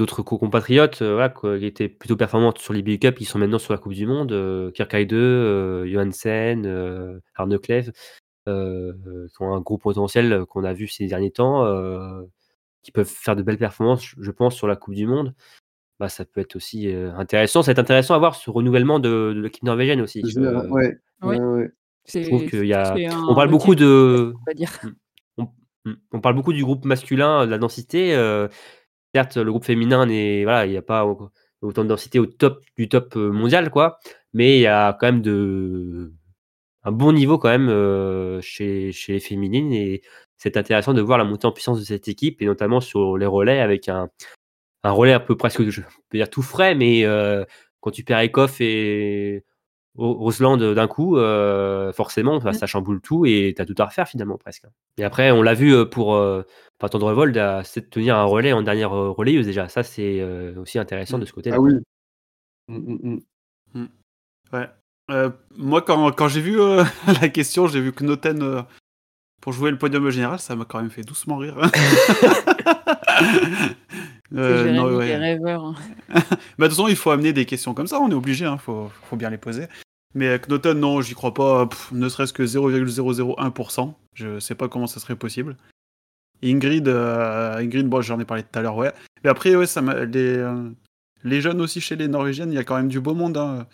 d'autres 0.01 0.23
co-compatriotes 0.23 1.01
euh, 1.03 1.13
voilà, 1.13 1.29
quoi, 1.29 1.59
qui 1.59 1.65
étaient 1.65 1.87
plutôt 1.87 2.15
performantes 2.17 2.57
sur 2.57 2.73
les 2.73 2.81
Big 2.81 2.99
Cup, 2.99 3.15
qui 3.15 3.25
sont 3.25 3.37
maintenant 3.37 3.59
sur 3.59 3.71
la 3.71 3.77
Coupe 3.77 3.93
du 3.93 4.07
Monde. 4.07 4.31
Euh, 4.31 4.71
Kirkheide, 4.71 5.13
euh, 5.13 5.85
Johansen, 5.87 6.65
euh, 6.65 7.19
Arne 7.35 7.59
Klev, 7.59 7.91
euh, 8.49 8.93
qui 9.27 9.43
ont 9.43 9.53
un 9.53 9.61
gros 9.61 9.77
potentiel 9.77 10.45
qu'on 10.47 10.63
a 10.63 10.73
vu 10.73 10.87
ces 10.87 11.05
derniers 11.05 11.31
temps, 11.31 11.65
euh, 11.65 12.23
qui 12.81 12.91
peuvent 12.91 13.07
faire 13.07 13.35
de 13.35 13.43
belles 13.43 13.59
performances, 13.59 14.03
je- 14.19 14.31
pense, 14.31 14.55
sur 14.55 14.67
la 14.67 14.75
Coupe 14.75 14.95
du 14.95 15.05
Monde. 15.05 15.35
Bah, 15.99 16.09
ça 16.09 16.25
peut 16.25 16.41
être 16.41 16.55
aussi 16.55 16.91
euh, 16.91 17.13
intéressant. 17.13 17.61
Ça 17.61 17.67
va 17.67 17.73
être 17.73 17.79
intéressant 17.79 18.15
à 18.15 18.17
voir 18.17 18.33
ce 18.33 18.49
renouvellement 18.49 18.97
de, 18.99 19.33
de 19.35 19.39
l'équipe 19.39 19.63
norvégienne 19.63 20.01
aussi. 20.01 20.23
Je 20.27 20.39
Euh, 20.39 20.67
ouais, 20.69 20.97
ouais, 21.21 21.39
ouais. 21.39 21.71
Trouve 22.27 22.47
qu'il 22.47 22.65
y 22.65 22.73
a. 22.73 22.95
On 23.29 23.35
parle 23.35 23.51
beaucoup 23.51 23.75
de. 23.75 24.33
on 26.11 26.19
parle 26.19 26.33
beaucoup 26.35 26.53
du 26.53 26.63
groupe 26.63 26.85
masculin, 26.85 27.45
de 27.45 27.51
la 27.51 27.59
densité. 27.59 28.15
Certes, 29.13 29.37
le 29.37 29.49
groupe 29.51 29.65
féminin 29.65 30.05
n'est 30.05 30.43
voilà, 30.43 30.65
il 30.65 30.71
n'y 30.71 30.77
a 30.77 30.81
pas 30.81 31.05
au- 31.05 31.29
autant 31.61 31.83
de 31.83 31.89
densité 31.89 32.19
au 32.19 32.25
top 32.25 32.63
du 32.77 32.89
top 32.89 33.15
euh, 33.17 33.31
mondial, 33.31 33.69
quoi. 33.71 33.99
Mais 34.33 34.57
il 34.57 34.61
y 34.61 34.67
a 34.67 34.93
quand 34.99 35.07
même 35.07 35.21
de 35.21 36.13
un 36.83 36.91
bon 36.91 37.13
niveau 37.13 37.37
quand 37.37 37.49
même 37.49 37.69
euh, 37.69 38.41
chez, 38.41 38.91
chez 38.91 39.13
les 39.13 39.19
féminines 39.19 39.73
et 39.73 40.01
c'est 40.37 40.57
intéressant 40.57 40.93
de 40.93 41.01
voir 41.01 41.17
la 41.19 41.23
montée 41.25 41.45
en 41.47 41.51
puissance 41.51 41.79
de 41.79 41.85
cette 41.85 42.07
équipe 42.07 42.41
et 42.41 42.45
notamment 42.45 42.81
sur 42.81 43.17
les 43.17 43.25
relais 43.27 43.59
avec 43.61 43.89
un, 43.89 44.09
un 44.83 44.91
relais 44.91 45.13
un 45.13 45.19
peu 45.19 45.37
presque, 45.37 45.69
je 45.69 45.81
peux 46.09 46.17
dire 46.17 46.29
tout 46.29 46.41
frais, 46.41 46.75
mais 46.75 47.05
euh, 47.05 47.45
quand 47.81 47.91
tu 47.91 48.03
perds 48.03 48.19
Ekoff 48.21 48.61
et 48.61 49.43
Ro- 49.95 50.13
Roseland 50.13 50.57
d'un 50.57 50.87
coup, 50.87 51.17
euh, 51.17 51.91
forcément, 51.91 52.39
bah, 52.39 52.51
Mm. 52.51 52.53
ça 52.53 52.65
chamboule 52.67 53.01
tout 53.01 53.25
et 53.25 53.53
tu 53.55 53.61
as 53.61 53.65
tout 53.65 53.75
à 53.77 53.85
refaire 53.85 54.07
finalement 54.07 54.37
presque. 54.37 54.63
Et 54.97 55.03
après, 55.03 55.31
on 55.31 55.41
l'a 55.41 55.53
vu 55.53 55.73
euh, 55.75 55.85
pour 55.85 56.15
euh, 56.15 56.43
à- 57.37 57.63
c'est 57.63 57.81
de 57.81 57.85
tenir 57.89 58.15
un 58.15 58.23
relais 58.23 58.53
en 58.53 58.61
dernière 58.61 58.93
euh, 58.93 59.09
relayeuse 59.11 59.45
déjà. 59.45 59.67
Ça, 59.67 59.83
c'est 59.83 60.19
euh, 60.21 60.55
aussi 60.61 60.79
intéressant 60.79 61.17
de 61.17 61.25
ce 61.25 61.33
côté-là. 61.33 61.57
Ah 61.57 61.61
oui. 61.61 61.73
Mm, 62.67 62.97
mm, 63.03 63.19
mm. 63.73 63.87
Ouais. 64.53 64.69
Euh, 65.09 65.29
moi, 65.57 65.81
quand, 65.81 66.11
quand 66.13 66.27
j'ai 66.29 66.41
vu 66.41 66.59
euh, 66.59 66.83
la 67.21 67.27
question, 67.29 67.67
j'ai 67.67 67.81
vu 67.81 67.91
que 67.91 68.03
Noten, 68.05 68.41
euh, 68.43 68.61
pour 69.41 69.51
jouer 69.53 69.71
le 69.71 69.77
podium 69.77 70.09
général, 70.09 70.39
ça 70.39 70.55
m'a 70.55 70.63
quand 70.65 70.79
même 70.81 70.89
fait 70.91 71.03
doucement 71.03 71.37
rire. 71.37 71.57
Euh, 74.35 74.71
non, 74.71 74.95
ouais. 74.97 75.07
des 75.07 75.15
rêveurs. 75.17 75.65
hein. 75.65 75.75
Bah, 76.09 76.19
de 76.19 76.67
toute 76.67 76.69
façon, 76.77 76.87
il 76.87 76.95
faut 76.95 77.11
amener 77.11 77.33
des 77.33 77.45
questions 77.45 77.73
comme 77.73 77.87
ça, 77.87 77.99
on 77.99 78.09
est 78.09 78.13
obligé, 78.13 78.45
hein, 78.45 78.57
faut, 78.57 78.89
faut 79.03 79.15
bien 79.17 79.29
les 79.29 79.37
poser. 79.37 79.67
Mais 80.13 80.27
euh, 80.27 80.37
Knoten, 80.37 80.79
non, 80.79 81.01
j'y 81.01 81.13
crois 81.13 81.33
pas, 81.33 81.67
pff, 81.67 81.91
ne 81.91 82.07
serait-ce 82.09 82.33
que 82.33 82.43
0,001%. 82.43 83.93
Je 84.13 84.39
sais 84.39 84.55
pas 84.55 84.67
comment 84.67 84.87
ça 84.87 84.99
serait 84.99 85.15
possible. 85.15 85.55
Ingrid, 86.43 86.87
euh, 86.87 87.55
Ingrid 87.57 87.87
bon, 87.87 88.01
j'en 88.01 88.19
ai 88.19 88.25
parlé 88.25 88.43
tout 88.43 88.57
à 88.57 88.61
l'heure, 88.61 88.75
ouais. 88.75 88.91
Mais 89.23 89.29
après, 89.29 89.55
ouais, 89.55 89.67
ça 89.67 89.81
les, 89.81 90.37
euh, 90.37 90.69
les 91.23 91.41
jeunes 91.41 91.61
aussi 91.61 91.81
chez 91.81 91.95
les 91.95 92.07
Norvégiennes, 92.07 92.51
il 92.51 92.55
y 92.55 92.59
a 92.59 92.63
quand 92.63 92.75
même 92.77 92.87
du 92.87 92.99
beau 92.99 93.13
monde. 93.13 93.37
hein. 93.37 93.67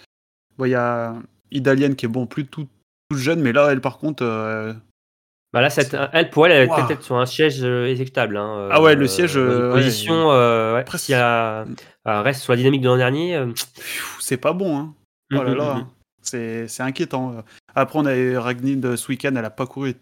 Bon, 0.57 0.65
il 0.65 0.71
y 0.71 0.75
a 0.75 1.15
Idalienne 1.51 1.95
qui 1.95 2.05
est 2.05 2.09
bon, 2.09 2.25
plus 2.27 2.45
tout, 2.45 2.67
toute 3.09 3.19
jeune, 3.19 3.39
mais 3.41 3.53
là, 3.53 3.69
elle, 3.71 3.79
par 3.81 3.97
contre, 3.99 4.23
Bah 5.53 5.61
là, 5.61 5.69
cette- 5.69 5.95
elle, 6.13 6.29
pour 6.29 6.45
elle, 6.45 6.51
elle 6.51 6.67
Waouh. 6.69 6.85
peut-être 6.87 7.03
sur 7.03 7.15
un 7.17 7.25
siège 7.25 7.63
euh, 7.63 7.85
éjectable. 7.87 8.35
hein, 8.37 8.67
Ah 8.71 8.81
ouais, 8.81 8.95
le 8.95 9.05
euh, 9.05 9.07
siège, 9.07 9.37
euh, 9.37 9.69
ouais, 9.73 9.75
position, 9.81 10.31
euh, 10.31 10.75
ouais, 10.75 10.83
presque- 10.83 11.05
si 11.05 11.13
elle, 11.13 11.65
reste 12.05 12.41
sur 12.41 12.53
la 12.53 12.57
dynamique 12.57 12.81
de 12.81 12.87
l'an 12.89 12.97
dernier. 12.97 13.35
euh, 13.35 13.51
c'est 14.19 14.37
pas 14.37 14.53
bon. 14.53 14.77
Hein. 14.77 14.93
Oh 15.33 15.41
là 15.43 15.51
mm, 15.51 15.55
là, 15.57 15.73
mm. 15.75 15.87
c'est 16.21 16.67
c'est 16.67 16.83
inquiétant. 16.83 17.43
Après, 17.75 17.97
on 17.99 18.05
a 18.05 18.41
Ragnhild 18.41 18.95
Swiken, 18.97 19.37
elle 19.37 19.45
a 19.45 19.49
pas 19.49 19.65
couru, 19.67 19.89
elle 19.91 19.95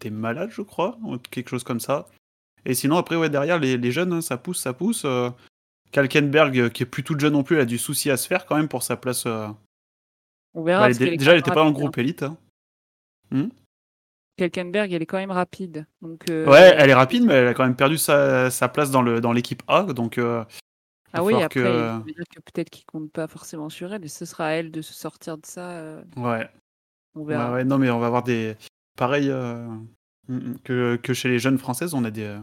était 0.00 0.10
malade, 0.10 0.50
je 0.52 0.62
crois, 0.62 0.98
ou 1.02 1.16
quelque 1.18 1.48
chose 1.50 1.64
comme 1.64 1.80
ça. 1.80 2.06
Et 2.66 2.74
sinon, 2.74 2.98
après, 2.98 3.16
ouais, 3.16 3.30
derrière, 3.30 3.58
les, 3.58 3.78
les 3.78 3.92
jeunes, 3.92 4.12
hein, 4.12 4.20
ça 4.20 4.36
pousse, 4.36 4.60
ça 4.60 4.74
pousse. 4.74 5.02
euh, 5.06 5.30
Kalkenberg, 5.92 6.58
euh, 6.58 6.68
qui 6.68 6.82
est 6.82 6.86
plus 6.86 7.02
toute 7.02 7.18
jeune 7.20 7.32
non 7.32 7.42
plus, 7.42 7.56
elle 7.56 7.62
a 7.62 7.66
du 7.66 7.78
souci 7.78 8.10
à 8.10 8.16
se 8.18 8.28
faire 8.28 8.44
quand 8.46 8.56
même 8.56 8.68
pour 8.68 8.82
sa 8.82 8.96
place. 8.96 9.24
euh, 9.26 9.48
On 10.54 10.62
verra. 10.62 10.88
bah, 10.88 10.94
elle- 11.00 11.16
déjà, 11.16 11.32
elle 11.32 11.38
était 11.40 11.50
pas 11.52 11.64
en 11.64 11.70
groupe 11.70 11.96
élite. 11.98 12.22
hein. 12.22 12.36
Kelkenberg, 14.40 14.92
elle 14.92 15.02
est 15.02 15.06
quand 15.06 15.18
même 15.18 15.30
rapide. 15.30 15.86
Donc, 16.00 16.30
euh, 16.30 16.46
Ouais, 16.46 16.74
elle 16.78 16.88
est 16.88 16.94
rapide, 16.94 17.24
mais 17.24 17.34
elle 17.34 17.48
a 17.48 17.54
quand 17.54 17.64
même 17.64 17.76
perdu 17.76 17.98
sa, 17.98 18.50
sa 18.50 18.68
place 18.68 18.90
dans 18.90 19.02
le 19.02 19.20
dans 19.20 19.32
l'équipe 19.32 19.62
A. 19.68 19.82
Donc, 19.82 20.16
euh, 20.16 20.42
Ah 21.12 21.22
oui, 21.22 21.34
après, 21.34 21.60
que- 21.60 22.00
que 22.34 22.40
peut-être 22.40 22.70
qu'il 22.70 22.86
compte 22.86 23.12
pas 23.12 23.26
forcément 23.26 23.68
sur 23.68 23.92
elle, 23.92 24.04
et 24.04 24.08
ce 24.08 24.24
sera 24.24 24.46
à 24.46 24.50
elle 24.52 24.70
de 24.70 24.80
se 24.80 24.94
sortir 24.94 25.36
de 25.36 25.44
ça. 25.44 25.70
euh, 25.72 26.02
ouais. 26.16 26.48
on 27.14 27.24
verra. 27.24 27.52
ouais, 27.52 27.64
non, 27.64 27.76
mais 27.78 27.90
on 27.90 27.98
va 27.98 28.06
avoir 28.06 28.22
des. 28.22 28.56
Pareil 28.96 29.28
mm, 29.30 29.86
mm, 30.28 30.54
que, 30.64 30.96
que 30.96 31.12
chez 31.12 31.28
les 31.28 31.38
jeunes 31.38 31.58
françaises, 31.58 31.92
on 31.94 32.04
a 32.04 32.10
des, 32.10 32.34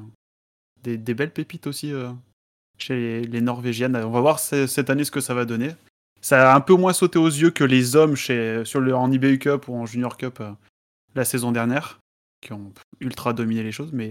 des, 0.84 0.98
des 0.98 1.14
belles 1.16 1.34
pépites 1.34 1.66
aussi 1.68 1.94
chez 2.78 2.96
les, 2.96 3.22
les 3.24 3.42
Norvégiennes. 3.42 3.96
On 3.96 4.12
va 4.12 4.22
voir 4.22 4.40
ce- 4.40 4.68
cette 4.68 4.90
année 4.92 5.04
ce 5.04 5.12
que 5.12 5.22
ça 5.22 5.34
va 5.34 5.46
donner. 5.46 5.72
Ça 6.22 6.52
a 6.52 6.56
un 6.56 6.62
peu 6.62 6.74
moins 6.76 6.94
sauté 6.94 7.18
aux 7.20 7.28
yeux 7.28 7.52
que 7.52 7.64
les 7.64 7.96
hommes 7.96 8.16
chez, 8.16 8.64
sur 8.66 8.82
le, 8.82 8.96
en 8.96 9.12
IBU 9.12 9.40
Cup 9.40 9.68
ou 9.68 9.76
en 9.76 9.86
Junior 9.86 10.18
Cup. 10.18 10.42
Euh. 11.18 11.22
la 11.22 11.26
saison 11.26 11.52
dernière, 11.52 12.00
qui 12.42 12.54
ont 12.54 12.72
ultra 13.00 13.34
dominé 13.34 13.64
les 13.64 13.72
choses, 13.72 13.92
mais 13.94 14.10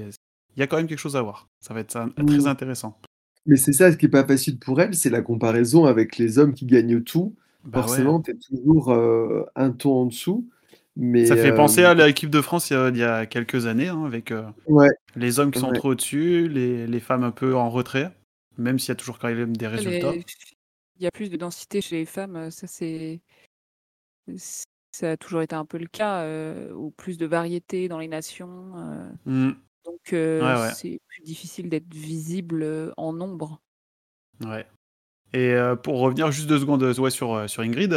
il 0.56 0.60
y 0.60 0.62
a 0.62 0.66
quand 0.66 0.76
même 0.76 0.86
quelque 0.86 0.98
chose 0.98 1.16
à 1.16 1.22
voir. 1.22 1.48
Ça 1.60 1.74
va 1.74 1.80
être 1.80 1.92
ça- 1.92 2.08
très 2.26 2.46
intéressant. 2.46 2.98
Mais 3.46 3.56
c'est 3.56 3.72
ça, 3.72 3.92
ce 3.92 3.96
qui 3.96 4.06
est 4.06 4.10
pas 4.10 4.26
facile 4.26 4.58
pour 4.58 4.80
elle, 4.80 4.94
c'est 4.94 5.10
la 5.10 5.22
comparaison 5.22 5.84
avec 5.84 6.18
les 6.18 6.38
hommes 6.38 6.52
qui 6.54 6.66
gagnent 6.66 7.02
tout. 7.02 7.36
Bah 7.64 7.78
ouais. 7.80 7.86
Forcément, 7.86 8.20
tu 8.20 8.32
es 8.32 8.34
toujours 8.34 8.92
euh, 8.92 9.44
un 9.54 9.70
ton 9.70 9.92
en 9.92 10.06
dessous. 10.06 10.48
Mais, 10.98 11.26
Ça 11.26 11.36
fait 11.36 11.50
euh, 11.52 11.56
penser 11.56 11.84
à 11.84 11.92
l'équipe 11.94 12.30
de 12.30 12.40
France 12.40 12.70
il 12.70 12.72
y 12.72 12.76
a, 12.76 12.88
il 12.88 12.96
y 12.96 13.02
a 13.02 13.26
quelques 13.26 13.66
années, 13.66 13.88
hein, 13.88 14.04
avec 14.06 14.32
euh, 14.32 14.48
Ouais, 14.66 14.88
les 15.14 15.38
hommes 15.38 15.50
qui 15.50 15.58
sont 15.60 15.68
Ouais. 15.68 15.76
trop 15.78 15.90
au-dessus, 15.90 16.48
les, 16.48 16.86
les 16.86 17.00
femmes 17.00 17.22
un 17.22 17.32
peu 17.32 17.54
en 17.54 17.68
retrait, 17.70 18.16
même 18.56 18.78
s'il 18.78 18.88
y 18.88 18.92
a 18.92 18.94
toujours 18.96 19.18
quand 19.18 19.28
même 19.32 19.56
des 19.56 19.66
résultats. 19.66 20.12
Les- 20.12 20.24
Il 20.98 21.02
y 21.04 21.06
a 21.06 21.10
plus 21.10 21.28
de 21.28 21.36
densité 21.36 21.82
chez 21.82 21.96
les 21.98 22.06
femmes, 22.06 22.36
euh, 22.36 22.50
ça 22.50 22.66
c'est. 22.66 23.20
Ça 24.96 25.10
a 25.10 25.16
toujours 25.18 25.42
été 25.42 25.54
un 25.54 25.66
peu 25.66 25.76
le 25.76 25.86
cas, 25.86 26.20
euh, 26.22 26.72
ou 26.72 26.90
plus 26.90 27.18
de 27.18 27.26
variété 27.26 27.86
dans 27.86 27.98
les 27.98 28.08
nations. 28.08 28.72
euh, 28.78 29.10
Mm, 29.26 29.52
donc 29.84 30.12
euh, 30.14 30.40
Ouais, 30.40 30.62
ouais. 30.68 30.72
c'est 30.74 31.00
plus 31.08 31.22
difficile 31.22 31.68
d'être 31.68 31.92
visible 31.92 32.62
euh, 32.62 32.92
en 32.96 33.12
nombre. 33.12 33.60
ouais. 34.42 34.66
Et 35.34 35.54
pour 35.82 35.98
revenir 36.00 36.30
juste 36.30 36.48
deux 36.48 36.58
secondes 36.60 36.82
ouais, 36.82 37.10
sur, 37.10 37.50
sur 37.50 37.62
Ingrid, 37.62 37.92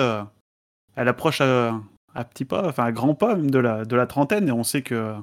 elle 0.97 1.08
approche 1.08 1.39
à, 1.39 1.80
à 2.14 2.24
petits 2.26 2.43
pas, 2.43 2.68
enfin 2.68 2.84
à 2.84 2.91
grands 2.91 3.16
pas 3.16 3.36
même 3.36 3.50
de 3.50 3.60
la, 3.60 3.86
de 3.86 3.95
la 3.95 4.06
trentaine, 4.08 4.50
et 4.50 4.52
on 4.52 4.64
sait 4.66 4.82
que 4.82 5.16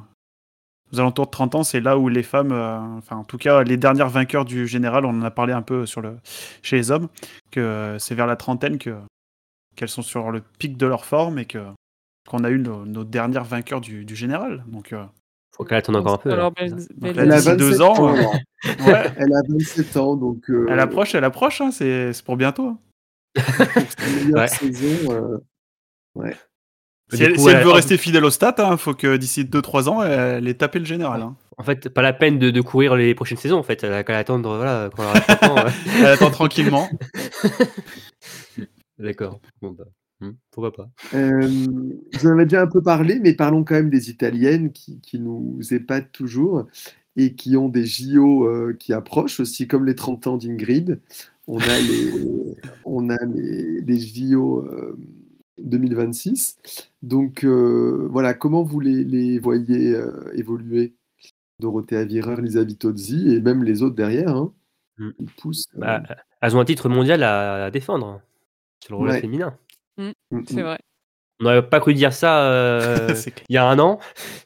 aux 0.93 1.01
alentours 1.01 1.27
de 1.27 1.31
30 1.33 1.57
ans, 1.57 1.62
c'est 1.62 1.81
là 1.81 1.99
où 1.99 2.09
les 2.09 2.22
femmes, 2.22 2.53
enfin 2.53 3.16
en 3.16 3.24
tout 3.24 3.37
cas 3.37 3.62
les 3.64 3.77
dernières 3.77 4.09
vainqueurs 4.09 4.47
du 4.47 4.66
général, 4.66 5.05
on 5.05 5.11
en 5.11 5.22
a 5.22 5.31
parlé 5.31 5.53
un 5.53 5.61
peu 5.62 5.85
sur 5.85 6.01
le, 6.01 6.16
chez 6.62 6.77
les 6.77 6.91
hommes, 6.91 7.09
que 7.51 7.97
c'est 7.99 8.14
vers 8.14 8.29
la 8.29 8.37
trentaine 8.37 8.79
que 8.79 8.97
qu'elles 9.77 9.89
sont 9.89 10.03
sur 10.03 10.31
le 10.31 10.41
pic 10.59 10.77
de 10.77 10.87
leur 10.87 11.05
forme 11.05 11.39
et 11.39 11.45
que 11.45 11.59
qu'on 12.29 12.43
a 12.43 12.51
eu 12.51 12.59
nos, 12.59 12.85
nos 12.85 13.05
dernières 13.05 13.45
vainqueurs 13.45 13.81
du, 13.81 14.05
du 14.05 14.16
général. 14.16 14.64
Donc, 14.66 14.93
euh, 14.93 15.05
Faut 15.57 15.62
qu'elle 15.64 15.79
attende 15.79 15.95
encore 15.97 16.14
un 16.14 16.18
peu. 16.18 16.33
Alors, 16.33 16.51
donc 16.51 16.59
belle- 16.59 17.14
là, 17.14 17.22
Elle 17.22 17.31
a 17.33 17.37
d'ici 17.37 17.49
27 17.51 17.57
deux 17.57 17.81
ans, 17.83 17.95
ans. 17.95 18.16
euh, 18.16 18.20
là. 18.20 18.31
ouais, 18.87 19.12
Elle 19.16 19.33
a 19.33 19.43
27 19.49 19.97
ans, 19.97 20.16
donc 20.16 20.51
euh, 20.51 20.66
elle 20.68 20.81
approche, 20.81 21.14
elle 21.14 21.22
approche, 21.24 21.61
hein, 21.61 21.70
c'est 21.70 22.12
c'est 22.12 22.24
pour 22.24 22.37
bientôt. 22.37 22.66
hein. 22.68 22.79
pour 23.37 24.35
Ouais. 24.35 24.49
saison. 24.49 25.12
euh, 25.12 25.39
Si 27.12 27.18
Du 27.18 27.22
elle, 27.24 27.35
coup, 27.35 27.43
si 27.43 27.49
elle 27.51 27.57
elle- 27.59 27.64
veut 27.64 27.70
rester 27.70 27.97
fidèle 27.97 28.24
au 28.24 28.31
stats, 28.31 28.57
il 28.72 28.77
faut 28.79 28.95
que 28.95 29.16
d'ici 29.16 29.45
2-3 29.45 29.89
ans, 29.89 30.03
elle 30.03 30.49
ait 30.49 30.55
tapé 30.55 30.81
le 30.81 30.85
général. 30.85 31.22
hein. 31.22 31.37
En 31.59 31.62
fait, 31.62 31.89
pas 31.91 32.03
la 32.03 32.12
peine 32.12 32.39
de, 32.41 32.51
de 32.51 32.61
courir 32.61 32.97
les 32.97 33.14
prochaines 33.14 33.39
saisons. 33.39 33.59
En 33.59 33.62
fait, 33.62 33.85
elle 33.85 33.93
a 33.93 34.03
qu'à 34.03 34.18
attendre 34.18 34.57
voilà, 34.57 34.91
quand 34.95 35.03
elle 35.05 35.09
aura 35.09 35.20
30 35.20 35.43
ans. 35.51 35.55
ouais. 35.64 35.72
Elle 36.01 36.07
attend 36.07 36.31
tranquillement. 36.31 36.89
D'accord. 38.99 39.40
Bon, 39.61 39.72
bah, 39.72 39.84
hmm, 40.20 40.30
pourquoi 40.51 40.72
pas. 40.72 40.90
Euh, 41.14 41.47
vous 41.47 42.26
en 42.26 42.32
avez 42.32 42.44
déjà 42.44 42.62
un 42.62 42.66
peu 42.66 42.82
parlé, 42.82 43.18
mais 43.20 43.34
parlons 43.34 43.64
quand 43.64 43.74
même 43.74 43.90
des 43.90 44.11
Italiennes 44.11 44.72
qui, 44.72 45.01
qui 45.01 45.18
nous 45.20 45.59
épatent 45.70 46.12
toujours 46.12 46.66
et 47.16 47.34
qui 47.34 47.57
ont 47.57 47.68
des 47.68 47.84
JO 47.86 48.44
euh, 48.47 48.74
qui 48.78 48.92
approchent 48.92 49.40
aussi, 49.40 49.66
comme 49.68 49.84
les 49.86 49.94
30 49.94 50.26
ans 50.26 50.36
d'Ingrid. 50.36 51.01
On 51.47 51.59
a 51.59 51.78
les, 51.80 52.11
on 52.84 53.09
a 53.11 53.16
les, 53.26 53.80
les 53.82 53.99
JO 54.01 54.64
euh, 54.66 54.97
2026. 55.59 56.59
Donc 57.03 57.44
euh, 57.44 58.09
voilà, 58.11 58.34
comment 58.34 58.62
vous 58.62 58.80
les, 58.80 59.05
les 59.05 59.38
voyez 59.38 59.94
euh, 59.94 60.30
évoluer? 60.34 60.94
Dorothea 61.59 62.05
Virer, 62.05 62.36
Lisa 62.42 62.64
Vitozzi 62.64 63.30
et 63.34 63.40
même 63.40 63.64
les 63.64 63.82
autres 63.82 63.97
derrière. 63.97 64.36
Hein, 64.36 64.53
Mm. 64.99 65.11
ils 65.18 65.30
poussent. 65.30 65.66
euh, 65.76 65.80
Bah, 65.80 66.03
elles 66.40 66.57
ont 66.57 66.61
un 66.61 66.64
titre 66.64 66.88
mondial 66.88 67.22
à, 67.22 67.66
à 67.66 67.70
défendre 67.70 68.22
sur 68.87 68.95
le 68.97 69.01
relais 69.03 69.12
Ouais. 69.14 69.20
féminin. 69.20 69.59
mm, 69.99 70.11
C'est 70.47 70.55
mm. 70.57 70.62
vrai. 70.62 70.78
On 71.41 71.45
n'aurait 71.45 71.68
pas 71.68 71.80
cru 71.80 71.93
dire 71.93 72.12
ça 72.14 72.51
euh, 72.51 73.09
C'est 73.14 73.32
il 73.49 73.55
y 73.55 73.59
a 73.59 73.66
un 73.68 73.78
an 73.78 73.99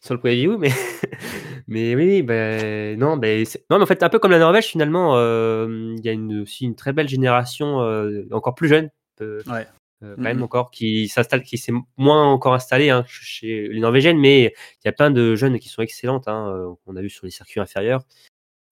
sur 0.02 0.14
le 0.14 0.20
preview, 0.20 0.58
mais, 0.58 0.70
mais 1.68 1.94
oui, 1.94 2.04
oui, 2.06 2.22
ben, 2.22 2.98
non, 2.98 3.16
ben, 3.16 3.44
c'est- 3.44 3.64
non, 3.70 3.76
mais 3.78 3.84
en 3.84 3.86
fait, 3.86 4.02
un 4.02 4.08
peu 4.08 4.18
comme 4.18 4.32
la 4.32 4.38
Norvège, 4.40 4.66
finalement, 4.66 5.16
euh, 5.16 5.94
il 5.98 6.04
y 6.04 6.08
a 6.08 6.12
une, 6.12 6.40
aussi 6.42 6.64
une 6.64 6.74
très 6.74 6.92
belle 6.92 7.08
génération 7.08 7.80
euh, 7.82 8.26
encore 8.32 8.54
plus 8.56 8.68
jeune, 8.68 8.90
euh, 9.20 9.40
Ouais. 9.46 9.66
euh, 10.02 10.16
quand 10.16 10.22
même 10.22 10.42
encore, 10.42 10.70
qui 10.72 11.06
s'installe, 11.08 11.42
qui 11.42 11.58
s'est 11.58 11.72
moins 11.96 12.24
encore 12.24 12.54
installée 12.54 12.90
hein, 12.90 13.04
chez 13.06 13.68
les 13.68 13.80
Norvégiennes, 13.80 14.18
mais 14.18 14.46
il 14.46 14.86
y 14.86 14.88
a 14.88 14.92
plein 14.92 15.10
de 15.12 15.36
jeunes 15.36 15.58
qui 15.60 15.68
sont 15.68 15.82
excellentes, 15.82 16.26
hein, 16.26 16.74
qu'on 16.84 16.96
a 16.96 17.02
vu 17.02 17.10
sur 17.10 17.24
les 17.24 17.30
circuits 17.30 17.60
inférieurs. 17.60 18.02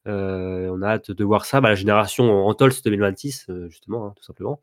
Euh, 0.09 0.69
on 0.73 0.81
a 0.83 0.89
hâte 0.89 1.11
de 1.11 1.25
voir 1.25 1.45
ça. 1.45 1.61
Bah, 1.61 1.69
la 1.69 1.75
génération 1.75 2.47
Antols 2.47 2.73
2026, 2.85 3.47
euh, 3.51 3.69
justement, 3.69 4.07
hein, 4.07 4.15
tout 4.17 4.25
simplement, 4.25 4.61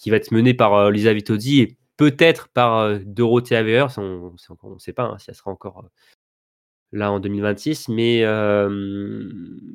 qui 0.00 0.10
va 0.10 0.16
être 0.16 0.32
menée 0.32 0.54
par 0.54 0.72
euh, 0.74 0.90
Lisa 0.90 1.12
Vitozzi 1.12 1.60
et 1.60 1.76
peut-être 1.98 2.48
par 2.48 2.78
euh, 2.78 2.98
Dorothea 3.04 3.62
Weber. 3.62 3.90
Ça, 3.90 4.00
On 4.00 4.32
ne 4.64 4.78
sait 4.78 4.94
pas 4.94 5.04
hein, 5.04 5.18
si 5.18 5.28
elle 5.30 5.36
sera 5.36 5.50
encore 5.50 5.84
euh, 5.84 5.88
là 6.92 7.12
en 7.12 7.20
2026. 7.20 7.88
Mais 7.88 8.24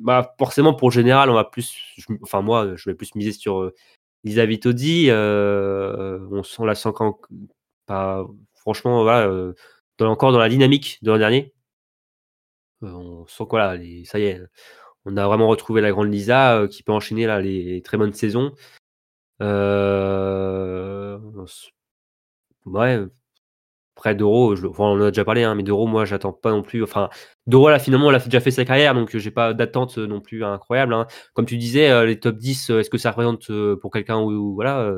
bah, 0.00 0.34
forcément, 0.38 0.74
pour 0.74 0.90
général, 0.90 1.30
on 1.30 1.34
va 1.34 1.44
plus. 1.44 1.76
je- 1.96 2.06
enfin, 2.22 2.42
moi, 2.42 2.74
je 2.76 2.90
vais 2.90 2.96
plus 2.96 3.14
miser 3.14 3.32
sur 3.32 3.70
Lisa 4.24 4.44
Vitozzi. 4.46 5.06
Euh, 5.10 6.18
on, 6.32 6.42
sent- 6.42 6.64
la 6.66 6.74
sent 6.74 6.90
quand, 6.94 7.20
pas, 7.86 8.26
franchement, 8.54 9.02
voilà, 9.04 9.28
dans, 9.98 10.10
encore 10.10 10.32
dans 10.32 10.40
la 10.40 10.48
dynamique 10.48 10.98
de 11.02 11.10
l'an 11.12 11.18
dernier. 11.18 11.52
On 12.82 13.26
sent 13.28 13.44
quoi 13.48 13.58
là, 13.76 13.82
ça 14.04 14.18
y 14.18 14.24
est, 14.24 14.40
on 15.04 15.16
a 15.16 15.26
vraiment 15.26 15.46
retrouvé 15.48 15.80
la 15.80 15.92
grande 15.92 16.12
Lisa 16.12 16.66
qui 16.70 16.82
peut 16.82 16.92
enchaîner 16.92 17.26
là 17.26 17.40
les 17.40 17.80
très 17.82 17.96
bonnes 17.96 18.12
saisons. 18.12 18.52
Euh, 19.42 21.18
on 21.34 21.46
ouais, 22.66 22.98
après 23.96 24.14
Doro, 24.14 24.56
je- 24.56 24.66
enfin, 24.68 24.84
on 24.84 25.00
en 25.00 25.02
a 25.02 25.10
déjà 25.10 25.24
parlé, 25.24 25.44
hein, 25.44 25.54
mais 25.54 25.62
Doro, 25.64 25.86
moi, 25.86 26.04
j'attends 26.04 26.32
pas 26.32 26.50
non 26.52 26.62
plus. 26.62 26.82
Enfin, 26.84 27.10
Doro, 27.46 27.70
là, 27.70 27.78
finalement, 27.78 28.10
elle 28.10 28.16
a 28.16 28.20
déjà 28.20 28.40
fait 28.40 28.50
sa 28.52 28.64
carrière, 28.64 28.94
donc 28.94 29.14
euh, 29.16 29.18
j'ai 29.18 29.30
pas 29.32 29.54
d'attente 29.54 29.98
euh, 29.98 30.06
non 30.06 30.20
plus 30.20 30.44
incroyable. 30.44 30.94
hein. 30.94 31.06
Comme 31.34 31.46
tu 31.46 31.56
disais, 31.58 32.06
les 32.06 32.20
top 32.20 32.36
10, 32.38 32.70
euh, 32.70 32.80
est-ce 32.80 32.90
que 32.90 32.98
ça 32.98 33.10
représente 33.12 33.50
pour 33.80 33.90
quelqu'un 33.92 34.20
ou, 34.20 34.54
voilà 34.54 34.94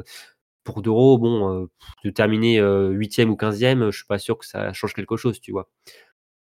pour 0.65 0.83
Doro, 0.83 1.19
bon, 1.19 1.65
euh, 1.65 1.67
de 2.05 2.11
terminer 2.11 2.61
euh, 2.61 2.91
8e 2.91 3.31
ou 3.31 3.37
15e, 3.37 3.91
je 3.91 3.99
suis 3.99 4.07
pas 4.07 4.19
sûr 4.19 4.39
que 4.39 4.47
ça 4.47 4.73
change 4.75 4.95
quelque 4.95 5.17
chose, 5.17 5.41
tu 5.41 5.53
vois. 5.53 5.69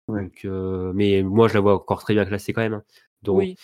Ouais. 0.07 0.21
Donc, 0.23 0.45
euh, 0.45 0.91
mais 0.95 1.23
moi, 1.23 1.47
je 1.47 1.53
la 1.55 1.59
vois 1.61 1.75
encore 1.75 2.01
très 2.03 2.13
bien 2.13 2.25
classée 2.25 2.53
quand 2.53 2.61
même, 2.61 2.73
hein. 2.75 2.83
Oui. 3.27 3.55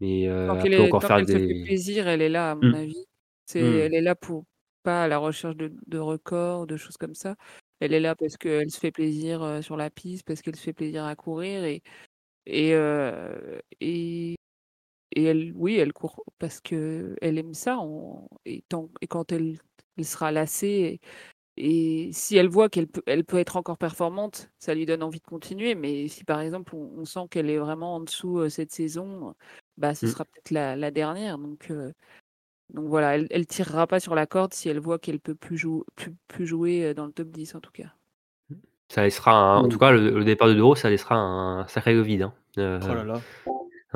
Mais 0.00 0.28
euh, 0.28 0.48
Tant 0.48 0.56
elle 0.58 0.62
qu'elle 0.62 0.74
peut 0.74 0.82
est- 0.82 0.82
encore 0.82 1.00
tant 1.00 1.06
faire 1.06 1.16
qu'elle 1.16 1.28
se 1.28 1.38
fait 1.38 1.54
des. 1.54 1.62
plaisir, 1.62 2.06
elle 2.08 2.22
est 2.22 2.28
là, 2.28 2.52
à 2.52 2.54
mon 2.54 2.72
Mm. 2.72 2.74
avis. 2.74 3.04
C'est, 3.46 3.60
Mm. 3.60 3.76
Elle 3.78 3.94
est 3.94 4.00
là 4.00 4.14
pour 4.14 4.44
pas 4.82 5.04
à 5.04 5.08
la 5.08 5.18
recherche 5.18 5.56
de, 5.56 5.72
de 5.86 5.98
records, 5.98 6.66
de 6.66 6.76
choses 6.76 6.96
comme 6.96 7.14
ça. 7.14 7.34
Elle 7.80 7.92
est 7.94 8.00
là 8.00 8.14
parce 8.14 8.36
qu'elle 8.36 8.70
se 8.70 8.78
fait 8.78 8.92
plaisir 8.92 9.60
sur 9.62 9.76
la 9.76 9.90
piste, 9.90 10.24
parce 10.26 10.42
qu'elle 10.42 10.56
se 10.56 10.62
fait 10.62 10.72
plaisir 10.72 11.04
à 11.04 11.16
courir 11.16 11.64
et 11.64 11.82
et 12.46 12.74
euh, 12.74 13.60
et, 13.80 14.36
et 15.16 15.24
elle, 15.24 15.52
oui, 15.56 15.76
elle 15.76 15.92
court 15.92 16.24
parce 16.38 16.60
que 16.60 17.16
elle 17.22 17.38
aime 17.38 17.54
ça. 17.54 17.78
et, 18.46 18.62
tant- 18.68 18.90
et 19.02 19.06
quand 19.08 19.32
elle, 19.32 19.58
elle 19.98 20.04
sera 20.06 20.32
lassée 20.32 21.00
et, 21.56 22.10
si 22.12 22.36
elle 22.36 22.48
voit 22.48 22.68
qu'elle 22.68 22.86
peut, 22.86 23.02
elle 23.06 23.24
peut 23.24 23.38
être 23.38 23.56
encore 23.56 23.78
performante, 23.78 24.50
ça 24.58 24.74
lui 24.74 24.86
donne 24.86 25.02
envie 25.02 25.20
de 25.20 25.24
continuer. 25.26 25.74
Mais 25.74 26.08
si 26.08 26.24
par 26.24 26.40
exemple 26.40 26.74
on, 26.74 26.90
on 26.98 27.04
sent 27.04 27.26
qu'elle 27.30 27.48
est 27.50 27.58
vraiment 27.58 27.96
en 27.96 28.00
dessous 28.00 28.38
euh, 28.40 28.48
cette 28.48 28.72
saison, 28.72 29.34
bah 29.76 29.94
ce 29.94 30.06
Mm. 30.06 30.08
sera 30.10 30.24
peut-être 30.24 30.50
la, 30.50 30.76
la 30.76 30.90
dernière. 30.90 31.38
Donc 31.38 31.70
euh, 31.70 31.92
donc 32.74 32.86
voilà, 32.88 33.14
elle, 33.14 33.26
elle 33.30 33.46
tirera 33.46 33.86
pas 33.86 34.00
sur 34.00 34.14
la 34.14 34.26
corde 34.26 34.52
si 34.52 34.68
elle 34.68 34.80
voit 34.80 34.98
qu'elle 34.98 35.20
peut 35.20 35.34
plus, 35.36 35.56
jou- 35.56 35.84
plus, 35.94 36.14
plus 36.28 36.46
jouer 36.46 36.84
euh, 36.84 36.94
dans 36.94 37.06
le 37.06 37.12
top 37.12 37.28
10 37.28 37.54
en 37.54 37.60
tout 37.60 37.70
cas. 37.72 37.92
Ça 38.88 39.02
laissera, 39.02 39.32
un- 39.32 39.58
en 39.58 39.66
Mm. 39.66 39.68
tout 39.68 39.78
cas, 39.78 39.90
le, 39.92 40.10
le 40.10 40.24
départ 40.24 40.48
de 40.48 40.54
Doro, 40.54 40.74
ça 40.76 40.90
laissera 40.90 41.16
un 41.16 41.66
sacré 41.68 42.00
vide. 42.02 42.22
hein. 42.22 42.34
Euh, 42.58 42.80
Oh 42.82 42.94
là 42.94 43.04
là. 43.04 43.20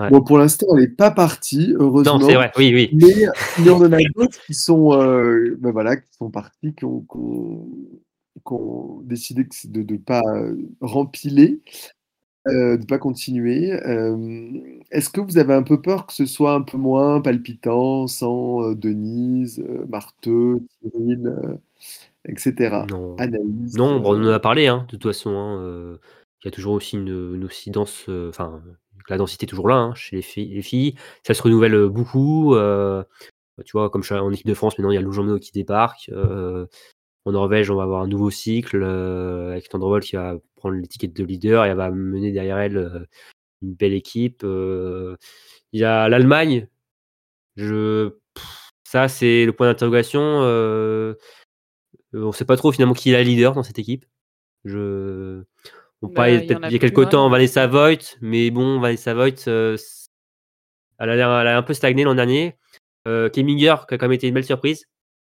Ouais. 0.01 0.11
Bon, 0.11 0.23
pour 0.23 0.39
l'instant, 0.39 0.67
elle 0.75 0.83
n'est 0.83 0.89
pas 0.89 1.11
partie, 1.11 1.75
heureusement. 1.79 2.19
non, 2.19 2.27
c'est 2.27 2.35
vrai, 2.35 2.51
oui, 2.57 2.73
oui. 2.75 2.91
Mais, 2.93 3.27
mais 3.65 3.71
on 3.71 3.77
en 3.79 3.93
a 3.93 3.99
d'autres 4.17 4.39
qui 4.47 4.55
sont, 4.55 4.93
euh, 4.95 5.57
ben 5.61 5.71
voilà, 5.73 5.97
qui 5.97 6.09
sont 6.17 6.31
partis, 6.31 6.75
qui 6.75 6.85
ont, 6.85 7.01
qui 7.01 7.17
ont- 7.17 7.69
qui 8.47 8.53
ont 8.53 9.01
décidé 9.05 9.47
de 9.65 9.93
ne 9.93 9.99
pas 9.99 10.23
euh, 10.35 10.55
rempiler, 10.81 11.61
euh, 12.49 12.77
de 12.77 12.83
ne 12.83 12.87
pas 12.87 12.99
continuer. 12.99 13.73
Euh, 13.87 14.49
Est-ce 14.91 15.11
que 15.11 15.21
vous 15.21 15.37
avez 15.39 15.53
un 15.55 15.63
peu 15.63 15.83
peur 15.83 16.07
que 16.07 16.13
ce 16.15 16.25
soit 16.27 16.55
un 16.55 16.63
peu 16.63 16.79
moins 16.79 17.21
palpitant 17.21 18.07
sans 18.07 18.73
Denise, 18.73 19.63
Marteux, 19.89 20.61
Cyril, 20.83 21.37
etc. 22.29 22.85
Non. 22.91 23.17
Anaïs. 23.19 23.75
Non, 23.77 24.01
on 24.05 24.23
en 24.23 24.27
a 24.27 24.41
parlé, 24.41 24.67
hein, 24.69 24.85
de 24.91 24.97
toute 24.97 25.03
façon. 25.05 25.31
hein, 25.31 25.99
Il 26.43 26.47
y 26.47 26.49
a 26.49 26.51
toujours 26.53 26.73
aussi 26.75 26.97
une, 26.97 27.35
une 27.35 27.45
incidence, 27.45 28.07
euh, 28.09 28.31
enfin, 28.31 28.63
la 29.09 29.17
densité 29.17 29.47
est 29.47 29.49
toujours 29.49 29.69
là 29.69 29.77
hein, 29.77 29.95
chez 29.95 30.17
les 30.17 30.23
filles, 30.23 30.55
les 30.55 30.63
filles. 30.63 30.95
Ça 31.27 31.35
se 31.35 31.43
renouvelle 31.43 31.89
beaucoup. 31.89 32.55
tu 33.65 33.73
vois, 33.73 33.91
comme 33.91 34.03
en 34.11 34.33
équipe 34.33 34.47
de 34.47 34.55
France, 34.55 34.79
maintenant, 34.79 34.91
il 34.91 34.95
y 34.95 34.99
a 34.99 35.01
Lou 35.01 35.13
Jean 35.13 35.39
qui 35.39 35.53
débarque. 35.53 36.11
en 37.25 37.33
Norvège, 37.33 37.71
on 37.71 37.77
va 37.77 37.85
avoir 37.85 38.03
un 38.03 38.09
nouveau 38.09 38.31
cycle 38.31 38.83
avec 38.85 39.69
Tandrevol 39.69 40.03
qui 40.03 40.17
va 40.17 40.37
prendre 40.57 40.77
l'étiquette 40.77 41.15
de 41.15 41.25
leader 41.25 41.65
et 41.65 41.69
elle 41.69 41.77
va 41.77 41.91
mener 41.91 42.33
derrière 42.33 42.59
elle 42.59 43.07
une 43.63 43.75
belle 43.75 43.95
équipe. 43.95 44.43
Il 44.45 45.81
y 45.81 45.85
a 45.85 46.09
l'Allemagne. 46.09 46.69
Je... 47.57 48.13
Ça, 48.85 49.09
c'est 49.09 49.47
le 49.47 49.53
point 49.53 49.67
d'interrogation. 49.69 50.21
on 52.13 52.33
sait 52.33 52.45
pas 52.45 52.57
trop 52.57 52.73
finalement 52.73 52.95
qui 52.95 53.11
est 53.11 53.13
la 53.13 53.23
leader 53.23 53.55
dans 53.55 53.63
cette 53.63 53.79
équipe. 53.79 54.07
Je... 54.65 55.45
On 56.03 56.09
Bah, 56.09 56.31
il 56.31 56.47
y 56.47 56.53
a 56.53 56.79
quelques 56.79 56.95
temps 57.11 57.29
vraiment. 57.29 57.31
Vanessa 57.31 57.67
Voigt, 57.67 58.17
mais 58.21 58.51
bon, 58.51 58.81
Vanessa 58.81 59.13
Voigt, 59.15 59.47
euh, 59.49 59.77
elle, 60.99 61.11
a 61.11 61.17
l'air- 61.17 61.31
elle 61.41 61.47
a 61.49 61.57
un 61.59 61.63
peu 61.63 61.75
stagné 61.75 62.05
l'an 62.05 62.15
dernier. 62.15 62.57
Euh, 63.09 63.29
Keminger, 63.29 63.77
qui 63.89 63.95
a 63.95 63.99
quand 63.99 64.07
même 64.07 64.13
été 64.13 64.29
une 64.29 64.35
belle 64.35 64.45
surprise. 64.45 64.87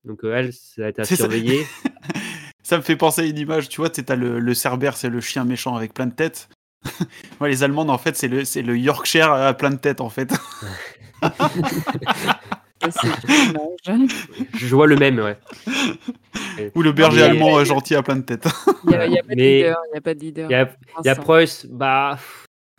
Donc 0.04 0.24
euh, 0.24 0.34
elle, 0.34 0.52
ça 0.52 0.86
a 0.86 0.88
été 0.88 1.02
à 1.02 1.04
C'est 1.04 1.16
ça. 1.16 1.24
surveiller. 1.24 1.66
Ça 2.62 2.76
me 2.76 2.82
fait 2.82 2.96
penser 2.96 3.22
à 3.22 3.24
une 3.24 3.38
image, 3.38 3.70
tu 3.70 3.80
vois, 3.80 3.88
tu 3.88 3.96
sais, 3.96 4.02
t'as 4.02 4.14
le, 4.14 4.38
le 4.40 4.52
Cerbère, 4.54 4.94
c'est 4.98 5.08
le 5.08 5.22
chien 5.22 5.44
méchant 5.44 5.74
avec 5.74 5.94
plein 5.94 6.06
de 6.06 6.12
têtes. 6.14 6.50
Moi, 7.40 7.48
les 7.48 7.62
Allemandes, 7.62 7.88
en 7.88 7.96
fait, 7.96 8.14
c'est 8.14 8.28
le, 8.28 8.44
c'est 8.44 8.60
le 8.60 8.76
Yorkshire 8.76 9.32
à 9.32 9.54
plein 9.54 9.70
de 9.70 9.76
têtes, 9.78 10.02
en 10.02 10.10
fait. 10.10 10.30
Je 14.54 14.74
vois 14.74 14.86
le 14.86 14.96
même, 14.96 15.18
ouais. 15.18 15.38
Ou 16.74 16.82
le 16.82 16.92
berger 16.92 17.22
allemand 17.22 17.58
euh, 17.58 17.64
gentil 17.64 17.94
à 17.94 18.02
plein 18.02 18.16
de 18.16 18.22
têtes. 18.22 18.46
Il 18.84 18.90
n'y 18.90 18.96
a, 18.96 19.06
il 19.06 19.16
pas 19.16 19.22
de 19.22 19.34
Mais- 19.36 19.56
leader. 19.58 19.76
Il 19.90 19.94
y 19.94 19.98
a 19.98 20.00
pas 20.00 20.14
de 20.14 20.20
leader. 20.20 20.50
Il 20.50 20.52
y 20.52 20.56
a, 20.56 21.14
il. 21.14 21.20
Preuss, 21.22 21.66
bah, 21.66 22.18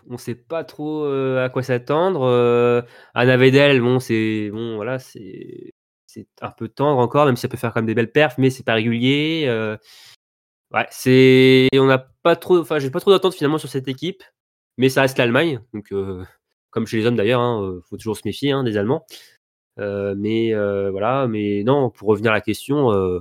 on 0.09 0.17
sait 0.17 0.35
pas 0.35 0.63
trop 0.63 1.03
euh, 1.05 1.43
à 1.45 1.49
quoi 1.49 1.63
s'attendre. 1.63 2.21
Euh, 2.23 2.81
Anna 3.13 3.37
Vedel, 3.37 3.81
bon, 3.81 3.99
c'est 3.99 4.49
bon, 4.51 4.75
voilà, 4.75 4.99
c'est 4.99 5.73
c'est 6.07 6.27
un 6.41 6.49
peu 6.49 6.67
tendre 6.67 6.97
encore, 6.99 7.25
même 7.27 7.35
si 7.35 7.41
ça 7.43 7.47
peut 7.47 7.57
faire 7.57 7.71
quand 7.71 7.81
même 7.81 7.85
des 7.87 7.93
belles 7.93 8.11
perfs, 8.11 8.39
mais 8.39 8.49
c'est 8.49 8.63
pas 8.65 8.73
régulier. 8.73 9.45
euh, 9.47 9.77
ouais, 10.73 10.87
c'est, 10.89 11.67
on 11.75 11.85
n'a 11.85 11.99
pas 12.23 12.35
trop, 12.35 12.57
enfin, 12.59 12.79
j'ai 12.79 12.89
pas 12.89 12.99
trop 12.99 13.11
d'attente 13.11 13.35
finalement 13.35 13.59
sur 13.59 13.69
cette 13.69 13.87
équipe, 13.87 14.23
mais 14.79 14.89
ça 14.89 15.01
reste 15.01 15.19
l'Allemagne, 15.19 15.61
donc 15.71 15.91
euh, 15.91 16.23
comme 16.71 16.87
chez 16.87 16.97
les 16.97 17.05
hommes 17.05 17.15
d'ailleurs, 17.15 17.41
hein, 17.41 17.61
euh, 17.61 17.81
faut 17.87 17.97
toujours 17.97 18.17
se 18.17 18.23
méfier 18.25 18.51
hein, 18.51 18.63
des 18.63 18.75
Allemands. 18.77 19.05
Euh, 19.79 20.13
mais 20.17 20.53
euh, 20.53 20.91
voilà, 20.91 21.27
mais 21.27 21.63
non, 21.63 21.89
pour 21.89 22.09
revenir 22.09 22.31
à 22.31 22.35
la 22.35 22.41
question, 22.41 22.91
euh, 22.91 23.19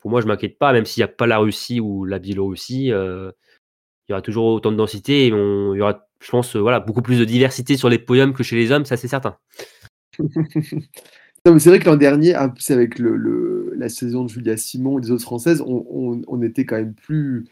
pour 0.00 0.10
moi, 0.10 0.20
je 0.20 0.26
m'inquiète 0.26 0.58
pas, 0.58 0.72
même 0.72 0.84
s'il 0.86 1.00
n'y 1.02 1.04
a 1.04 1.08
pas 1.08 1.26
la 1.26 1.38
Russie 1.38 1.80
ou 1.80 2.04
la 2.04 2.18
Biélorussie. 2.18 2.92
euh, 2.92 3.30
il 4.08 4.12
y 4.12 4.14
aura 4.14 4.22
toujours 4.22 4.46
autant 4.46 4.72
de 4.72 4.76
densité 4.76 5.26
et 5.26 5.32
on, 5.34 5.74
il 5.74 5.78
y 5.78 5.80
aura, 5.82 6.08
je 6.22 6.30
pense, 6.30 6.56
euh, 6.56 6.60
voilà, 6.60 6.80
beaucoup 6.80 7.02
plus 7.02 7.18
de 7.18 7.24
diversité 7.26 7.76
sur 7.76 7.90
les 7.90 7.98
podiums 7.98 8.32
que 8.32 8.42
chez 8.42 8.56
les 8.56 8.72
hommes, 8.72 8.86
ça 8.86 8.96
c'est 8.96 9.08
certain. 9.08 9.36
C'est 11.44 11.66
vrai 11.70 11.78
que 11.78 11.86
l'an 11.88 11.96
dernier, 11.96 12.34
c'est 12.58 12.74
avec 12.74 12.98
le, 12.98 13.16
le- 13.16 13.72
la 13.76 13.88
saison 13.88 14.24
de 14.24 14.28
Julia 14.28 14.56
Simon 14.58 14.98
et 14.98 15.02
des 15.02 15.10
autres 15.10 15.22
françaises, 15.22 15.62
on, 15.66 15.86
on- 15.88 16.20
on 16.26 16.42
était 16.42 16.66
quand 16.66 16.76
même 16.76 16.92
plus. 16.94 17.46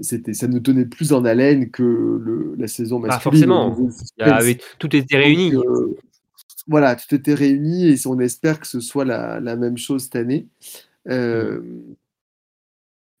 C'était, 0.00 0.34
ça 0.34 0.46
nous 0.46 0.60
tenait 0.60 0.84
plus 0.84 1.12
en 1.12 1.24
haleine 1.24 1.70
que 1.70 1.82
le- 1.82 2.54
la 2.56 2.68
saison 2.68 2.98
masculine. 3.00 3.22
forcément. 3.22 3.66
au 3.68 3.70
niveau 3.70 3.90
Il 4.18 4.26
y 4.26 4.30
a- 4.30 4.40
suspense. 4.40 4.66
tout 4.78 4.94
était 4.94 5.16
réuni. 5.16 5.50
Donc, 5.52 5.64
euh, 5.64 5.96
voilà, 6.66 6.96
tout 6.96 7.14
était 7.14 7.34
réuni 7.34 7.86
et 7.88 7.96
on 8.06 8.18
espère 8.20 8.60
que 8.60 8.66
ce 8.66 8.80
soit 8.80 9.04
la, 9.04 9.40
la 9.40 9.56
même 9.56 9.76
chose 9.78 10.04
cette 10.04 10.16
année. 10.16 10.48
Euh, 11.08 11.60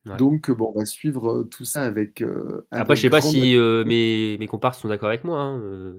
Ouais. 0.06 0.18
Donc, 0.18 0.50
bon, 0.50 0.70
on 0.74 0.78
va 0.80 0.84
suivre 0.84 1.30
euh, 1.30 1.44
tout 1.44 1.64
ça 1.64 1.82
avec. 1.84 2.20
euh, 2.20 2.66
Après, 2.70 2.82
avec 2.92 2.96
je 2.96 3.02
sais 3.02 3.10
pas 3.10 3.22
si 3.22 3.56
euh, 3.56 3.84
mes, 3.86 4.36
mes 4.38 4.46
comparses 4.46 4.80
sont 4.80 4.88
d'accord 4.88 5.08
avec 5.08 5.24
moi. 5.24 5.40
hein, 5.40 5.58
euh. 5.60 5.94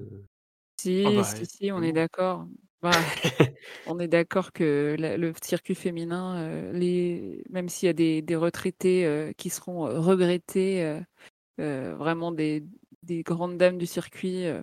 Si, 0.79 1.03
Ah 1.05 1.11
bah, 1.11 1.23
si, 1.23 1.45
si, 1.47 1.71
on 1.71 1.81
est 1.81 1.87
évidemment. 1.87 1.93
d'accord. 1.93 2.47
Bah, 2.83 2.91
on 3.87 3.99
est 3.99 4.07
d'accord 4.07 4.51
que 4.51 4.95
la- 4.99 5.17
le 5.17 5.33
circuit 5.43 5.75
féminin, 5.75 6.37
euh, 6.37 6.71
les, 6.73 7.43
même 7.49 7.69
s'il 7.69 7.87
y 7.87 7.89
a 7.89 7.93
des, 7.93 8.21
des 8.21 8.35
retraités 8.35 9.05
euh, 9.05 9.31
qui 9.37 9.49
seront 9.49 9.87
euh, 9.87 9.99
regrettés, 9.99 10.83
euh, 10.83 10.99
euh, 11.61 11.95
vraiment 11.97 12.31
des, 12.31 12.63
des 13.03 13.23
grandes 13.23 13.57
dames 13.57 13.77
du 13.77 13.85
circuit, 13.87 14.45
euh, 14.47 14.61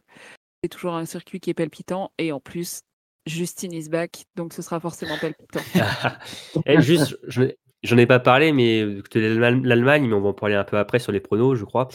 c'est 0.63 0.69
toujours 0.69 0.95
un 0.95 1.05
circuit 1.07 1.41
qui 1.41 1.51
est 1.51 1.55
palpitant. 1.55 2.13
Et 2.19 2.33
en 2.33 2.41
plus, 2.41 2.83
Justine 3.27 3.73
is 3.73 3.89
back, 3.89 4.25
donc 4.37 4.53
ce 4.53 4.63
sera 4.63 4.81
forcément 4.81 5.19
palpitant. 5.19 5.61
Eh, 6.67 6.81
juste, 6.81 7.17
je- 7.27 7.53
j'en 7.83 7.97
ai 7.99 8.07
pas 8.07 8.21
parlé, 8.21 8.53
mais 8.53 8.85
l'Allemagne, 9.15 10.07
mais 10.07 10.15
on 10.15 10.21
va 10.21 10.29
en 10.29 10.35
parler 10.35 10.55
un 10.55 10.65
peu 10.65 10.79
après 10.79 10.99
sur 11.01 11.11
les 11.13 11.21
pronos, 11.21 11.57
je 11.59 11.65
crois. 11.65 11.89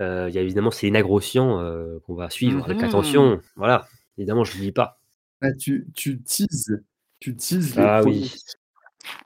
Euh, 0.00 0.26
Il 0.30 0.34
y 0.34 0.38
a 0.38 0.42
évidemment 0.42 0.70
Céline 0.70 1.00
Grossian 1.02 1.60
euh, 1.60 1.98
qu'on 2.06 2.14
va 2.14 2.30
suivre 2.30 2.64
avec 2.64 2.78
Mhm. 2.78 2.84
attention. 2.84 3.40
Voilà, 3.56 3.86
évidemment, 4.16 4.44
je 4.44 4.56
ne 4.56 4.62
dis 4.62 4.72
pas. 4.72 4.98
Ah, 5.42 5.52
tu, 5.52 5.86
tu 5.94 6.22
teases, 6.22 6.82
tu 7.20 7.36
teases 7.36 7.76
les 7.76 7.82
Ah 7.82 8.02
oui. 8.02 8.32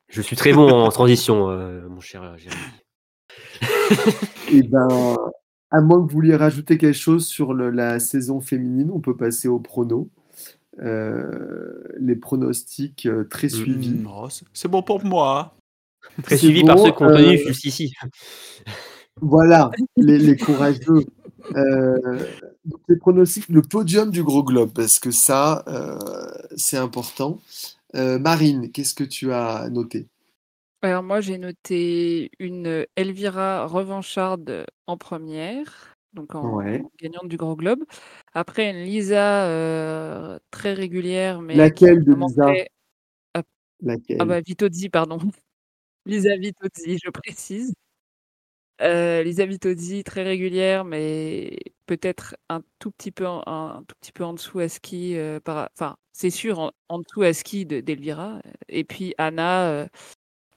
Je 0.09 0.23
suis 0.23 0.35
très 0.37 0.53
bon 0.53 0.69
en 0.69 0.89
transition, 0.91 1.51
euh, 1.51 1.87
mon 1.89 2.01
cher 2.01 2.37
Jérémy. 2.37 2.63
Eh 4.51 4.63
ben, 4.63 5.17
à 5.71 5.81
moins 5.81 5.99
que 5.99 6.03
vous 6.11 6.17
vouliez 6.17 6.37
rajouter 6.37 6.79
quelque 6.79 6.95
chose 6.97 7.27
sur 7.27 7.55
le- 7.55 7.71
la 7.71 8.01
saison 8.01 8.41
féminine, 8.41 8.91
on 8.93 9.01
peut 9.01 9.17
passer 9.17 9.49
aux 9.49 9.59
pronos. 9.61 10.09
Euh, 10.81 11.83
les 11.99 12.15
pronostics 12.15 13.07
euh, 13.07 13.25
très 13.25 13.49
suivis. 13.49 13.91
Non, 13.91 14.29
c'est- 14.31 14.47
c'est 14.53 14.69
bon 14.69 14.83
pour 14.83 15.05
moi. 15.05 15.55
Très 16.23 16.37
suivi 16.37 16.63
par 16.65 16.79
ceux 16.79 16.93
qui 16.93 17.03
ont 17.03 17.09
tenu 17.09 17.35
euh, 17.35 17.47
jusqu'ici. 17.49 17.93
Voilà, 19.21 19.71
les, 19.97 20.19
les 20.19 20.37
courageux. 20.37 21.05
Euh, 21.57 22.19
donc 22.65 22.81
les 22.89 22.97
pronostics, 22.97 23.49
le 23.49 23.63
podium 23.63 24.11
du 24.11 24.23
gros 24.23 24.45
globe, 24.45 24.71
parce 24.73 24.99
que 25.01 25.11
ça, 25.11 25.65
euh, 25.67 25.99
c'est 26.57 26.77
important. 26.77 27.41
Euh, 27.97 28.19
Marine, 28.19 28.71
qu'est-ce 28.71 28.95
que 28.95 29.05
tu 29.05 29.33
as 29.33 29.69
noté? 29.71 30.07
Alors 30.83 31.03
moi, 31.03 31.21
j'ai 31.21 31.39
noté 31.39 32.31
une 32.39 32.87
Elvira 32.95 33.67
revancharde 33.67 34.65
en 34.87 34.97
première, 34.97 35.95
donc 36.13 36.35
en 36.37 36.57
Ouais. 36.57 36.85
gagnante 37.01 37.29
du 37.29 37.37
Grand 37.37 37.55
Globe. 37.55 37.83
Après, 38.33 38.71
une 38.71 38.85
Lisa 38.85 39.47
euh, 39.49 40.39
très 40.53 40.75
régulière, 40.75 41.41
mais 41.41 41.57
Laquelle 41.57 42.05
de 42.05 42.13
Lisa? 42.15 42.47
manquait- 42.47 42.69
Laquelle? 43.81 44.17
Ah 44.21 44.25
bah 44.25 44.41
Vitozzi, 44.41 44.89
pardon. 44.89 45.19
Lisa 46.07 46.37
Vitozzi, 46.37 46.99
je 47.05 47.11
précise. 47.11 47.75
Euh, 48.81 49.23
Lisa 49.25 49.47
Vitozzi, 49.47 50.05
très 50.05 50.23
régulière, 50.23 50.85
mais 50.85 51.59
peut-être 51.87 52.37
un 52.49 52.63
tout 52.79 52.91
petit 52.93 53.11
peu 53.11 53.27
en, 53.27 53.43
un 53.47 53.83
tout 53.85 53.95
petit 54.01 54.13
peu 54.13 54.25
en 54.25 54.35
dessous 54.35 54.61
à 54.61 54.69
ski. 54.69 55.17
euh, 55.17 55.41
par, 55.41 55.69
enfin, 55.75 55.97
c'est 56.13 56.31
sûr, 56.31 56.59
en, 56.61 56.71
en 56.89 56.99
dessous 57.01 57.23
à 57.23 57.33
ski 57.33 57.67
de- 57.67 57.81
d'Elvira. 57.81 58.41
Et 58.69 58.85
puis 58.85 59.15
Anna, 59.19 59.89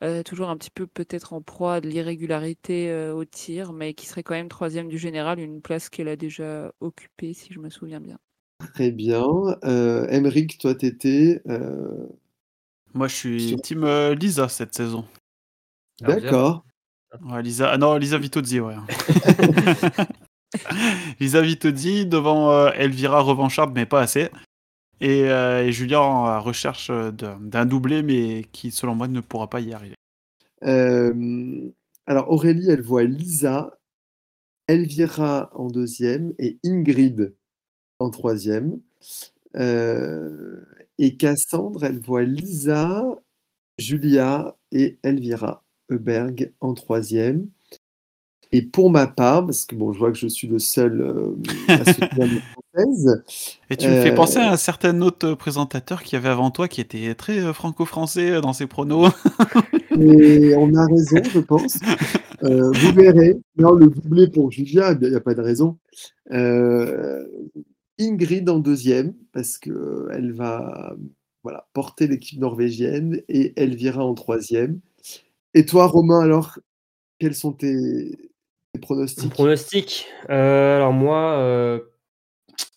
euh, 0.03 0.23
toujours 0.23 0.49
un 0.49 0.57
petit 0.57 0.71
peu 0.71 0.87
peut-être 0.87 1.33
en 1.33 1.41
proie 1.41 1.75
à 1.75 1.81
de 1.81 1.87
l'irrégularité 1.87 2.89
euh, 2.89 3.13
au 3.13 3.25
tir, 3.25 3.71
mais 3.73 3.93
qui 3.93 4.07
serait 4.07 4.23
quand 4.23 4.33
même 4.33 4.49
troisième 4.49 4.87
du 4.87 4.97
général, 4.97 5.39
une 5.39 5.61
place 5.61 5.89
qu'elle 5.89 6.07
a 6.07 6.15
déjà 6.15 6.71
occupée, 6.79 7.33
si 7.33 7.53
je 7.53 7.59
me 7.59 7.69
souviens 7.69 7.99
bien. 7.99 8.17
Très 8.73 8.91
bien. 8.91 9.25
Euh, 9.63 10.07
Emeric, 10.09 10.57
toi, 10.57 10.75
t'étais. 10.75 11.41
euh, 11.47 12.07
Moi, 12.93 13.07
je 13.07 13.15
suis 13.15 13.49
Sur- 13.49 13.61
team 13.61 13.83
euh, 13.83 14.13
Lisa 14.15 14.49
cette 14.49 14.73
saison. 14.75 15.05
Déjà, 16.01 16.19
D'accord. 16.19 16.65
Ouais, 17.23 17.41
Lisa... 17.41 17.71
Ah 17.71 17.77
non, 17.77 17.97
Lisa 17.97 18.17
Vitozzi, 18.17 18.59
ouais. 18.59 18.75
Lisa 21.19 21.41
Vitozzi 21.41 22.05
devant 22.05 22.51
euh, 22.51 22.71
Elvira 22.75 23.21
revancharde, 23.21 23.73
mais 23.73 23.85
pas 23.85 24.01
assez. 24.01 24.29
Et, 25.01 25.29
euh, 25.29 25.65
et 25.65 25.71
Julien 25.71 25.99
en 25.99 26.41
recherche 26.41 26.89
euh, 26.91 27.11
d'un 27.11 27.65
doublé, 27.65 28.03
mais 28.03 28.45
qui, 28.51 28.71
selon 28.71 28.95
moi, 28.95 29.07
ne 29.07 29.19
pourra 29.19 29.49
pas 29.49 29.59
y 29.59 29.73
arriver. 29.73 29.95
Euh, 30.63 31.71
alors 32.05 32.31
Aurélie, 32.31 32.69
elle 32.69 32.81
voit 32.81 33.03
Lisa, 33.03 33.77
Elvira 34.67 35.49
en 35.53 35.67
deuxième 35.67 36.33
et 36.37 36.59
Ingrid 36.63 37.33
en 37.99 38.09
troisième. 38.09 38.79
Euh, 39.55 40.63
et 40.97 41.17
Cassandre, 41.17 41.83
elle 41.83 41.99
voit 41.99 42.23
Lisa, 42.23 43.03
Julia 43.77 44.55
et 44.71 44.99
Elvira 45.03 45.63
Heuberg 45.89 46.53
en 46.61 46.73
troisième. 46.73 47.49
Et 48.51 48.61
pour 48.61 48.91
ma 48.91 49.07
part, 49.07 49.45
parce 49.45 49.65
que 49.65 49.75
bon, 49.75 49.93
je 49.93 49.99
vois 49.99 50.11
que 50.11 50.17
je 50.17 50.27
suis 50.27 50.47
le 50.47 50.59
seul 50.59 51.01
euh, 51.01 51.35
à 51.67 51.93
soutenir 51.93 52.41
Et 53.69 53.75
tu 53.77 53.87
me 53.87 54.01
fais 54.01 54.11
Euh, 54.11 54.15
penser 54.15 54.37
à 54.37 54.51
un 54.51 54.57
certain 54.57 55.01
autre 55.01 55.33
présentateur 55.33 56.03
qui 56.03 56.15
avait 56.15 56.29
avant 56.29 56.51
toi, 56.51 56.67
qui 56.67 56.79
était 56.79 57.13
très 57.15 57.39
euh, 57.39 57.53
franco-français 57.53 58.31
euh, 58.31 58.41
dans 58.41 58.53
ses 58.53 58.67
pronos. 58.67 59.11
Et 59.99 60.55
on 60.55 60.73
a 60.75 60.85
raison, 60.85 61.21
je 61.23 61.39
pense. 61.39 61.77
Euh, 62.43 62.71
vous 62.71 62.93
verrez. 62.93 63.37
Non, 63.55 63.73
le 63.73 63.85
doublé 63.85 64.27
pour 64.27 64.51
Julia, 64.51 64.97
il 64.99 65.09
n'y 65.09 65.15
a 65.15 65.19
pas 65.19 65.35
de 65.35 65.41
raison. 65.41 65.77
Euh, 66.31 67.23
Ingrid 67.99 68.49
en 68.49 68.57
deuxième, 68.57 69.13
parce 69.31 69.59
qu'elle 69.59 70.31
va 70.33 70.95
voilà, 71.43 71.67
porter 71.73 72.07
l'équipe 72.07 72.39
norvégienne, 72.39 73.21
et 73.29 73.53
Elvira 73.61 74.03
en 74.03 74.15
troisième. 74.15 74.79
Et 75.53 75.67
toi, 75.67 75.85
Romain, 75.85 76.19
alors, 76.21 76.57
quels 77.19 77.35
sont 77.35 77.51
tes, 77.51 78.17
pronostics? 78.81 79.29
Pronostic. 79.29 80.07
Euh, 80.31 80.77
alors 80.77 80.93
moi, 80.93 81.79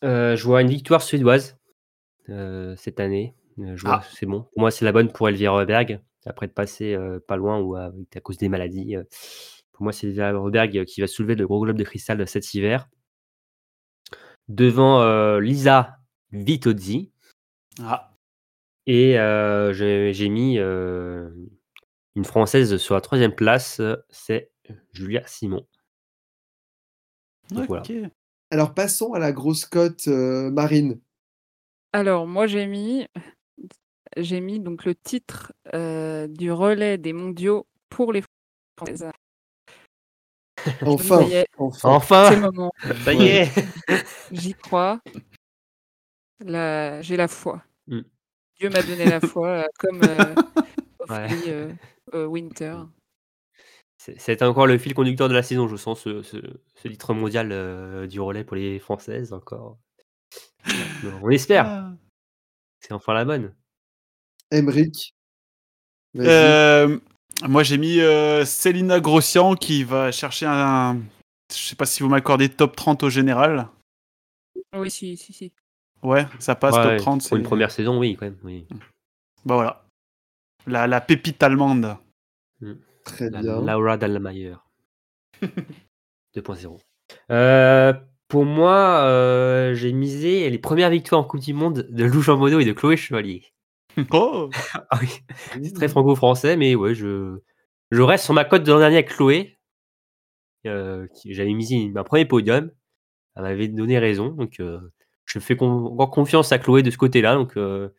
euh, 0.02 0.36
je 0.36 0.44
vois 0.44 0.62
une 0.62 0.68
victoire 0.68 1.02
suédoise 1.02 1.56
euh, 2.28 2.74
cette 2.76 3.00
année. 3.00 3.34
Euh, 3.58 3.76
Ah. 3.84 4.02
c'est 4.12 4.26
bon. 4.26 4.42
Pour 4.42 4.60
moi, 4.60 4.70
c'est 4.70 4.84
la 4.84 4.92
bonne 4.92 5.10
pour 5.12 5.28
Elvira 5.28 5.60
Heuberg. 5.62 6.00
Après 6.26 6.46
de 6.46 6.52
passer 6.52 6.96
pas 7.28 7.36
loin 7.36 7.60
ou 7.60 7.76
à, 7.76 7.92
à 8.14 8.20
cause 8.20 8.38
des 8.38 8.48
maladies. 8.48 8.96
pour 9.72 9.82
moi, 9.84 9.92
c'est 9.92 10.06
Elvira 10.06 10.32
Heuberg 10.32 10.84
qui 10.86 11.00
va 11.02 11.06
soulever 11.06 11.34
le 11.34 11.46
gros 11.46 11.60
globe 11.62 11.76
de 11.76 11.84
cristal 11.84 12.26
cet 12.26 12.54
hiver. 12.54 12.88
Devant 14.48 15.38
Lisa 15.38 15.98
Vitozzi. 16.32 17.12
Ah, 17.82 18.10
Et 18.86 19.16
j'ai 19.72 20.28
mis 20.30 20.56
une 20.56 22.24
Française 22.24 22.78
sur 22.78 22.94
la 22.94 23.02
troisième 23.02 23.34
place, 23.34 23.82
c'est 24.08 24.50
Julia 24.92 25.22
Simon. 25.26 25.66
Donc 27.50 27.66
voilà. 27.68 27.82
Alors 28.54 28.72
passons 28.72 29.14
à 29.14 29.18
la 29.18 29.32
grosse 29.32 29.64
cote 29.66 30.06
euh, 30.06 30.48
marine. 30.48 31.00
Alors, 31.92 32.24
moi, 32.28 32.46
j'ai 32.46 32.68
mis, 32.68 33.04
j'ai 34.16 34.40
mis 34.40 34.60
donc 34.60 34.84
le 34.84 34.94
titre 34.94 35.52
euh, 35.74 36.28
du 36.28 36.52
relais 36.52 36.96
des 36.96 37.12
mondiaux 37.12 37.66
pour 37.88 38.12
les 38.12 38.22
Françaises. 38.78 39.10
Enfin, 40.82 41.18
enfin. 41.58 42.28
c'est 42.30 42.36
le 42.36 42.42
Enfin, 42.44 42.52
moment. 42.52 42.70
ça 43.04 43.12
y 43.12 43.26
est. 43.26 43.50
J'y 44.30 44.54
crois. 44.54 45.00
La- 46.38 47.02
J'ai 47.02 47.16
la 47.16 47.26
foi. 47.26 47.60
Mm. 47.88 48.00
Dieu 48.60 48.70
m'a 48.70 48.82
donné 48.82 49.04
la 49.04 49.20
foi, 49.20 49.48
euh, 49.48 49.64
comme 49.80 50.00
euh, 50.04 50.34
Ouais. 51.10 51.28
Euh, 51.48 51.72
euh, 52.14 52.26
Winter. 52.26 52.76
C'est 54.18 54.42
encore 54.42 54.66
le 54.66 54.76
fil 54.78 54.94
conducteur 54.94 55.28
de 55.28 55.34
la 55.34 55.42
saison, 55.42 55.66
je 55.68 55.76
sens, 55.76 56.00
ce, 56.00 56.22
ce, 56.22 56.36
ce 56.74 56.88
titre 56.88 57.14
mondial 57.14 57.50
euh, 57.52 58.06
du 58.06 58.20
relais 58.20 58.44
pour 58.44 58.56
les 58.56 58.78
Françaises 58.78 59.32
encore. 59.32 59.78
On 61.22 61.30
espère. 61.30 61.66
Ah. 61.66 61.92
C'est 62.80 62.92
enfin 62.92 63.14
la 63.14 63.24
bonne. 63.24 63.54
Emric. 64.50 65.14
Euh, 66.16 66.98
moi, 67.48 67.62
j'ai 67.62 67.78
mis 67.78 68.00
euh, 68.00 68.44
Célina 68.44 69.00
Grossian 69.00 69.54
qui 69.54 69.84
va 69.84 70.12
chercher 70.12 70.46
un. 70.46 71.00
Je 71.50 71.58
sais 71.58 71.76
pas 71.76 71.86
si 71.86 72.02
vous 72.02 72.08
m'accordez 72.08 72.48
top 72.48 72.76
30 72.76 73.04
au 73.04 73.10
général. 73.10 73.68
Oui, 74.76 74.90
si, 74.90 75.16
si, 75.16 75.32
si. 75.32 75.52
Ouais, 76.02 76.26
ça 76.38 76.54
passe 76.54 76.74
Ouais, 76.76 76.96
top 76.96 76.98
30. 76.98 77.28
pour 77.28 77.36
une 77.36 77.42
première 77.42 77.70
saison, 77.70 77.98
oui, 77.98 78.16
quand 78.16 78.26
même. 78.26 78.38
Oui. 78.44 78.66
Bah 79.44 79.54
voilà. 79.54 79.86
La, 80.66 80.86
la 80.86 81.00
pépite 81.00 81.42
allemande. 81.42 81.96
Très 83.04 83.30
La 83.30 83.40
bien. 83.42 83.60
Laura 83.62 83.96
Dallmeyer. 83.96 84.54
2.0. 85.42 86.78
Euh, 87.30 87.92
pour 88.28 88.46
moi, 88.46 89.02
euh, 89.04 89.74
j'ai 89.74 89.92
misé 89.92 90.48
les 90.48 90.58
premières 90.58 90.88
victoires 90.88 91.20
en 91.20 91.24
Coupe 91.24 91.40
du 91.40 91.52
Monde 91.52 91.86
de 91.90 92.04
Lou 92.04 92.22
Jean 92.22 92.38
Monod 92.38 92.62
et 92.62 92.64
de 92.64 92.72
Chloé 92.72 92.96
Chevalier. 92.96 93.44
Oh 94.10 94.48
Ah 94.90 94.98
oui, 95.02 95.08
c'est 95.62 95.74
très 95.74 95.86
franco-français, 95.88 96.56
mais 96.56 96.74
ouais, 96.74 96.94
je, 96.94 97.38
je 97.90 98.00
reste 98.02 98.24
sur 98.24 98.32
ma 98.34 98.44
cote 98.46 98.64
de 98.64 98.72
l'an 98.72 98.78
dernier 98.78 98.96
avec 98.96 99.10
Chloé. 99.10 99.58
Euh, 100.66 101.06
J'avais 101.26 101.52
misé 101.52 101.92
un 101.94 102.04
premier 102.04 102.24
podium. 102.24 102.70
Elle 103.36 103.42
m'avait 103.42 103.68
donné 103.68 103.98
raison. 103.98 104.28
Donc, 104.30 104.58
euh, 104.60 104.80
je 105.26 105.38
fais 105.38 105.56
con- 105.56 105.94
confiance 106.08 106.52
à 106.52 106.58
Chloé 106.58 106.82
de 106.82 106.90
ce 106.90 106.96
côté-là. 106.98 107.34
Donc, 107.34 107.56
euh, 107.58 107.90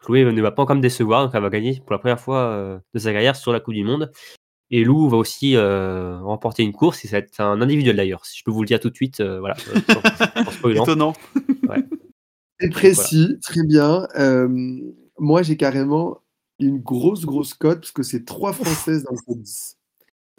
Chloé 0.00 0.24
ne 0.24 0.42
va 0.42 0.50
pas 0.50 0.62
encore 0.62 0.76
me 0.76 0.80
décevoir. 0.80 1.24
Donc, 1.24 1.34
elle 1.34 1.42
va 1.42 1.50
gagner 1.50 1.80
pour 1.80 1.92
la 1.92 1.98
première 1.98 2.20
fois 2.20 2.38
euh, 2.40 2.78
de 2.94 2.98
sa 2.98 3.12
carrière 3.12 3.36
sur 3.36 3.52
la 3.52 3.60
Coupe 3.60 3.74
du 3.74 3.84
Monde. 3.84 4.10
Et 4.72 4.84
Lou 4.84 5.08
va 5.08 5.16
aussi 5.16 5.56
euh, 5.56 6.20
remporter 6.20 6.62
une 6.62 6.72
course. 6.72 7.04
Et 7.04 7.08
ça 7.08 7.16
va 7.20 7.26
être 7.26 7.40
un 7.40 7.60
individuel 7.60 7.96
d'ailleurs. 7.96 8.24
Si 8.24 8.38
je 8.38 8.44
peux 8.44 8.50
vous 8.50 8.62
le 8.62 8.66
dire 8.66 8.80
tout 8.80 8.88
de 8.90 8.94
suite. 8.94 9.20
euh, 9.20 9.40
voilà, 9.40 9.56
euh. 10.64 10.74
Étonnant. 10.74 11.12
C'est 12.60 12.68
précis, 12.70 13.36
très 13.42 13.64
bien. 13.64 14.06
Euh, 14.18 14.48
moi, 15.18 15.42
j'ai 15.42 15.56
carrément 15.56 16.18
une 16.58 16.78
grosse, 16.78 17.24
grosse 17.24 17.54
cote 17.54 17.80
parce 17.80 17.92
que 17.92 18.02
c'est 18.02 18.24
trois 18.24 18.52
Françaises 18.52 19.02
dans 19.04 19.12
le 19.12 19.18
top 19.26 19.38
10. 19.38 19.76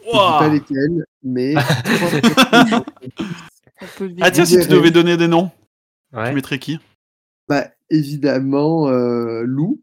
Je 0.04 0.08
ne 0.08 0.14
pas 0.14 0.48
lesquelles, 0.50 1.06
mais 1.24 1.54
trois 1.84 1.96
Françaises 1.96 2.22
dans 2.52 2.60
le 2.60 3.10
top 3.10 3.18
10. 3.18 3.26
On 3.82 3.86
peut 3.98 4.08
le 4.08 4.16
Ah 4.22 4.32
tiens, 4.32 4.46
si 4.46 4.60
tu 4.60 4.68
devais 4.68 4.92
donner 4.92 5.18
des 5.18 5.28
noms, 5.28 5.50
Ouais. 6.14 6.30
tu 6.30 6.36
mettrais 6.36 6.60
qui? 6.60 6.78
Bah, 7.48 7.68
évidemment, 7.90 8.88
euh, 8.90 9.44
Lou, 9.44 9.82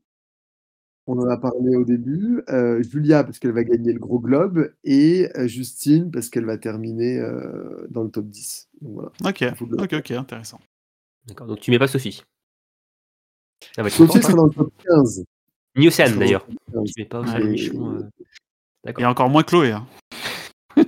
on 1.07 1.19
en 1.19 1.29
a 1.29 1.37
parlé 1.39 1.75
au 1.77 1.85
début, 1.85 2.43
euh, 2.51 2.83
Julia 2.83 3.25
parce 3.25 3.39
qu'elle 3.39 3.53
va 3.53 3.65
gagner 3.65 3.93
le 3.93 3.99
gros 3.99 4.19
globe 4.21 4.73
et 4.85 5.29
euh, 5.37 5.47
Justine 5.47 6.11
parce 6.11 6.29
qu'elle 6.29 6.45
va 6.45 6.59
terminer 6.59 7.19
euh, 7.19 7.87
dans 7.91 8.03
le 8.03 8.11
top 8.11 8.27
10. 8.27 8.69
Donc, 8.83 8.93
voilà. 8.95 9.11
Ok, 9.25 9.55
Faut 9.57 9.67
le- 9.67 9.83
ok, 9.83 9.93
ok, 9.95 10.11
intéressant. 10.13 10.61
D'accord. 11.27 11.47
Donc, 11.47 11.61
tu 11.61 11.71
mets 11.71 11.79
pas 11.79 11.89
Sophie. 11.89 12.23
Ah 13.77 13.83
bah, 13.83 13.91
tu 13.91 13.97
Sophie 13.97 14.23
sera 14.23 14.33
dans 14.35 14.47
le 14.47 14.53
top 14.53 14.73
15. 14.87 15.25
Ni 15.77 15.89
Océane 15.89 16.09
sera 16.11 16.21
d'ailleurs. 16.21 16.47
dans 16.73 16.83
le 16.83 16.87
top 16.87 16.95
Tu 16.95 17.01
mets 17.03 17.07
pas 17.07 17.21
Ouais. 17.21 17.27
Océane 17.29 17.49
Michon. 17.51 17.97
euh, 17.97 18.01
Et 18.01 18.87
D'accord. 18.87 19.05
encore 19.07 19.31
moins 19.31 19.43
Chloé. 19.43 19.73
hein. 19.73 19.87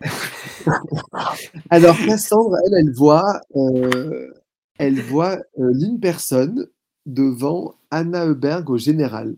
Alors 1.70 1.96
Cassandre, 1.98 2.56
elle, 2.66 2.74
elle 2.86 2.92
voit, 2.92 3.40
euh, 3.56 4.32
elle 4.80 5.00
voit 5.00 5.36
euh, 5.58 5.70
Lynn 5.72 6.00
Person 6.00 6.66
devant 7.06 7.74
Anna 7.90 8.26
Heuberg 8.26 8.68
au 8.70 8.76
général. 8.78 9.36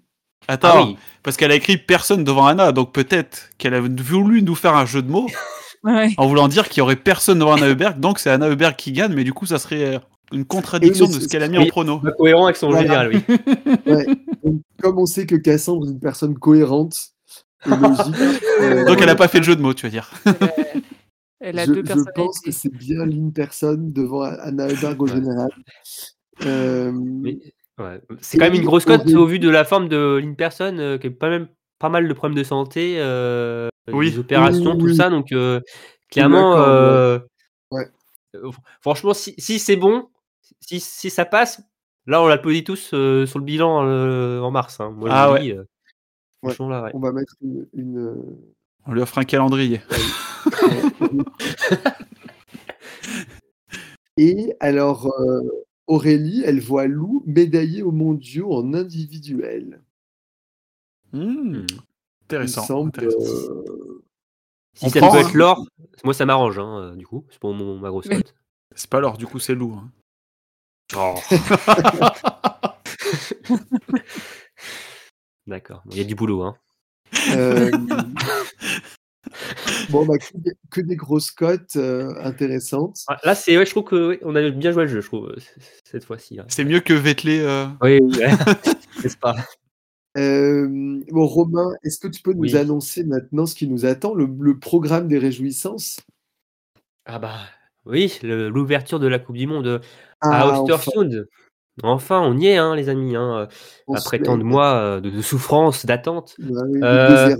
Attends, 0.48 0.68
Ah 0.72 0.84
oui. 0.86 0.96
parce 1.22 1.36
qu'elle 1.36 1.52
a 1.52 1.54
écrit 1.54 1.76
personne 1.76 2.24
devant 2.24 2.46
Anna, 2.46 2.72
donc 2.72 2.92
peut-être 2.92 3.50
qu'elle 3.58 3.74
a 3.74 3.80
voulu 3.80 4.42
nous 4.42 4.54
faire 4.54 4.74
un 4.74 4.86
jeu 4.86 5.02
de 5.02 5.10
mots 5.10 5.28
Ouais. 5.84 6.10
en 6.16 6.28
voulant 6.28 6.46
dire 6.46 6.68
qu'il 6.68 6.78
y 6.78 6.80
aurait 6.80 6.94
personne 6.94 7.40
devant 7.40 7.54
Anna 7.54 7.66
Heuberg, 7.66 7.98
donc 7.98 8.20
c'est 8.20 8.30
Anna 8.30 8.46
Heuberg 8.48 8.76
qui 8.76 8.92
gagne, 8.92 9.12
mais 9.14 9.24
du 9.24 9.32
coup 9.32 9.46
ça 9.46 9.58
serait 9.58 9.96
euh, 9.96 9.98
une 10.32 10.44
contradiction 10.44 11.06
Oui, 11.06 11.14
de 11.16 11.20
ce 11.20 11.26
qu'elle 11.28 11.42
a 11.42 11.48
mis 11.48 11.58
oui. 11.58 11.64
en 11.64 11.68
prono. 11.68 12.00
Cohérent 12.18 12.44
avec 12.44 12.56
son 12.56 12.70
Voilà. 12.70 12.82
général, 12.82 13.10
oui. 13.12 13.36
Ouais. 13.92 14.06
Donc, 14.44 14.60
comme 14.80 14.98
on 15.00 15.06
sait 15.06 15.26
que 15.26 15.34
Cassandre 15.34 15.86
est 15.88 15.90
une 15.90 15.98
personne 16.00 16.38
cohérente 16.38 16.96
et 17.66 17.70
logique, 17.70 18.14
euh, 18.60 18.84
Donc 18.86 19.00
elle 19.00 19.08
a 19.08 19.14
pas 19.16 19.26
fait 19.28 19.38
de 19.40 19.44
jeu 19.44 19.56
de 19.56 19.60
mots, 19.62 19.74
tu 19.74 19.86
vas 19.86 19.90
dire. 19.90 20.10
Elle 21.42 21.58
a 21.58 21.66
je, 21.66 21.72
deux 21.72 21.84
je 21.84 22.10
pense 22.14 22.40
que 22.40 22.52
c'est 22.52 22.72
bien 22.72 23.04
Lynn 23.04 23.32
Person 23.32 23.76
devant 23.76 24.22
Anna 24.22 24.68
Heuberg 24.68 25.02
au 25.02 25.06
général. 25.08 25.50
Euh, 26.44 26.92
Mais, 26.92 27.36
ouais. 27.78 28.00
C'est 28.20 28.38
quand 28.38 28.44
même 28.44 28.54
une 28.54 28.64
grosse 28.64 28.84
cote 28.84 29.06
au 29.08 29.26
vu 29.26 29.40
de 29.40 29.50
la 29.50 29.64
forme 29.64 29.88
de 29.88 30.18
Lynn 30.22 30.36
Person, 30.36 30.78
euh, 30.78 30.98
qui 30.98 31.08
a 31.08 31.10
pas, 31.10 31.28
même, 31.28 31.48
pas 31.80 31.88
mal 31.88 32.06
de 32.06 32.14
problèmes 32.14 32.38
de 32.38 32.44
santé, 32.44 32.94
euh, 32.98 33.68
Oui. 33.92 34.12
des 34.12 34.18
opérations, 34.18 34.72
Oui, 34.72 34.78
tout 34.78 34.86
oui. 34.86 34.94
ça. 34.96 35.10
Donc, 35.10 35.32
euh, 35.32 35.60
clairement, 36.10 36.56
euh, 36.58 37.18
ouais. 37.72 37.90
euh, 38.36 38.50
fr- 38.50 38.60
franchement, 38.80 39.12
si, 39.12 39.34
si 39.38 39.58
c'est 39.58 39.76
bon, 39.76 40.08
si, 40.60 40.78
si 40.78 41.10
ça 41.10 41.24
passe, 41.24 41.60
là, 42.06 42.22
on 42.22 42.28
l'applaudit 42.28 42.62
tous 42.62 42.90
euh, 42.94 43.26
sur 43.26 43.40
le 43.40 43.44
bilan 43.44 43.84
euh, 43.84 44.40
en 44.40 44.52
mars. 44.52 44.78
hein. 44.80 44.90
Moi, 44.90 45.10
je 45.10 45.14
Ah 45.14 45.28
vous 45.28 45.34
ouais. 45.34 45.40
dis, 45.40 45.52
euh, 45.52 45.64
franchement, 46.38 46.68
là, 46.68 46.84
ouais. 46.84 46.90
on 46.94 47.00
va 47.00 47.10
mettre 47.10 47.34
une, 47.42 47.66
une, 47.74 48.36
On 48.86 48.92
lui 48.92 49.00
offre 49.02 49.18
un 49.18 49.24
calendrier. 49.24 49.80
Et 54.16 54.54
alors, 54.60 55.12
euh, 55.20 55.40
Aurélie, 55.86 56.42
elle 56.44 56.60
voit 56.60 56.86
Lou 56.86 57.22
médaillée 57.26 57.82
aux 57.82 57.90
mondiaux 57.92 58.52
en 58.52 58.74
individuel. 58.74 59.80
Hmm, 61.12 61.22
Hmm. 61.22 61.66
Il 61.70 61.76
intéressant. 62.36 62.62
semble. 62.64 62.88
intéressant. 62.88 63.18
euh, 63.20 64.02
Si 64.74 64.86
On 64.86 64.88
ça 64.88 65.00
prend, 65.00 65.10
peut 65.12 65.18
hein. 65.18 65.20
être 65.20 65.34
l'or, 65.34 65.66
moi, 66.04 66.14
ça 66.14 66.24
m'arrange, 66.24 66.58
hein, 66.58 66.78
euh, 66.78 66.96
du 66.96 67.06
coup. 67.06 67.26
C'est 67.30 67.38
pour 67.38 67.52
mon, 67.54 67.78
ma 67.78 67.90
grosse 67.90 68.06
Mais- 68.06 68.16
cote. 68.16 68.34
C'est 68.74 68.88
pas 68.88 69.00
l'or, 69.00 69.18
du 69.18 69.26
coup 69.26 69.38
c'est 69.38 69.54
loup. 69.54 69.74
hein. 69.74 69.90
Oh. 70.96 71.14
D'accord. 75.46 75.82
Il 75.90 75.98
y 75.98 76.00
a 76.00 76.04
du 76.04 76.14
boulot, 76.14 76.42
hein. 76.42 76.56
euh, 77.36 77.70
bon, 79.92 80.04
bah, 80.06 80.18
que, 80.18 80.24
des, 80.34 80.52
que 80.70 80.80
des 80.80 80.96
grosses 80.96 81.30
cotes 81.30 81.76
euh, 81.76 82.14
intéressantes. 82.22 82.98
Ah, 83.08 83.16
Là, 83.24 83.34
c'est, 83.34 83.56
ouais, 83.56 83.64
je 83.66 83.70
trouve 83.70 83.84
que 83.84 84.08
ouais, 84.08 84.20
on 84.22 84.34
a 84.34 84.50
bien 84.50 84.72
joué 84.72 84.84
le 84.84 84.88
jeu, 84.88 85.00
je 85.00 85.06
trouve, 85.06 85.28
euh, 85.28 85.36
cette 85.84 86.04
fois-ci. 86.04 86.36
là. 86.36 86.44
C'est 86.48 86.64
mieux 86.64 86.80
que 86.80 86.92
Vettelé. 86.94 87.40
euh, 87.40 87.66
Oui, 87.80 88.00
oui, 88.02 88.18
ouais. 88.18 88.30
N'est-ce 89.04 89.16
pas? 89.18 89.34
Euh, 90.18 90.66
bon, 91.10 91.26
Romain, 91.26 91.70
est-ce 91.84 91.98
que 91.98 92.08
tu 92.08 92.20
peux 92.22 92.32
nous 92.32 92.40
Oui. 92.42 92.56
annoncer 92.56 93.04
maintenant 93.04 93.46
ce 93.46 93.54
qui 93.54 93.66
nous 93.68 93.86
attend, 93.86 94.14
le, 94.14 94.28
le 94.40 94.58
programme 94.58 95.08
des 95.08 95.18
réjouissances? 95.18 96.00
Ah 97.06 97.18
bah 97.18 97.38
oui, 97.84 98.18
le- 98.22 98.48
l'ouverture 98.48 99.00
de 99.00 99.06
la 99.08 99.18
Coupe 99.18 99.36
du 99.36 99.46
Monde 99.46 99.80
à 100.20 100.40
Ah, 100.42 100.48
enfin, 100.50 100.60
Ostersund. 100.62 101.26
Enfin, 101.82 102.20
on 102.20 102.38
y 102.38 102.48
est, 102.48 102.58
hein, 102.58 102.76
les 102.76 102.90
amis. 102.90 103.16
hein, 103.16 103.48
Après 103.92 104.18
tant 104.18 104.36
de 104.36 104.42
mois 104.44 104.74
euh, 104.74 105.00
de, 105.00 105.08
de 105.08 105.22
souffrance, 105.22 105.86
d'attente, 105.86 106.36
Euh, 106.82 107.34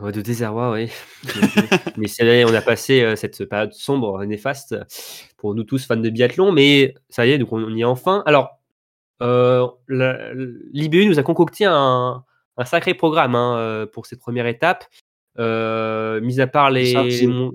de 0.00 0.20
désarroi, 0.20 0.72
oui. 0.72 0.90
mais 1.96 2.08
c'est 2.08 2.24
vrai, 2.24 2.44
on 2.44 2.54
a 2.54 2.62
passé 2.62 3.02
euh, 3.02 3.14
cette 3.16 3.44
période 3.44 3.72
sombre, 3.72 4.24
néfaste, 4.24 4.74
pour 5.36 5.54
nous 5.54 5.64
tous 5.64 5.86
fans 5.86 5.96
de 5.96 6.08
biathlon. 6.10 6.50
Mais 6.52 6.94
ça 7.08 7.26
y 7.26 7.30
est, 7.32 7.38
donc 7.38 7.52
on, 7.52 7.62
on 7.62 7.74
y 7.74 7.82
est 7.82 7.84
enfin. 7.84 8.22
Alors, 8.26 8.58
euh, 9.22 9.66
l'IBU 9.88 11.06
nous 11.06 11.18
a 11.18 11.22
concocté 11.22 11.64
un, 11.66 12.24
un 12.56 12.64
sacré 12.64 12.94
programme 12.94 13.34
hein, 13.34 13.56
euh, 13.58 13.86
pour 13.86 14.06
cette 14.06 14.20
première 14.20 14.46
étape. 14.46 14.86
Euh, 15.38 16.20
mis 16.20 16.40
à 16.40 16.46
part 16.46 16.70
les, 16.70 16.92
Chargé. 16.92 17.20
les 17.22 17.26
mon- 17.26 17.52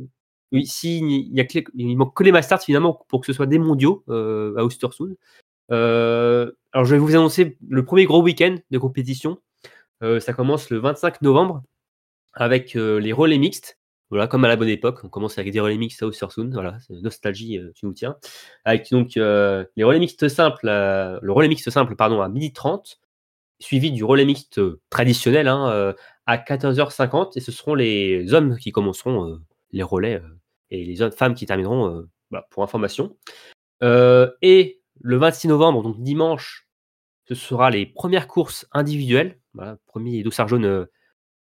oui, 0.51 0.65
si, 0.65 0.99
il, 0.99 1.35
y 1.35 1.39
a 1.41 1.45
que 1.45 1.59
les- 1.59 1.65
il 1.75 1.95
manque 1.97 2.15
que 2.15 2.23
les 2.23 2.31
Masters 2.31 2.61
finalement 2.61 3.05
pour 3.07 3.19
que 3.19 3.27
ce 3.27 3.33
soit 3.33 3.45
des 3.45 3.59
mondiaux 3.59 4.03
euh, 4.09 4.55
à 4.57 4.63
Ostersund. 4.63 5.15
Euh, 5.71 6.51
alors 6.71 6.85
je 6.85 6.95
vais 6.95 6.99
vous 6.99 7.13
annoncer 7.15 7.57
le 7.67 7.83
premier 7.83 8.05
gros 8.05 8.21
week-end 8.23 8.55
de 8.71 8.77
compétition. 8.77 9.37
Euh, 10.03 10.19
ça 10.19 10.33
commence 10.33 10.69
le 10.69 10.77
25 10.79 11.21
novembre 11.21 11.61
avec 12.37 12.75
euh, 12.75 12.99
les 12.99 13.11
relais 13.13 13.37
mixtes. 13.37 13.77
Voilà, 14.09 14.27
comme 14.27 14.45
à 14.45 14.47
la 14.47 14.55
bonne 14.55 14.69
époque, 14.69 15.01
on 15.03 15.09
commence 15.09 15.37
avec 15.37 15.51
des 15.51 15.59
relais 15.59 15.77
mixtes 15.77 16.01
à 16.01 16.07
Ostersund. 16.07 16.53
Voilà, 16.53 16.77
nostalgie, 16.89 17.57
euh, 17.57 17.71
tu 17.75 17.85
nous 17.85 17.93
tiens. 17.93 18.15
Avec 18.63 18.89
donc 18.89 19.17
euh, 19.17 19.65
les 19.75 19.83
relais 19.83 19.99
mixtes 19.99 20.29
simples, 20.29 20.69
euh, 20.69 21.19
le 21.21 21.31
relais 21.33 21.49
mixte 21.49 21.69
simple, 21.69 21.95
pardon, 21.97 22.21
à 22.21 22.29
12h30. 22.29 22.99
suivi 23.59 23.91
du 23.91 24.03
relais 24.05 24.23
mixte 24.25 24.61
traditionnel 24.89 25.47
hein, 25.49 25.69
euh, 25.71 25.93
à 26.25 26.37
14h50 26.37 27.33
et 27.35 27.41
ce 27.41 27.51
seront 27.51 27.75
les 27.75 28.33
hommes 28.33 28.57
qui 28.57 28.71
commenceront 28.71 29.29
euh, 29.29 29.37
les 29.71 29.83
relais 29.83 30.15
euh, 30.15 30.39
et 30.69 30.85
les 30.85 31.11
femmes 31.11 31.33
qui 31.35 31.45
termineront 31.45 31.87
euh, 31.89 32.09
voilà, 32.29 32.47
pour 32.51 32.63
information. 32.63 33.17
Euh, 33.83 34.31
et 34.41 34.81
le 35.01 35.17
26 35.17 35.49
novembre, 35.49 35.83
donc 35.83 36.01
dimanche, 36.01 36.67
ce 37.27 37.35
sera 37.35 37.69
les 37.71 37.85
premières 37.85 38.27
courses 38.27 38.67
individuelles. 38.71 39.39
Premier 39.87 40.23
dossard 40.23 40.47
jaune 40.47 40.65
euh, 40.65 40.85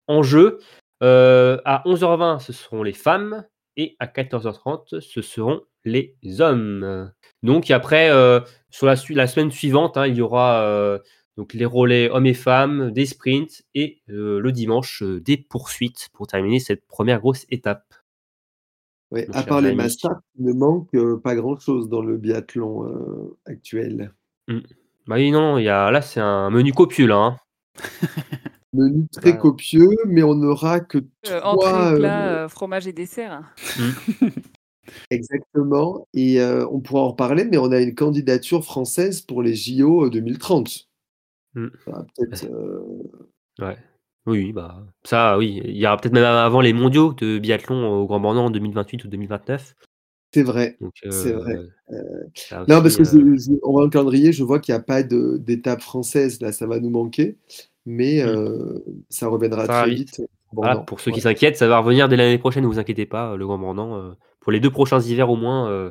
en 0.06 0.22
jeu. 0.22 0.60
Euh, 1.04 1.58
à 1.64 1.82
11h20, 1.86 2.40
ce 2.40 2.52
seront 2.52 2.82
les 2.82 2.92
femmes. 2.92 3.44
Et 3.76 3.96
à 3.98 4.06
14h30, 4.06 5.00
ce 5.00 5.20
seront 5.20 5.62
les 5.84 6.16
hommes. 6.38 7.12
Donc 7.42 7.70
après, 7.70 8.10
euh, 8.10 8.40
sur 8.70 8.86
la, 8.86 8.96
semaine 8.96 9.50
suivante, 9.50 9.96
hein, 9.96 10.06
il 10.06 10.16
y 10.16 10.20
aura 10.20 10.62
euh, 10.62 10.98
donc 11.36 11.52
les 11.54 11.64
relais 11.64 12.08
hommes 12.10 12.26
et 12.26 12.34
femmes, 12.34 12.92
des 12.92 13.06
sprints 13.06 13.62
et 13.74 14.00
euh, 14.08 14.38
le 14.38 14.52
dimanche, 14.52 15.02
euh, 15.02 15.20
des 15.20 15.36
poursuites 15.36 16.08
pour 16.12 16.26
terminer 16.26 16.60
cette 16.60 16.86
première 16.86 17.20
grosse 17.20 17.46
étape. 17.50 17.94
Ouais, 19.10 19.26
à 19.32 19.42
part 19.42 19.60
les 19.60 19.74
masters, 19.74 20.20
il 20.38 20.46
ne 20.46 20.52
manque 20.52 20.94
euh, 20.94 21.20
pas 21.22 21.34
grand-chose 21.34 21.88
dans 21.88 22.02
le 22.02 22.16
biathlon 22.16 22.88
euh, 22.88 23.36
actuel. 23.46 24.12
Bah 25.06 25.16
oui, 25.16 25.30
non, 25.30 25.58
il 25.58 25.64
y 25.64 25.68
a, 25.68 25.90
là, 25.90 26.02
c'est 26.02 26.20
un 26.20 26.50
menu 26.50 26.72
copieux, 26.72 27.06
là. 27.06 27.16
hein. 27.16 27.36
Menu 28.74 29.06
très 29.12 29.32
Ouais. 29.32 29.38
copieux, 29.38 29.88
mais 30.06 30.22
on 30.22 30.34
n'aura 30.34 30.80
que 30.80 30.98
Euh, 30.98 31.40
trois. 31.40 31.52
entrée, 31.54 31.94
euh, 31.94 31.98
plat, 31.98 32.28
euh, 32.44 32.48
fromage 32.48 32.86
et 32.86 32.92
dessert. 32.92 33.42
Exactement. 35.10 36.06
Et 36.14 36.40
euh, 36.40 36.66
on 36.70 36.80
pourra 36.80 37.00
en 37.02 37.08
reparler, 37.10 37.44
mais 37.44 37.56
on 37.58 37.72
a 37.72 37.80
une 37.80 37.94
candidature 37.94 38.64
française 38.64 39.20
pour 39.22 39.42
les 39.42 39.54
JO 39.54 40.08
2030. 40.10 40.88
Mm. 41.54 41.66
Euh, 42.44 42.80
Ouais. 43.60 43.76
Oui, 44.26 44.52
bah, 44.52 44.84
ça, 45.04 45.36
oui. 45.38 45.60
Il 45.64 45.76
y 45.76 45.86
aura 45.86 45.96
peut-être 45.98 46.14
même 46.14 46.24
avant 46.24 46.60
les 46.62 46.72
mondiaux 46.72 47.12
de 47.12 47.38
biathlon 47.38 47.86
au 48.00 48.06
Grand 48.06 48.18
Bornand 48.20 48.46
en 48.46 48.50
2028 48.50 49.04
ou 49.04 49.08
2029. 49.08 49.74
C'est 50.34 50.42
vrai. 50.42 50.76
Donc, 50.80 50.92
C'est 51.10 51.32
euh, 51.34 51.38
vrai. 51.38 51.54
Non, 52.66 52.82
parce 52.82 52.96
que 52.96 53.02
euh, 53.02 53.36
je- 53.36 53.52
je- 53.52 53.58
on 53.62 53.72
voit 53.72 53.84
le 53.84 53.90
calendrier, 53.90 54.32
je 54.32 54.42
vois 54.42 54.58
qu'il 54.58 54.74
n'y 54.74 54.80
a 54.80 54.82
pas 54.82 55.02
de- 55.04 55.36
d'étape 55.36 55.80
française, 55.82 56.40
là, 56.40 56.50
ça 56.52 56.66
va 56.66 56.80
nous 56.80 56.90
manquer, 56.90 57.36
mais 57.86 58.22
Mm. 58.24 58.28
euh, 58.28 58.78
ça 59.10 59.28
reviendra 59.28 59.66
Ça 59.66 59.82
très 59.82 59.90
vite. 59.90 60.18
vite. 60.20 60.28
voilà, 60.52 60.76
Bon, 60.76 60.84
pour 60.84 61.00
ceux 61.00 61.10
ouais. 61.10 61.14
qui 61.16 61.20
s'inquiètent, 61.20 61.56
ça 61.56 61.68
va 61.68 61.78
revenir 61.78 62.08
dès 62.08 62.16
l'année 62.16 62.38
prochaine, 62.38 62.62
ne 62.62 62.68
vous 62.68 62.78
inquiétez 62.78 63.06
pas, 63.06 63.36
le 63.36 63.46
Grand 63.46 63.58
Bornand. 63.58 63.96
euh, 63.98 64.12
pour 64.40 64.52
les 64.52 64.60
deux 64.60 64.70
prochains 64.70 65.00
hivers 65.00 65.30
au 65.30 65.36
moins, 65.36 65.70
euh, 65.70 65.90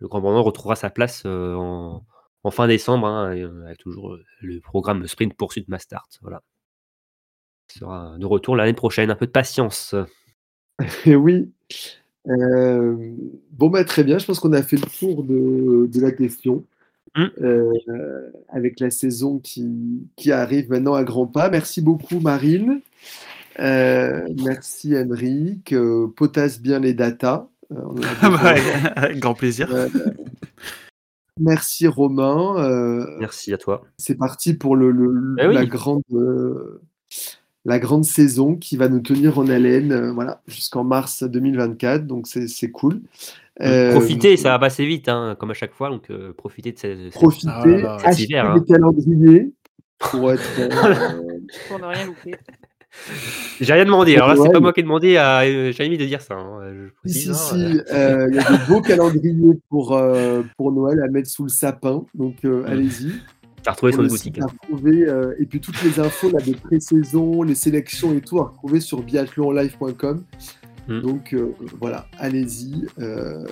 le 0.00 0.08
Grand 0.08 0.20
Bornand 0.20 0.42
retrouvera 0.42 0.76
sa 0.76 0.90
place 0.90 1.22
euh, 1.26 1.54
en, 1.54 2.04
en 2.44 2.50
fin 2.50 2.66
décembre, 2.68 3.06
hein, 3.06 3.34
euh, 3.36 3.64
avec 3.66 3.78
toujours 3.78 4.12
euh, 4.14 4.22
le 4.42 4.60
programme 4.60 5.06
Sprint 5.06 5.34
Poursuite 5.34 5.68
Mastart. 5.68 6.06
Voilà. 6.22 6.42
Il 7.74 7.80
sera 7.80 8.16
de 8.18 8.26
retour 8.26 8.54
l'année 8.56 8.74
prochaine. 8.74 9.10
Un 9.10 9.16
peu 9.16 9.26
de 9.26 9.32
patience. 9.32 9.94
Et 11.06 11.16
oui. 11.16 11.50
Euh, 12.28 12.96
bon, 13.52 13.68
bah, 13.70 13.84
très 13.84 14.04
bien, 14.04 14.18
je 14.18 14.26
pense 14.26 14.40
qu'on 14.40 14.52
a 14.52 14.62
fait 14.62 14.76
le 14.76 14.86
tour 14.98 15.22
de, 15.24 15.86
de 15.86 16.00
la 16.00 16.10
question. 16.12 16.64
Mm. 17.14 17.24
Euh, 17.40 18.30
avec 18.48 18.80
la 18.80 18.90
saison 18.90 19.38
qui, 19.38 20.06
qui 20.16 20.32
arrive 20.32 20.68
maintenant 20.70 20.94
à 20.94 21.04
grands 21.04 21.26
pas. 21.26 21.48
Merci 21.50 21.80
beaucoup, 21.80 22.20
Marine. 22.20 22.80
Euh, 23.58 24.26
merci, 24.44 24.94
Henrik. 24.96 25.72
Euh, 25.72 26.08
potasse 26.14 26.60
bien 26.60 26.78
les 26.78 26.92
datas. 26.94 27.48
Euh, 27.72 27.76
avec 28.96 29.18
grand 29.20 29.34
plaisir. 29.34 29.68
Euh, 29.74 29.88
merci, 31.40 31.86
Romain. 31.86 32.56
Euh, 32.58 33.06
Merci 33.18 33.52
à 33.52 33.58
toi. 33.58 33.82
c'est 33.98 34.16
parti 34.16 34.54
pour 34.54 34.76
le, 34.76 34.90
le- 34.90 35.36
Eh 35.38 35.46
oui. 35.48 35.54
la, 35.54 35.64
grande, 35.66 36.02
euh, 36.12 36.82
la 37.66 37.78
grande 37.78 38.04
saison 38.04 38.56
qui 38.56 38.76
va 38.78 38.88
nous 38.88 39.00
tenir 39.00 39.38
en 39.38 39.48
haleine 39.48 39.92
euh, 39.92 40.12
voilà, 40.12 40.40
jusqu'en 40.46 40.84
mars 40.84 41.22
2024. 41.24 42.06
Donc, 42.06 42.26
c'est 42.26 42.48
c'est 42.48 42.70
cool. 42.70 43.00
Euh, 43.60 43.90
Profitez, 43.92 44.36
ça 44.36 44.50
va 44.50 44.58
passer 44.58 44.86
vite, 44.86 45.08
hein, 45.08 45.36
comme 45.38 45.50
à 45.50 45.54
chaque 45.54 45.72
fois. 45.74 45.88
Donc, 45.90 46.10
euh, 46.10 46.32
profitez 46.32 46.72
de 46.72 46.78
cette. 46.78 47.10
Profitez, 47.12 47.48
Ah 47.52 47.66
là 47.66 47.78
là, 47.78 47.98
cet 47.98 48.08
achetez 48.08 48.22
hiver, 48.24 48.54
des 48.54 48.60
hein. 48.60 48.64
calendriers 48.68 49.52
pour 49.98 50.32
être. 50.32 50.42
euh, 50.58 51.38
Pour 51.68 51.78
ne 51.78 51.84
rien 51.86 52.06
louper. 52.06 52.34
J'ai 53.60 53.72
rien 53.74 53.84
demandé. 53.84 54.14
Alors 54.16 54.28
là, 54.28 54.36
c'est 54.42 54.50
pas 54.52 54.60
moi 54.60 54.72
qui 54.72 54.80
ai 54.80 54.82
demandé 54.82 55.16
à 55.18 55.44
Jérémy 55.72 55.98
de 55.98 56.06
dire 56.06 56.22
ça. 56.22 56.34
hein, 56.34 56.60
je 57.04 57.10
si, 57.10 57.28
hein, 57.30 57.82
euh, 57.92 58.26
il 58.30 58.36
y 58.36 58.38
a 58.38 58.42
de 58.42 58.66
beaux 58.68 58.80
calendriers 58.80 59.58
pour, 59.68 59.94
euh, 59.94 60.42
pour 60.56 60.72
Noël 60.72 61.02
à 61.02 61.08
mettre 61.08 61.28
sous 61.28 61.42
le 61.42 61.50
sapin. 61.50 62.04
Donc, 62.14 62.36
euh, 62.46 62.62
Mm. 62.62 62.66
allez-y. 62.66 63.12
T'as 63.62 63.72
retrouvé 63.72 63.92
Pour 63.92 64.00
sur 64.00 64.04
une 64.04 64.10
boutique. 64.10 64.38
à 64.40 64.46
retrouver, 64.46 65.08
euh, 65.08 65.34
et 65.40 65.46
puis 65.46 65.60
toutes 65.60 65.82
les 65.82 65.98
infos 65.98 66.30
là, 66.30 66.40
de 66.40 66.52
pré-saison, 66.54 67.42
les 67.42 67.54
sélections 67.54 68.14
et 68.14 68.20
tout 68.20 68.38
à 68.38 68.44
retrouver 68.44 68.80
sur 68.80 69.02
biathlonlive.com. 69.02 70.22
Mm. 70.88 71.00
Donc 71.00 71.34
euh, 71.34 71.52
voilà, 71.80 72.06
allez-y, 72.18 72.86
euh, 73.00 73.44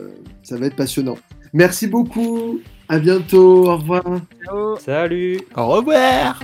ça 0.43 0.57
va 0.57 0.67
être 0.67 0.77
passionnant. 0.77 1.17
Merci 1.53 1.87
beaucoup, 1.87 2.61
à 2.89 2.99
bientôt, 2.99 3.69
au 3.69 3.77
revoir. 3.77 4.05
Ciao. 4.45 4.77
Salut 4.79 5.41
Au 5.57 5.67
revoir 5.69 6.41